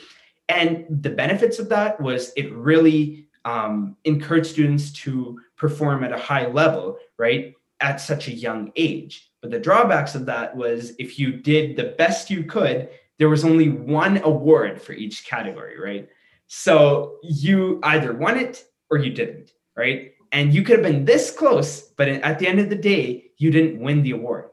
And 0.48 0.84
the 0.88 1.10
benefits 1.10 1.58
of 1.58 1.68
that 1.70 2.00
was 2.00 2.32
it 2.36 2.52
really 2.52 3.26
um, 3.44 3.96
encouraged 4.04 4.50
students 4.50 4.92
to 5.04 5.40
perform 5.56 6.04
at 6.04 6.12
a 6.12 6.18
high 6.18 6.46
level, 6.46 6.98
right? 7.18 7.54
At 7.80 8.00
such 8.00 8.28
a 8.28 8.32
young 8.32 8.70
age. 8.76 9.30
But 9.40 9.50
the 9.50 9.58
drawbacks 9.58 10.14
of 10.14 10.26
that 10.26 10.54
was 10.54 10.92
if 10.98 11.18
you 11.18 11.32
did 11.32 11.76
the 11.76 11.94
best 11.98 12.30
you 12.30 12.44
could, 12.44 12.90
there 13.18 13.28
was 13.28 13.44
only 13.44 13.70
one 13.70 14.18
award 14.18 14.80
for 14.80 14.92
each 14.92 15.24
category, 15.24 15.80
right? 15.80 16.08
So 16.46 17.16
you 17.22 17.80
either 17.82 18.12
won 18.12 18.38
it 18.38 18.64
or 18.90 18.98
you 18.98 19.10
didn't, 19.10 19.52
right? 19.76 20.12
And 20.32 20.52
you 20.52 20.62
could 20.62 20.76
have 20.76 20.82
been 20.82 21.04
this 21.04 21.30
close, 21.30 21.82
but 21.96 22.08
at 22.08 22.38
the 22.38 22.46
end 22.46 22.58
of 22.58 22.70
the 22.70 22.76
day, 22.76 23.30
you 23.38 23.50
didn't 23.50 23.80
win 23.80 24.02
the 24.02 24.12
award. 24.12 24.46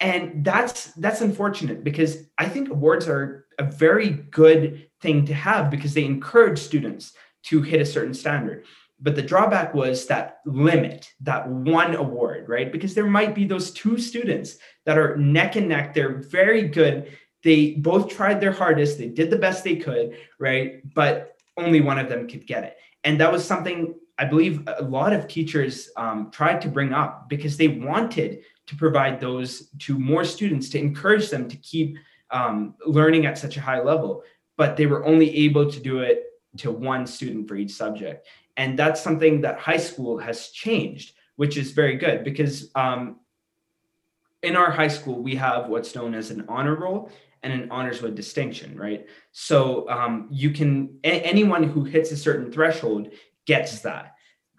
And 0.00 0.44
that's 0.44 0.92
that's 0.94 1.22
unfortunate 1.22 1.82
because 1.82 2.26
I 2.36 2.48
think 2.48 2.68
awards 2.68 3.08
are 3.08 3.46
a 3.58 3.64
very 3.64 4.10
good 4.10 4.88
thing 5.00 5.24
to 5.26 5.34
have 5.34 5.70
because 5.70 5.94
they 5.94 6.04
encourage 6.04 6.58
students 6.58 7.14
to 7.44 7.62
hit 7.62 7.80
a 7.80 7.86
certain 7.86 8.12
standard. 8.12 8.64
But 9.00 9.16
the 9.16 9.22
drawback 9.22 9.74
was 9.74 10.06
that 10.06 10.40
limit, 10.46 11.10
that 11.20 11.48
one 11.48 11.94
award, 11.94 12.48
right? 12.48 12.70
Because 12.70 12.94
there 12.94 13.06
might 13.06 13.34
be 13.34 13.46
those 13.46 13.70
two 13.70 13.98
students 13.98 14.58
that 14.84 14.98
are 14.98 15.16
neck 15.16 15.56
and 15.56 15.68
neck. 15.68 15.94
They're 15.94 16.18
very 16.18 16.68
good 16.68 17.10
they 17.44 17.72
both 17.72 18.08
tried 18.08 18.40
their 18.40 18.50
hardest 18.50 18.98
they 18.98 19.08
did 19.08 19.30
the 19.30 19.36
best 19.36 19.62
they 19.62 19.76
could 19.76 20.16
right 20.40 20.82
but 20.94 21.36
only 21.56 21.80
one 21.80 21.98
of 21.98 22.08
them 22.08 22.26
could 22.26 22.46
get 22.46 22.64
it 22.64 22.76
and 23.04 23.20
that 23.20 23.30
was 23.30 23.44
something 23.44 23.94
i 24.18 24.24
believe 24.24 24.66
a 24.78 24.82
lot 24.82 25.12
of 25.12 25.26
teachers 25.26 25.90
um, 25.96 26.30
tried 26.30 26.60
to 26.60 26.68
bring 26.68 26.92
up 26.92 27.28
because 27.28 27.56
they 27.56 27.68
wanted 27.68 28.40
to 28.66 28.76
provide 28.76 29.20
those 29.20 29.68
to 29.78 29.98
more 29.98 30.24
students 30.24 30.68
to 30.68 30.78
encourage 30.78 31.28
them 31.30 31.48
to 31.48 31.56
keep 31.58 31.98
um, 32.30 32.74
learning 32.86 33.26
at 33.26 33.38
such 33.38 33.56
a 33.56 33.60
high 33.60 33.80
level 33.80 34.22
but 34.56 34.76
they 34.76 34.86
were 34.86 35.04
only 35.04 35.34
able 35.36 35.70
to 35.70 35.80
do 35.80 36.00
it 36.00 36.24
to 36.56 36.70
one 36.70 37.06
student 37.06 37.48
for 37.48 37.56
each 37.56 37.72
subject 37.72 38.26
and 38.56 38.78
that's 38.78 39.00
something 39.00 39.40
that 39.40 39.58
high 39.58 39.76
school 39.76 40.18
has 40.18 40.48
changed 40.48 41.14
which 41.36 41.56
is 41.56 41.72
very 41.72 41.96
good 41.96 42.24
because 42.24 42.70
um, 42.74 43.16
in 44.42 44.56
our 44.56 44.70
high 44.70 44.88
school 44.88 45.20
we 45.20 45.34
have 45.34 45.68
what's 45.68 45.94
known 45.94 46.14
as 46.14 46.30
an 46.30 46.44
honor 46.48 46.76
roll 46.76 47.10
and 47.42 47.52
an 47.52 47.70
honors 47.70 48.00
with 48.00 48.16
distinction, 48.16 48.76
right? 48.76 49.06
So 49.32 49.88
um, 49.88 50.28
you 50.30 50.50
can 50.50 50.98
a- 51.04 51.22
anyone 51.22 51.62
who 51.62 51.84
hits 51.84 52.10
a 52.10 52.16
certain 52.16 52.50
threshold 52.50 53.10
gets 53.46 53.80
that. 53.80 54.14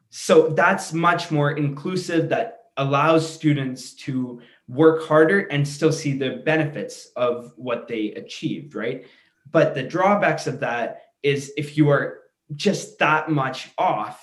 So 0.09 0.49
that's 0.49 0.93
much 0.93 1.31
more 1.31 1.51
inclusive. 1.51 2.29
That 2.29 2.59
allows 2.77 3.27
students 3.27 3.93
to 3.93 4.41
work 4.67 5.03
harder 5.03 5.41
and 5.41 5.67
still 5.67 5.91
see 5.91 6.17
the 6.17 6.41
benefits 6.45 7.09
of 7.15 7.53
what 7.55 7.87
they 7.87 8.11
achieved, 8.13 8.75
right? 8.75 9.05
But 9.51 9.75
the 9.75 9.83
drawbacks 9.83 10.47
of 10.47 10.59
that 10.61 11.03
is 11.23 11.53
if 11.57 11.77
you 11.77 11.89
are 11.89 12.21
just 12.55 12.99
that 12.99 13.29
much 13.29 13.69
off, 13.77 14.21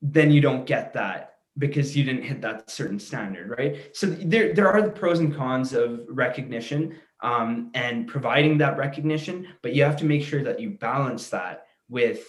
then 0.00 0.30
you 0.30 0.40
don't 0.40 0.66
get 0.66 0.92
that 0.94 1.34
because 1.58 1.96
you 1.96 2.04
didn't 2.04 2.22
hit 2.22 2.40
that 2.40 2.70
certain 2.70 2.98
standard, 2.98 3.54
right? 3.58 3.90
So 3.94 4.06
there, 4.06 4.54
there 4.54 4.68
are 4.68 4.82
the 4.82 4.90
pros 4.90 5.20
and 5.20 5.34
cons 5.34 5.74
of 5.74 6.00
recognition 6.08 6.96
um, 7.22 7.70
and 7.74 8.08
providing 8.08 8.58
that 8.58 8.76
recognition, 8.76 9.48
but 9.62 9.74
you 9.74 9.84
have 9.84 9.96
to 9.98 10.04
make 10.04 10.22
sure 10.22 10.42
that 10.42 10.60
you 10.60 10.70
balance 10.70 11.28
that 11.28 11.66
with 11.88 12.24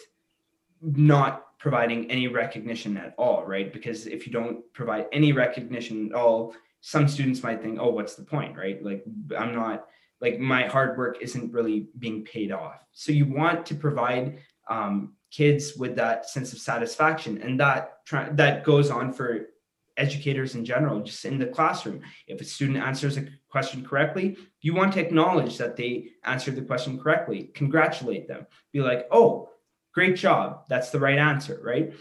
not 0.81 1.52
providing 1.63 2.11
any 2.11 2.27
recognition 2.27 2.97
at 2.97 3.15
all, 3.17 3.45
right? 3.45 3.71
Because 3.71 4.05
if 4.05 4.27
you 4.27 4.33
don't 4.33 4.61
provide 4.73 5.05
any 5.13 5.31
recognition 5.31 6.07
at 6.07 6.13
all, 6.13 6.53
some 6.81 7.07
students 7.07 7.41
might 7.41 7.61
think, 7.61 7.79
oh, 7.79 7.89
what's 7.89 8.15
the 8.15 8.23
point, 8.23 8.57
right? 8.57 8.83
Like, 8.83 9.05
I'm 9.37 9.55
not, 9.55 9.85
like, 10.19 10.39
my 10.39 10.67
hard 10.67 10.97
work 10.97 11.19
isn't 11.21 11.53
really 11.53 11.87
being 11.97 12.25
paid 12.25 12.51
off. 12.51 12.81
So 12.91 13.13
you 13.13 13.25
want 13.25 13.65
to 13.67 13.75
provide 13.75 14.39
um, 14.69 15.13
kids 15.31 15.77
with 15.77 15.95
that 15.95 16.29
sense 16.29 16.51
of 16.51 16.59
satisfaction, 16.59 17.41
and 17.41 17.57
that 17.61 17.99
that 18.33 18.65
goes 18.65 18.91
on 18.91 19.13
for 19.13 19.47
educators 19.95 20.55
in 20.55 20.65
general, 20.65 20.99
just 21.01 21.23
in 21.23 21.39
the 21.39 21.45
classroom. 21.45 22.01
If 22.27 22.41
a 22.41 22.43
student 22.43 22.79
answers 22.79 23.15
a 23.17 23.27
question 23.47 23.85
correctly, 23.85 24.35
you 24.59 24.73
want 24.73 24.91
to 24.93 24.99
acknowledge 24.99 25.57
that 25.59 25.77
they 25.77 26.09
answered 26.25 26.57
the 26.57 26.63
question 26.63 26.99
correctly, 26.99 27.51
congratulate 27.55 28.27
them, 28.27 28.47
be 28.73 28.81
like, 28.81 29.07
oh, 29.11 29.49
great 29.93 30.15
job, 30.15 30.63
that's 30.69 30.89
the 30.89 30.99
right 30.99 31.17
answer, 31.17 31.59
right? 31.63 31.93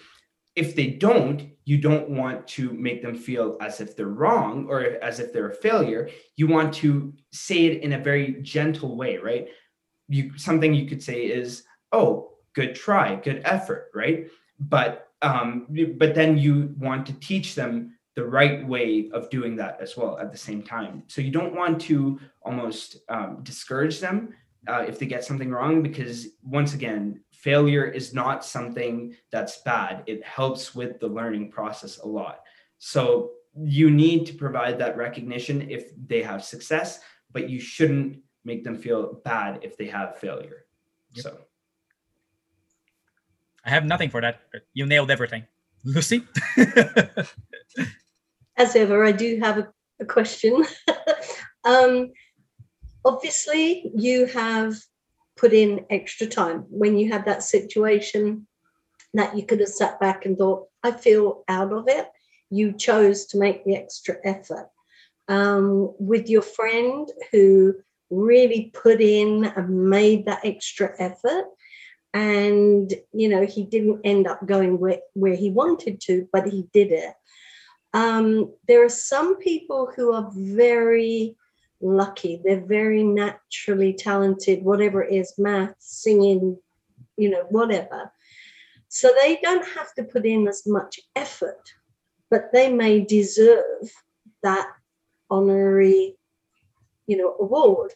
if 0.55 0.77
they 0.77 0.89
don't, 0.89 1.51
you 1.65 1.79
don't 1.79 2.11
want 2.11 2.47
to 2.47 2.73
make 2.73 3.03
them 3.03 3.17
feel 3.17 3.57
as 3.61 3.81
if 3.81 3.97
they're 3.97 4.07
wrong 4.07 4.67
or 4.69 4.81
as 4.81 5.19
if 5.19 5.33
they're 5.33 5.51
a 5.51 5.55
failure. 5.55 6.11
You 6.37 6.47
want 6.47 6.75
to 6.75 7.13
say 7.33 7.67
it 7.67 7.83
in 7.83 7.95
a 7.95 7.99
very 7.99 8.43
gentle 8.43 8.97
way, 8.97 9.17
right? 9.17 9.49
You 10.09 10.37
something 10.37 10.75
you 10.75 10.87
could 10.87 11.03
say 11.03 11.25
is, 11.25 11.65
"Oh, 11.93 12.33
good 12.55 12.75
try, 12.75 13.17
good 13.17 13.43
effort," 13.45 13.91
right? 13.95 14.29
But 14.59 15.09
um, 15.23 15.69
but 15.97 16.15
then 16.15 16.37
you 16.37 16.75
want 16.79 17.07
to 17.07 17.13
teach 17.15 17.55
them 17.55 17.97
the 18.15 18.27
right 18.27 18.67
way 18.67 19.09
of 19.15 19.31
doing 19.31 19.57
that 19.57 19.79
as 19.81 19.97
well 19.97 20.19
at 20.19 20.31
the 20.33 20.37
same 20.37 20.63
time. 20.63 21.05
So 21.07 21.23
you 21.23 21.31
don't 21.31 21.55
want 21.55 21.81
to 21.83 22.21
almost 22.43 22.99
um, 23.09 23.39
discourage 23.43 24.01
them 24.01 24.35
uh, 24.69 24.85
if 24.87 24.99
they 24.99 25.07
get 25.07 25.25
something 25.25 25.51
wrong, 25.51 25.83
because 25.83 26.29
once 26.43 26.75
again, 26.75 27.21
failure 27.33 27.85
is 27.85 28.15
not 28.15 28.45
something 28.45 29.15
that's 29.31 29.63
bad. 29.63 30.05
It 30.07 30.25
helps 30.25 30.75
with 30.75 31.01
the 31.01 31.09
learning 31.09 31.51
process 31.51 31.99
a 31.99 32.07
lot. 32.07 32.41
So 32.79 33.33
you 33.57 33.91
need 33.91 34.27
to 34.27 34.35
provide 34.35 34.79
that 34.79 34.97
recognition 34.97 35.69
if 35.71 35.91
they 36.07 36.23
have 36.23 36.45
success, 36.45 37.01
but 37.33 37.51
you 37.51 37.61
shouldn't 37.61 38.19
make 38.45 38.65
them 38.65 38.77
feel 38.77 39.21
bad 39.25 39.61
if 39.63 39.77
they 39.77 39.87
have 39.87 40.19
failure. 40.19 40.65
Yep. 41.15 41.23
So 41.23 41.39
I 43.65 43.71
have 43.71 43.85
nothing 43.85 44.11
for 44.11 44.21
that. 44.21 44.41
You 44.75 44.87
nailed 44.87 45.11
everything. 45.11 45.45
Lucy? 45.85 46.25
As 48.57 48.77
ever, 48.77 49.05
I 49.05 49.13
do 49.13 49.39
have 49.41 49.59
a, 49.59 49.73
a 50.01 50.05
question. 50.05 50.65
um, 51.65 52.13
obviously, 53.05 53.91
you 53.95 54.27
have 54.27 54.77
put 55.37 55.53
in 55.53 55.87
extra 55.91 56.27
time 56.27 56.65
when 56.69 56.97
you 56.99 57.11
had 57.11 57.25
that 57.25 57.43
situation 57.43 58.47
that 59.15 59.37
you 59.37 59.45
could 59.45 59.61
have 59.61 59.69
sat 59.69 60.01
back 60.01 60.25
and 60.25 60.39
thought, 60.39 60.69
I 60.83 60.93
feel 60.93 61.45
out 61.49 61.73
of 61.73 61.89
it. 61.89 62.09
You 62.51 62.73
chose 62.73 63.27
to 63.27 63.39
make 63.39 63.65
the 63.65 63.77
extra 63.77 64.17
effort. 64.25 64.69
Um, 65.29 65.95
with 65.99 66.29
your 66.29 66.43
friend 66.43 67.09
who 67.31 67.75
really 68.11 68.71
put 68.75 69.01
in 69.01 69.45
and 69.45 69.89
made 69.89 70.27
that 70.27 70.45
extra 70.45 70.95
effort, 70.99 71.47
and 72.15 72.93
you 73.13 73.29
know 73.29 73.47
he 73.47 73.65
didn't 73.65 74.01
end 74.05 74.27
up 74.27 74.45
going 74.47 74.79
where, 74.79 74.99
where 75.15 75.35
he 75.35 75.51
wanted 75.51 76.01
to 76.01 76.29
but 76.33 76.47
he 76.47 76.69
did 76.73 76.93
it 76.93 77.15
um, 77.95 78.53
there 78.69 78.85
are 78.85 78.91
some 78.91 79.37
people 79.37 79.91
who 79.95 80.13
are 80.13 80.31
very 80.35 81.37
lucky. 81.83 82.41
They're 82.43 82.65
very 82.65 83.03
naturally 83.03 83.93
talented 83.93 84.63
whatever 84.63 85.03
it 85.03 85.13
is 85.13 85.35
math 85.37 85.75
singing 85.79 86.59
you 87.17 87.31
know 87.31 87.45
whatever. 87.51 88.13
So 88.89 89.13
they 89.21 89.39
don't 89.43 89.67
have 89.77 89.93
to 89.95 90.05
put 90.05 90.25
in 90.27 90.49
as 90.49 90.67
much 90.67 91.01
effort 91.17 91.73
but 92.33 92.51
they 92.51 92.73
may 92.73 92.99
deserve 92.99 93.93
that 94.43 94.67
honorary 95.31 96.17
you 97.07 97.17
know 97.19 97.37
award. 97.39 97.93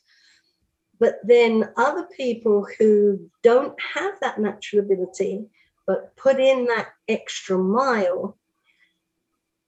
But 1.01 1.20
then 1.24 1.70
other 1.76 2.07
people 2.16 2.66
who 2.78 3.30
don't 3.43 3.74
have 3.95 4.14
that 4.20 4.39
natural 4.39 4.84
ability, 4.84 5.47
but 5.87 6.14
put 6.16 6.39
in 6.39 6.66
that 6.66 6.89
extra 7.09 7.59
mile, 7.59 8.37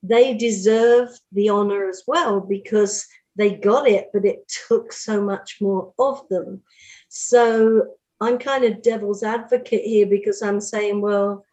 they 0.03 0.35
deserve 0.35 1.09
the 1.33 1.49
honor 1.49 1.89
as 1.89 2.03
well 2.07 2.41
because 2.41 3.07
they 3.39 3.55
got 3.55 3.89
it, 3.89 4.11
but 4.13 4.25
it 4.25 4.53
took 4.69 4.93
so 4.93 5.23
much 5.23 5.59
more 5.61 5.93
of 5.99 6.29
them. 6.29 6.61
So 7.09 7.87
I'm 8.21 8.39
kind 8.39 8.65
of 8.65 8.83
devil's 8.83 9.23
advocate 9.23 9.85
here 9.85 10.07
because 10.07 10.43
I'm 10.43 10.61
saying, 10.61 11.01
well, 11.01 11.45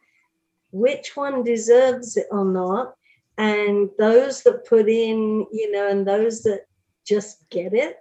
which 0.72 1.16
one 1.16 1.44
deserves 1.44 2.18
it 2.18 2.26
or 2.32 2.44
not? 2.44 2.96
And 3.38 3.90
those 4.00 4.42
that 4.44 4.66
put 4.68 4.90
in, 4.90 5.46
you 5.52 5.72
know, 5.72 5.88
and 5.88 6.08
those 6.08 6.42
that 6.44 6.66
just 7.06 7.48
get 7.50 7.74
it, 7.74 7.98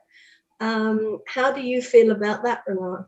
um, 0.60 1.18
how 1.26 1.52
do 1.52 1.60
you 1.60 1.82
feel 1.82 2.10
about 2.10 2.42
that, 2.44 2.62
Ronar? 2.66 3.06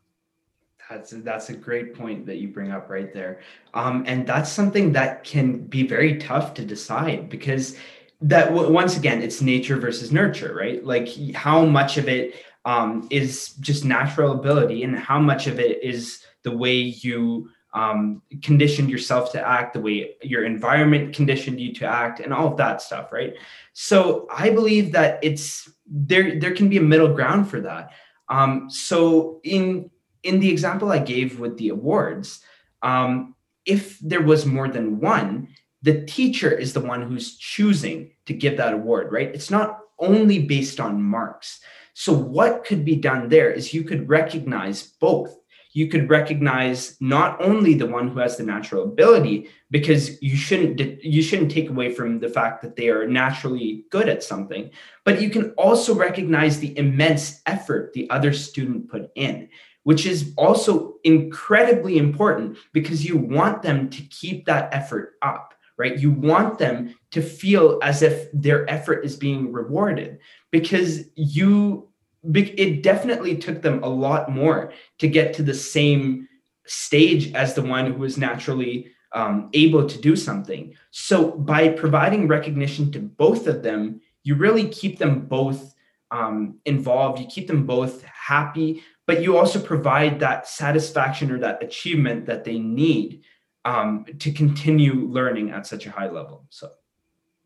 That's 0.91 1.13
a, 1.13 1.17
that's 1.17 1.49
a 1.49 1.57
great 1.57 1.95
point 1.95 2.27
that 2.27 2.37
you 2.37 2.49
bring 2.49 2.71
up 2.71 2.89
right 2.89 3.13
there, 3.13 3.41
um, 3.75 4.05
and 4.07 4.25
that's 4.25 4.53
something 4.53 4.93
that 4.93 5.25
can 5.25 5.67
be 5.67 5.85
very 5.85 6.17
tough 6.19 6.55
to 6.55 6.65
decide 6.65 7.29
because 7.29 7.77
that 8.21 8.53
once 8.53 8.97
again 8.97 9.23
it's 9.23 9.43
nature 9.43 9.77
versus 9.77 10.13
nurture, 10.13 10.55
right? 10.55 10.85
Like 10.85 11.09
how 11.35 11.65
much 11.65 11.99
of 11.99 12.09
it 12.09 12.35
um, 12.65 13.07
is 13.11 13.55
just 13.61 13.85
natural 13.85 14.33
ability, 14.33 14.83
and 14.83 14.99
how 14.99 15.21
much 15.21 15.47
of 15.47 15.61
it 15.61 15.83
is 15.83 16.23
the 16.43 16.57
way 16.57 16.75
you 16.75 17.51
um, 17.75 18.23
conditioned 18.43 18.89
yourself 18.89 19.33
to 19.33 19.47
act, 19.47 19.75
the 19.75 19.81
way 19.81 20.17
your 20.23 20.45
environment 20.45 21.15
conditioned 21.15 21.61
you 21.61 21.75
to 21.75 21.87
act, 21.87 22.21
and 22.21 22.33
all 22.33 22.49
of 22.49 22.57
that 22.57 22.81
stuff, 22.81 23.13
right? 23.13 23.35
So 23.75 24.27
I 24.35 24.51
believe 24.51 24.93
that 24.93 25.19
it's 25.23 25.71
there. 25.87 26.41
There 26.41 26.55
can 26.55 26.69
be 26.69 26.79
a 26.79 26.83
middle 26.83 27.13
ground 27.13 27.51
for 27.51 27.61
that. 27.61 27.93
Um, 28.29 28.71
so 28.71 29.41
in 29.45 29.91
in 30.23 30.41
the 30.41 30.51
example 30.51 30.91
I 30.91 30.99
gave 30.99 31.39
with 31.39 31.57
the 31.59 31.69
awards, 31.69 32.41
um, 32.83 33.35
if 33.65 33.99
there 34.01 34.23
was 34.23 34.47
more 34.47 34.69
than 34.69 34.99
one, 35.01 35.49
the 35.87 36.03
teacher 36.03 36.51
is 36.51 36.73
the 36.73 36.81
one 36.81 37.03
who's 37.03 37.37
choosing 37.39 38.11
to 38.27 38.35
give 38.35 38.57
that 38.57 38.75
award, 38.75 39.13
right? 39.13 39.35
It's 39.35 39.51
not 39.51 39.79
only 40.01 40.41
based 40.41 40.81
on 40.81 41.03
marks. 41.03 41.61
So 41.95 42.13
what 42.13 42.65
could 42.65 42.85
be 42.85 42.97
done 42.97 43.29
there 43.29 43.51
is 43.51 43.73
you 43.73 43.85
could 43.85 44.09
recognize 44.09 44.83
both 45.01 45.35
you 45.77 45.89
could 45.89 46.09
recognize 46.09 46.97
not 47.03 47.39
only 47.39 47.75
the 47.75 47.85
one 47.87 48.09
who 48.09 48.19
has 48.19 48.39
the 48.39 48.43
natural 48.43 48.85
ability 48.85 49.51
because 49.71 50.21
you 50.23 50.35
shouldn't 50.35 50.81
you 51.05 51.21
shouldn't 51.21 51.51
take 51.51 51.69
away 51.69 51.93
from 51.93 52.19
the 52.19 52.31
fact 52.31 52.63
that 52.63 52.77
they 52.77 52.89
are 52.89 53.07
naturally 53.07 53.85
good 53.91 54.09
at 54.09 54.23
something 54.23 54.71
but 55.05 55.21
you 55.21 55.29
can 55.29 55.51
also 55.59 55.95
recognize 55.95 56.59
the 56.59 56.77
immense 56.79 57.43
effort 57.45 57.93
the 57.93 58.09
other 58.09 58.33
student 58.33 58.89
put 58.89 59.11
in 59.17 59.47
which 59.83 60.07
is 60.07 60.33
also 60.39 60.95
incredibly 61.05 61.99
important 61.99 62.57
because 62.73 63.05
you 63.05 63.19
want 63.19 63.61
them 63.61 63.91
to 63.91 64.01
keep 64.05 64.47
that 64.47 64.73
effort 64.73 65.17
up 65.21 65.53
right 65.77 65.99
you 65.99 66.11
want 66.11 66.59
them 66.59 66.95
to 67.11 67.23
feel 67.23 67.79
as 67.83 68.03
if 68.03 68.29
their 68.33 68.69
effort 68.71 69.05
is 69.05 69.17
being 69.17 69.53
rewarded 69.53 70.19
because 70.51 71.05
you 71.15 71.89
it 72.35 72.83
definitely 72.83 73.37
took 73.37 73.63
them 73.63 73.83
a 73.85 73.89
lot 73.89 74.31
more 74.31 74.73
to 74.99 75.07
get 75.07 75.33
to 75.35 75.43
the 75.43 75.55
same 75.55 76.29
stage 76.67 77.33
as 77.35 77.55
the 77.55 77.63
one 77.63 77.87
who 77.87 77.99
was 77.99 78.19
naturally 78.19 78.89
um, 79.13 79.49
able 79.53 79.89
to 79.89 79.99
do 79.99 80.17
something. 80.17 80.75
So 80.91 81.31
by 81.31 81.69
providing 81.69 82.29
recognition 82.29 82.91
to 82.93 82.99
both 82.99 83.47
of 83.47 83.63
them, 83.63 84.01
you 84.25 84.35
really 84.35 84.69
keep 84.69 84.99
them 84.99 85.27
both 85.27 85.75
um, 86.11 86.59
involved. 86.65 87.21
You 87.21 87.27
keep 87.27 87.47
them 87.47 87.65
both 87.65 88.03
happy, 88.03 88.83
but 89.07 89.23
you 89.23 89.37
also 89.37 89.61
provide 89.61 90.21
that 90.21 90.49
satisfaction 90.49 91.31
or 91.31 91.39
that 91.39 91.63
achievement 91.63 92.27
that 92.27 92.45
they 92.45 92.59
need 92.59 93.23
um, 93.67 94.07
to 94.21 94.33
continue 94.33 94.95
learning 94.95 95.51
at 95.51 95.67
such 95.67 95.87
a 95.87 95.91
high 95.91 96.09
level. 96.09 96.47
So 96.51 96.71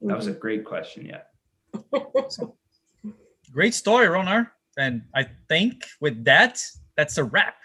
that 0.02 0.16
was 0.16 0.26
a 0.26 0.30
mm-hmm. 0.30 0.40
great 0.40 0.64
question. 0.64 1.06
Yeah. 1.06 1.22
great 3.52 3.74
story, 3.74 4.06
Ronar. 4.06 4.50
And 4.78 5.02
I 5.14 5.26
think 5.48 5.84
with 6.00 6.22
that, 6.24 6.62
that's 6.96 7.16
a 7.18 7.24
wrap. 7.24 7.56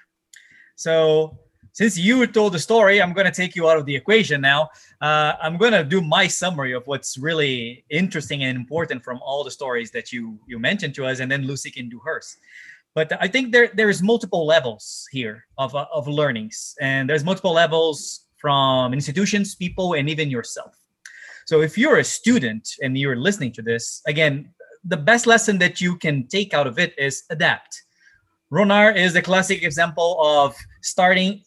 So 0.75 1.37
since 1.73 1.97
you 1.97 2.25
told 2.27 2.53
the 2.53 2.59
story, 2.59 3.01
I'm 3.01 3.11
going 3.11 3.25
to 3.25 3.31
take 3.33 3.55
you 3.55 3.69
out 3.69 3.77
of 3.77 3.85
the 3.85 3.95
equation 3.95 4.39
now. 4.39 4.69
Uh, 5.01 5.33
I'm 5.41 5.57
going 5.57 5.73
to 5.73 5.83
do 5.83 6.01
my 6.01 6.25
summary 6.25 6.73
of 6.73 6.87
what's 6.87 7.17
really 7.17 7.83
interesting 7.89 8.43
and 8.43 8.55
important 8.55 9.03
from 9.03 9.19
all 9.21 9.43
the 9.43 9.51
stories 9.51 9.91
that 9.91 10.13
you 10.13 10.39
you 10.47 10.57
mentioned 10.59 10.95
to 10.95 11.05
us, 11.05 11.19
and 11.19 11.29
then 11.29 11.45
Lucy 11.45 11.71
can 11.71 11.89
do 11.89 11.99
hers. 11.99 12.37
But 12.93 13.11
I 13.19 13.27
think 13.27 13.51
there 13.51 13.69
there's 13.73 14.01
multiple 14.01 14.45
levels 14.45 15.05
here 15.11 15.45
of 15.57 15.75
uh, 15.75 15.85
of 15.93 16.07
learnings, 16.07 16.75
and 16.79 17.09
there's 17.09 17.25
multiple 17.25 17.53
levels 17.53 18.24
from 18.37 18.93
institutions, 18.93 19.55
people, 19.55 19.93
and 19.93 20.09
even 20.09 20.29
yourself. 20.29 20.75
So 21.45 21.61
if 21.61 21.77
you're 21.77 21.97
a 21.97 22.03
student 22.03 22.69
and 22.81 22.97
you're 22.97 23.15
listening 23.15 23.51
to 23.53 23.61
this, 23.61 24.01
again, 24.07 24.53
the 24.83 24.97
best 24.97 25.27
lesson 25.27 25.57
that 25.59 25.81
you 25.81 25.95
can 25.97 26.27
take 26.27 26.53
out 26.53 26.67
of 26.67 26.79
it 26.79 26.93
is 26.97 27.23
adapt. 27.29 27.83
Ronar 28.51 28.95
is 28.95 29.15
a 29.15 29.21
classic 29.21 29.63
example 29.63 30.17
of 30.21 30.55
starting 30.81 31.41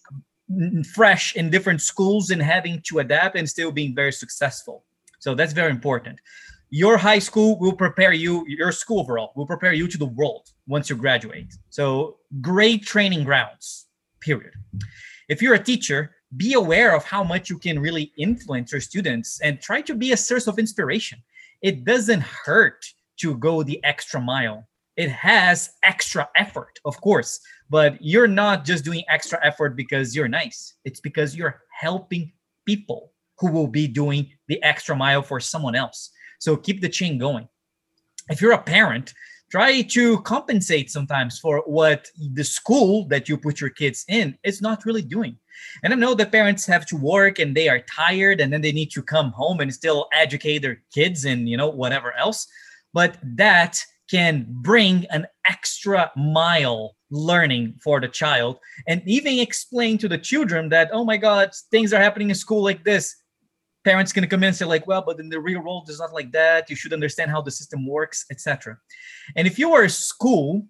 fresh 0.95 1.37
in 1.37 1.51
different 1.51 1.81
schools 1.81 2.31
and 2.31 2.43
having 2.43 2.83
to 2.89 2.99
adapt 3.01 3.37
and 3.37 3.49
still 3.49 3.71
being 3.71 3.95
very 3.95 4.13
successful. 4.13 4.85
So 5.19 5.35
that's 5.35 5.53
very 5.53 5.71
important. 5.71 6.21
Your 6.71 6.97
high 6.97 7.19
school 7.19 7.59
will 7.59 7.73
prepare 7.73 8.13
you, 8.13 8.45
your 8.47 8.73
school 8.73 9.01
overall 9.01 9.33
will 9.37 9.47
prepare 9.47 9.73
you 9.73 9.89
to 9.89 9.99
the 9.99 10.07
world 10.07 10.49
once 10.67 10.91
you 10.91 10.97
graduate. 10.97 11.55
So 11.71 12.19
great 12.41 12.85
training 12.85 13.25
grounds, 13.25 13.87
period. 14.21 14.53
If 15.29 15.41
you're 15.41 15.55
a 15.55 15.63
teacher, 15.63 16.15
be 16.37 16.55
aware 16.55 16.95
of 16.95 17.05
how 17.05 17.25
much 17.25 17.49
you 17.49 17.59
can 17.59 17.79
really 17.79 18.13
influence 18.19 18.73
your 18.73 18.81
students 18.81 19.41
and 19.41 19.61
try 19.61 19.81
to 19.83 19.95
be 19.95 20.13
a 20.13 20.17
source 20.17 20.47
of 20.47 20.59
inspiration. 20.59 21.19
It 21.63 21.85
doesn't 21.85 22.23
hurt 22.23 22.85
to 23.19 23.37
go 23.37 23.63
the 23.63 23.83
extra 23.85 24.21
mile. 24.21 24.69
It 24.97 25.11
has 25.11 25.71
extra 25.85 26.29
effort, 26.37 26.79
of 26.85 27.01
course, 27.01 27.41
but 27.71 27.97
you're 28.01 28.29
not 28.29 28.65
just 28.65 28.85
doing 28.85 29.05
extra 29.09 29.39
effort 29.45 29.77
because 29.77 30.15
you're 30.15 30.29
nice. 30.29 30.75
It's 30.85 31.01
because 31.01 31.37
you're 31.37 31.63
helping 31.71 32.33
people 32.67 33.13
who 33.39 33.51
will 33.51 33.69
be 33.69 33.87
doing 33.87 34.31
the 34.49 34.63
extra 34.63 34.97
mile 34.97 35.23
for 35.23 35.41
someone 35.41 35.75
else. 35.75 36.11
So 36.41 36.57
keep 36.57 36.81
the 36.81 36.89
chain 36.89 37.19
going. 37.19 37.49
If 38.29 38.43
you're 38.43 38.53
a 38.53 38.63
parent, 38.63 39.15
try 39.51 39.83
to 39.83 40.21
compensate 40.23 40.91
sometimes 40.91 41.39
for 41.39 41.63
what 41.67 42.09
the 42.35 42.45
school 42.45 43.07
that 43.09 43.29
you 43.29 43.39
put 43.39 43.61
your 43.61 43.71
kids 43.71 44.05
in 44.09 44.37
is 44.45 44.61
not 44.61 44.85
really 44.85 45.03
doing. 45.03 45.37
And 45.83 45.93
I 45.93 45.97
know 45.97 46.15
that 46.15 46.33
parents 46.33 46.67
have 46.67 46.87
to 46.87 46.97
work 46.97 47.39
and 47.39 47.57
they 47.57 47.69
are 47.69 47.81
tired 47.81 48.41
and 48.41 48.53
then 48.53 48.61
they 48.61 48.73
need 48.73 48.91
to 48.93 49.03
come 49.03 49.31
home 49.31 49.61
and 49.61 49.73
still 49.73 50.09
educate 50.13 50.59
their 50.59 50.83
kids 50.93 51.25
and 51.25 51.49
you 51.49 51.57
know 51.57 51.69
whatever 51.69 52.17
else. 52.17 52.47
But 52.93 53.19
that 53.23 53.83
can 54.11 54.47
bring 54.49 55.07
an 55.07 55.27
extra 55.47 56.11
mile 56.17 56.97
learning 57.11 57.75
for 57.83 58.01
the 58.01 58.09
child 58.09 58.59
and 58.87 59.03
even 59.07 59.39
explain 59.39 59.97
to 59.99 60.09
the 60.09 60.19
children 60.19 60.69
that 60.69 60.91
oh 60.93 61.05
my 61.05 61.17
god 61.17 61.51
things 61.71 61.93
are 61.93 62.01
happening 62.01 62.31
in 62.31 62.35
school 62.35 62.63
like 62.63 62.85
this. 62.85 63.17
Parents 63.85 64.13
to 64.13 64.27
come 64.27 64.43
in 64.43 64.49
and 64.49 64.57
say 64.57 64.65
like 64.65 64.87
well 64.87 65.03
but 65.03 65.21
in 65.21 65.29
the 65.29 65.41
real 65.41 65.61
world 65.63 65.87
it's 65.89 66.01
not 66.01 66.13
like 66.13 66.33
that. 66.33 66.69
You 66.69 66.77
should 66.77 66.93
understand 66.93 67.31
how 67.31 67.41
the 67.41 67.51
system 67.51 67.87
works 67.87 68.27
etc 68.31 68.79
and 69.37 69.47
if 69.47 69.59
you 69.59 69.73
are 69.75 69.85
a 69.85 69.91
school 69.91 70.67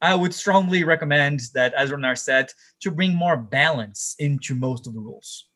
i 0.00 0.14
would 0.14 0.34
strongly 0.34 0.84
recommend 0.84 1.40
that 1.54 1.74
as 1.74 1.90
Ronar 1.90 2.18
said 2.18 2.50
to 2.80 2.90
bring 2.90 3.14
more 3.14 3.36
balance 3.36 4.14
into 4.18 4.54
most 4.54 4.86
of 4.86 4.94
the 4.94 5.00
rules 5.00 5.46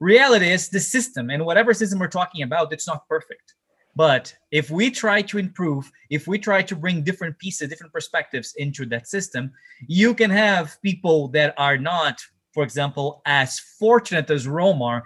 reality 0.00 0.50
is 0.50 0.68
the 0.68 0.80
system 0.80 1.30
and 1.30 1.44
whatever 1.44 1.72
system 1.72 1.98
we're 1.98 2.08
talking 2.08 2.42
about 2.42 2.72
it's 2.72 2.86
not 2.86 3.08
perfect 3.08 3.54
but 3.96 4.34
if 4.50 4.70
we 4.70 4.90
try 4.90 5.22
to 5.22 5.38
improve, 5.38 5.90
if 6.10 6.28
we 6.28 6.38
try 6.38 6.60
to 6.62 6.76
bring 6.76 7.02
different 7.02 7.38
pieces, 7.38 7.70
different 7.70 7.94
perspectives 7.94 8.54
into 8.58 8.84
that 8.86 9.08
system, 9.08 9.50
you 9.88 10.14
can 10.14 10.30
have 10.30 10.76
people 10.82 11.28
that 11.28 11.54
are 11.56 11.78
not, 11.78 12.20
for 12.52 12.62
example, 12.62 13.22
as 13.24 13.58
fortunate 13.58 14.30
as 14.30 14.46
Ronar 14.46 15.02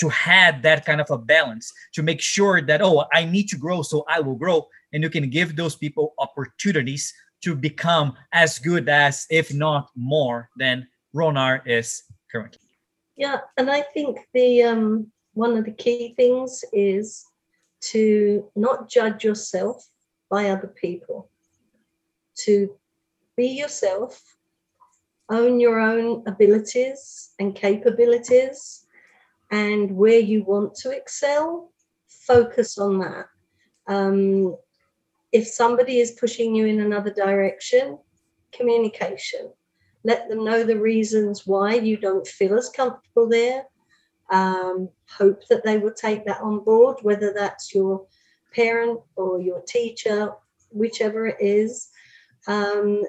to 0.00 0.08
have 0.08 0.60
that 0.62 0.84
kind 0.84 1.00
of 1.00 1.08
a 1.12 1.18
balance 1.18 1.72
to 1.94 2.02
make 2.02 2.20
sure 2.20 2.60
that, 2.60 2.82
oh, 2.82 3.04
I 3.14 3.24
need 3.24 3.48
to 3.50 3.56
grow, 3.56 3.82
so 3.82 4.04
I 4.08 4.18
will 4.18 4.34
grow. 4.34 4.66
And 4.92 5.04
you 5.04 5.10
can 5.10 5.30
give 5.30 5.54
those 5.54 5.76
people 5.76 6.14
opportunities 6.18 7.14
to 7.42 7.54
become 7.54 8.14
as 8.32 8.58
good 8.58 8.88
as, 8.88 9.26
if 9.30 9.52
not 9.52 9.90
more, 9.96 10.50
than 10.56 10.86
Ronar 11.14 11.62
is 11.66 12.02
currently. 12.30 12.68
Yeah, 13.16 13.38
and 13.56 13.70
I 13.70 13.82
think 13.82 14.18
the 14.34 14.62
um, 14.62 15.12
one 15.34 15.56
of 15.56 15.64
the 15.64 15.72
key 15.72 16.14
things 16.16 16.64
is 16.72 17.24
to 17.92 18.50
not 18.56 18.88
judge 18.88 19.24
yourself 19.24 19.86
by 20.30 20.50
other 20.50 20.68
people, 20.68 21.30
to 22.44 22.76
be 23.36 23.46
yourself, 23.46 24.22
own 25.30 25.60
your 25.60 25.80
own 25.80 26.22
abilities 26.26 27.30
and 27.38 27.54
capabilities, 27.54 28.86
and 29.50 29.90
where 29.90 30.18
you 30.18 30.44
want 30.44 30.74
to 30.76 30.90
excel, 30.90 31.72
focus 32.08 32.78
on 32.78 32.98
that. 33.00 33.26
Um, 33.88 34.56
if 35.32 35.46
somebody 35.46 36.00
is 36.00 36.12
pushing 36.12 36.54
you 36.54 36.66
in 36.66 36.80
another 36.80 37.12
direction, 37.12 37.98
communication. 38.52 39.52
Let 40.02 40.28
them 40.28 40.44
know 40.44 40.64
the 40.64 40.78
reasons 40.78 41.46
why 41.46 41.74
you 41.74 41.96
don't 41.96 42.26
feel 42.26 42.56
as 42.56 42.70
comfortable 42.70 43.28
there 43.28 43.64
um, 44.30 44.88
hope 45.08 45.46
that 45.48 45.64
they 45.64 45.78
will 45.78 45.92
take 45.92 46.24
that 46.24 46.40
on 46.40 46.60
board, 46.60 46.98
whether 47.02 47.32
that's 47.32 47.74
your 47.74 48.06
parent 48.54 49.00
or 49.16 49.40
your 49.40 49.60
teacher, 49.62 50.32
whichever 50.70 51.26
it 51.26 51.36
is, 51.40 51.88
um, 52.46 53.02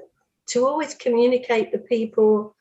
to 0.48 0.66
always 0.66 0.96
communicate 0.96 1.72
to 1.72 1.78
people 1.78 2.56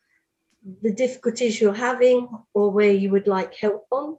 the 0.82 0.92
difficulties 0.92 1.60
you're 1.60 1.72
having 1.72 2.28
or 2.52 2.70
where 2.70 2.92
you 2.92 3.10
would 3.10 3.26
like 3.26 3.54
help 3.54 3.86
on. 3.90 4.16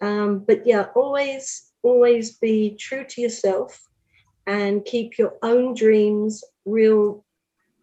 Um, 0.00 0.40
but 0.40 0.66
yeah, 0.66 0.86
always, 0.96 1.70
always 1.82 2.32
be 2.32 2.76
true 2.78 3.04
to 3.04 3.20
yourself 3.20 3.88
and 4.46 4.84
keep 4.84 5.18
your 5.18 5.34
own 5.42 5.74
dreams 5.74 6.44
real 6.64 7.24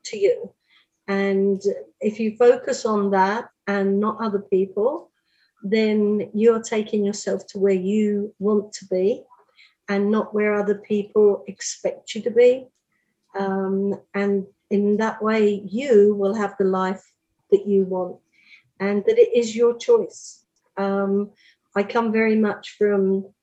to 0.06 0.18
you. 0.18 0.54
And 1.08 1.62
if 2.02 2.20
you 2.20 2.36
focus 2.38 2.86
on 2.86 3.12
that 3.12 3.50
and 3.68 4.00
not 4.00 4.22
other 4.22 4.40
people, 4.40 5.12
then 5.64 6.30
you're 6.34 6.62
taking 6.62 7.04
yourself 7.04 7.46
to 7.48 7.60
where 7.60 7.74
you 7.74 8.34
want 8.40 8.72
to 8.74 8.86
be 8.86 9.24
and 9.90 10.12
not 10.12 10.34
where 10.34 10.54
other 10.54 10.76
people 10.76 11.44
expect 11.48 12.14
you 12.14 12.22
to 12.22 12.32
be. 12.32 12.68
Um, 13.38 14.00
and 14.14 14.46
in 14.70 14.98
that 14.98 15.22
way, 15.22 15.64
you 15.66 16.16
will 16.16 16.36
have 16.36 16.56
the 16.58 16.66
life 16.66 17.04
that 17.52 17.68
you 17.68 17.86
want 17.86 18.18
and 18.80 19.04
that 19.06 19.18
it 19.18 19.36
is 19.36 19.56
your 19.56 19.78
choice. 19.78 20.46
Um, 20.78 21.32
I 21.76 21.84
come 21.84 22.12
very 22.12 22.36
much 22.36 22.76
from 22.78 23.34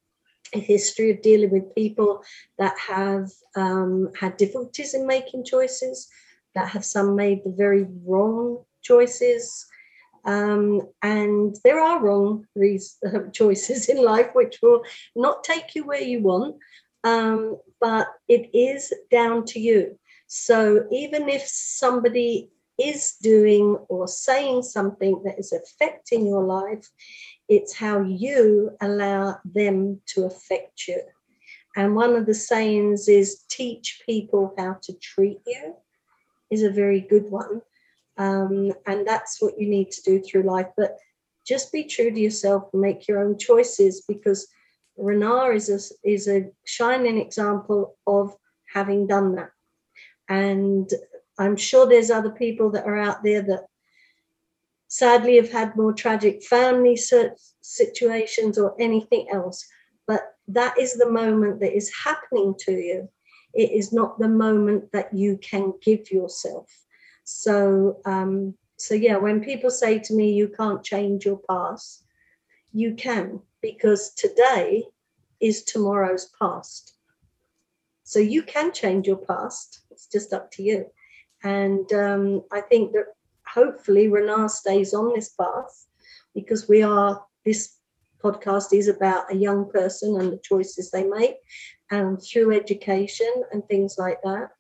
a 0.55 0.61
history 0.61 1.11
of 1.11 1.23
dealing 1.23 1.51
with 1.51 1.75
people 1.75 2.23
that 2.59 2.75
have 2.79 3.31
um, 3.57 4.11
had 4.19 4.37
difficulties 4.37 4.95
in 4.95 5.07
making 5.07 5.45
choices, 5.45 6.09
that 6.55 6.69
have 6.69 6.85
some 6.85 7.17
made 7.17 7.43
the 7.45 7.51
very 7.51 7.87
wrong 8.05 8.65
choices, 8.83 9.67
um, 10.25 10.83
and 11.03 11.57
there 11.65 11.81
are 11.81 12.03
wrong 12.03 12.47
choices 13.33 13.89
in 13.89 14.05
life 14.05 14.31
which 14.35 14.59
will 14.63 14.83
not 15.15 15.45
take 15.45 15.75
you 15.75 15.85
where 15.85 16.03
you 16.03 16.21
want, 16.21 16.57
um, 17.05 17.59
but 17.81 18.09
it 18.29 18.51
is 18.53 18.93
down 19.11 19.45
to 19.47 19.61
you. 19.61 19.99
So 20.27 20.87
even 20.91 21.29
if 21.29 21.47
somebody 21.47 22.51
is 22.79 23.15
doing 23.23 23.79
or 23.89 24.09
saying 24.09 24.63
something 24.63 25.23
that 25.25 25.39
is 25.39 25.53
affecting 25.53 26.27
your 26.27 26.45
life, 26.45 26.91
it's 27.49 27.75
how 27.75 28.01
you 28.01 28.77
allow 28.81 29.39
them 29.45 30.01
to 30.07 30.25
affect 30.25 30.89
you. 30.89 31.01
And 31.77 31.95
one 31.95 32.17
of 32.17 32.27
the 32.27 32.35
sayings 32.35 33.09
is 33.09 33.45
teach 33.49 34.03
people 34.07 34.55
how 34.59 34.79
to 34.83 34.93
treat 34.95 35.41
you, 35.47 35.75
is 36.51 36.63
a 36.63 36.71
very 36.71 37.01
good 37.01 37.31
one. 37.31 37.61
Um, 38.17 38.73
and 38.87 39.07
that's 39.07 39.43
what 39.43 39.61
you 39.61 39.69
need 39.69 39.91
to 39.91 40.03
do 40.03 40.23
through 40.23 40.45
life. 40.45 40.69
But 40.77 40.97
just 41.47 41.73
be 41.73 41.85
true 41.85 42.11
to 42.11 42.21
yourself 42.21 42.65
and 42.73 42.83
make 42.83 43.07
your 43.07 43.23
own 43.23 43.39
choices 43.39 44.05
because 44.09 44.49
Ronar 44.99 45.55
is 45.55 45.69
a, 45.69 46.09
is 46.09 46.29
a 46.29 46.51
shining 46.65 47.19
example 47.19 47.97
of 48.07 48.35
having 48.73 49.07
done 49.07 49.35
that. 49.37 49.51
And 50.29 50.91
I'm 51.39 51.57
sure 51.57 51.87
there's 51.87 52.11
other 52.11 52.31
people 52.31 52.71
that 52.71 52.87
are 52.87 52.97
out 52.97 53.23
there 53.23 53.43
that 53.43 53.67
sadly 54.89 55.37
have 55.37 55.51
had 55.51 55.77
more 55.77 55.93
tragic 55.93 56.43
family 56.43 56.97
situations 57.61 58.59
or 58.59 58.75
anything 58.81 59.29
else. 59.33 59.67
But 60.07 60.23
that 60.49 60.79
is 60.79 60.95
the 60.95 61.11
moment 61.11 61.61
that 61.61 61.77
is 61.77 61.93
happening 62.05 62.55
to 62.61 62.73
you. 62.73 63.09
It 63.53 63.73
is 63.73 63.93
not 63.93 64.19
the 64.19 64.29
moment 64.29 64.93
that 64.93 65.13
you 65.15 65.39
can 65.39 65.73
give 65.83 66.11
yourself. 66.11 66.71
So, 67.25 68.01
um, 68.05 68.55
so 68.77 68.95
yeah, 68.95 69.17
when 69.17 69.43
people 69.43 69.71
say 69.71 69.99
to 69.99 70.15
me, 70.15 70.33
you 70.33 70.49
can't 70.49 70.85
change 70.85 71.25
your 71.25 71.41
past, 71.49 72.05
you 72.73 72.95
can, 72.95 73.41
because 73.63 74.13
today 74.15 74.85
is 75.41 75.65
tomorrow's 75.65 76.31
past. 76.39 76.95
So 78.05 78.21
you 78.21 78.43
can 78.43 78.73
change 78.73 79.09
your 79.09 79.17
past. 79.17 79.81
It's 79.91 80.07
just 80.07 80.33
up 80.33 80.53
to 80.53 80.63
you. 80.63 80.87
And 81.43 81.91
um, 81.93 82.43
I 82.53 82.61
think 82.61 82.93
that 82.93 83.07
hopefully 83.57 84.09
Ronar 84.09 84.51
stays 84.51 84.93
on 84.93 85.15
this 85.15 85.31
path 85.31 85.87
because 86.35 86.69
we 86.69 86.83
are, 86.83 87.25
this 87.45 87.79
podcast 88.23 88.73
is 88.73 88.89
about 88.89 89.33
a 89.33 89.37
young 89.37 89.71
person 89.71 90.21
and 90.21 90.33
the 90.33 90.41
choices 90.43 90.91
they 90.91 91.05
make 91.05 91.37
and 91.91 92.23
through 92.23 92.55
education 92.55 93.33
and 93.51 93.67
things 93.67 93.97
like 93.99 94.21
that. 94.23 94.51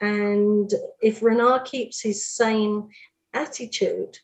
And 0.00 0.72
if 1.02 1.20
Ronar 1.20 1.64
keeps 1.64 2.00
his 2.00 2.26
same 2.26 2.88
attitude, 3.34 4.18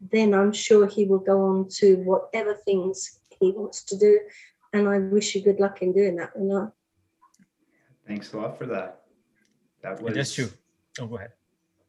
then 0.00 0.32
I'm 0.32 0.52
sure 0.52 0.86
he 0.86 1.04
will 1.04 1.18
go 1.18 1.42
on 1.42 1.68
to 1.80 1.96
whatever 1.96 2.54
things 2.54 3.20
he 3.40 3.50
wants 3.50 3.82
to 3.84 3.98
do. 3.98 4.18
And 4.72 4.88
I 4.88 4.98
wish 4.98 5.34
you 5.34 5.42
good 5.42 5.60
luck 5.60 5.82
in 5.82 5.92
doing 5.92 6.16
that, 6.16 6.34
Ronar. 6.34 6.72
Thanks 8.06 8.32
a 8.32 8.38
lot 8.38 8.56
for 8.56 8.66
that. 8.66 9.02
That 9.82 10.00
was 10.00 10.14
that's 10.14 10.34
true. 10.34 10.50
Oh, 11.00 11.06
go 11.06 11.16
ahead. 11.16 11.32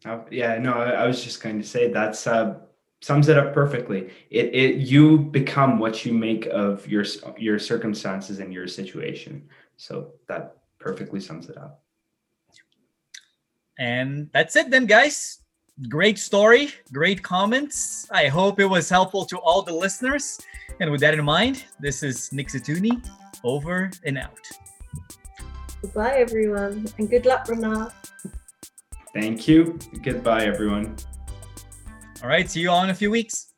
Uh, 0.05 0.19
yeah, 0.31 0.57
no, 0.57 0.73
I, 0.73 0.91
I, 0.91 1.07
was 1.07 1.23
just 1.23 1.43
going 1.43 1.61
to 1.61 1.67
say 1.67 1.91
that's 1.91 2.25
uh, 2.25 2.55
sums 3.01 3.27
it 3.27 3.37
up 3.37 3.53
perfectly. 3.53 4.09
It 4.29 4.55
it 4.55 4.75
you 4.75 5.17
become 5.17 5.77
what 5.77 6.05
you 6.05 6.13
make 6.13 6.45
of 6.47 6.87
your 6.87 7.03
your 7.37 7.59
circumstances 7.59 8.39
and 8.39 8.53
your 8.53 8.67
situation. 8.67 9.47
So 9.75 10.13
that 10.27 10.57
perfectly 10.79 11.19
sums 11.19 11.49
it 11.49 11.57
up. 11.57 11.83
And 13.77 14.29
that's 14.33 14.55
it 14.55 14.69
then, 14.69 14.85
guys. 14.85 15.39
Great 15.87 16.19
story, 16.19 16.73
great 16.91 17.23
comments. 17.23 18.05
I 18.11 18.27
hope 18.27 18.59
it 18.59 18.65
was 18.65 18.89
helpful 18.89 19.25
to 19.25 19.37
all 19.37 19.61
the 19.61 19.73
listeners. 19.73 20.39
And 20.81 20.91
with 20.91 20.99
that 21.01 21.13
in 21.13 21.23
mind, 21.23 21.65
this 21.79 22.03
is 22.03 22.31
Nick 22.33 22.49
Zatuni, 22.49 23.01
over 23.45 23.89
and 24.05 24.17
out. 24.17 24.39
Goodbye, 25.81 26.17
everyone, 26.17 26.87
and 26.97 27.09
good 27.09 27.25
luck, 27.25 27.47
Ronar. 27.47 27.93
Thank 29.19 29.49
you. 29.49 29.77
Goodbye, 30.01 30.45
everyone. 30.45 30.95
All 32.23 32.29
right, 32.29 32.49
see 32.49 32.61
you 32.61 32.71
all 32.71 32.85
in 32.85 32.89
a 32.89 32.95
few 32.95 33.11
weeks. 33.11 33.48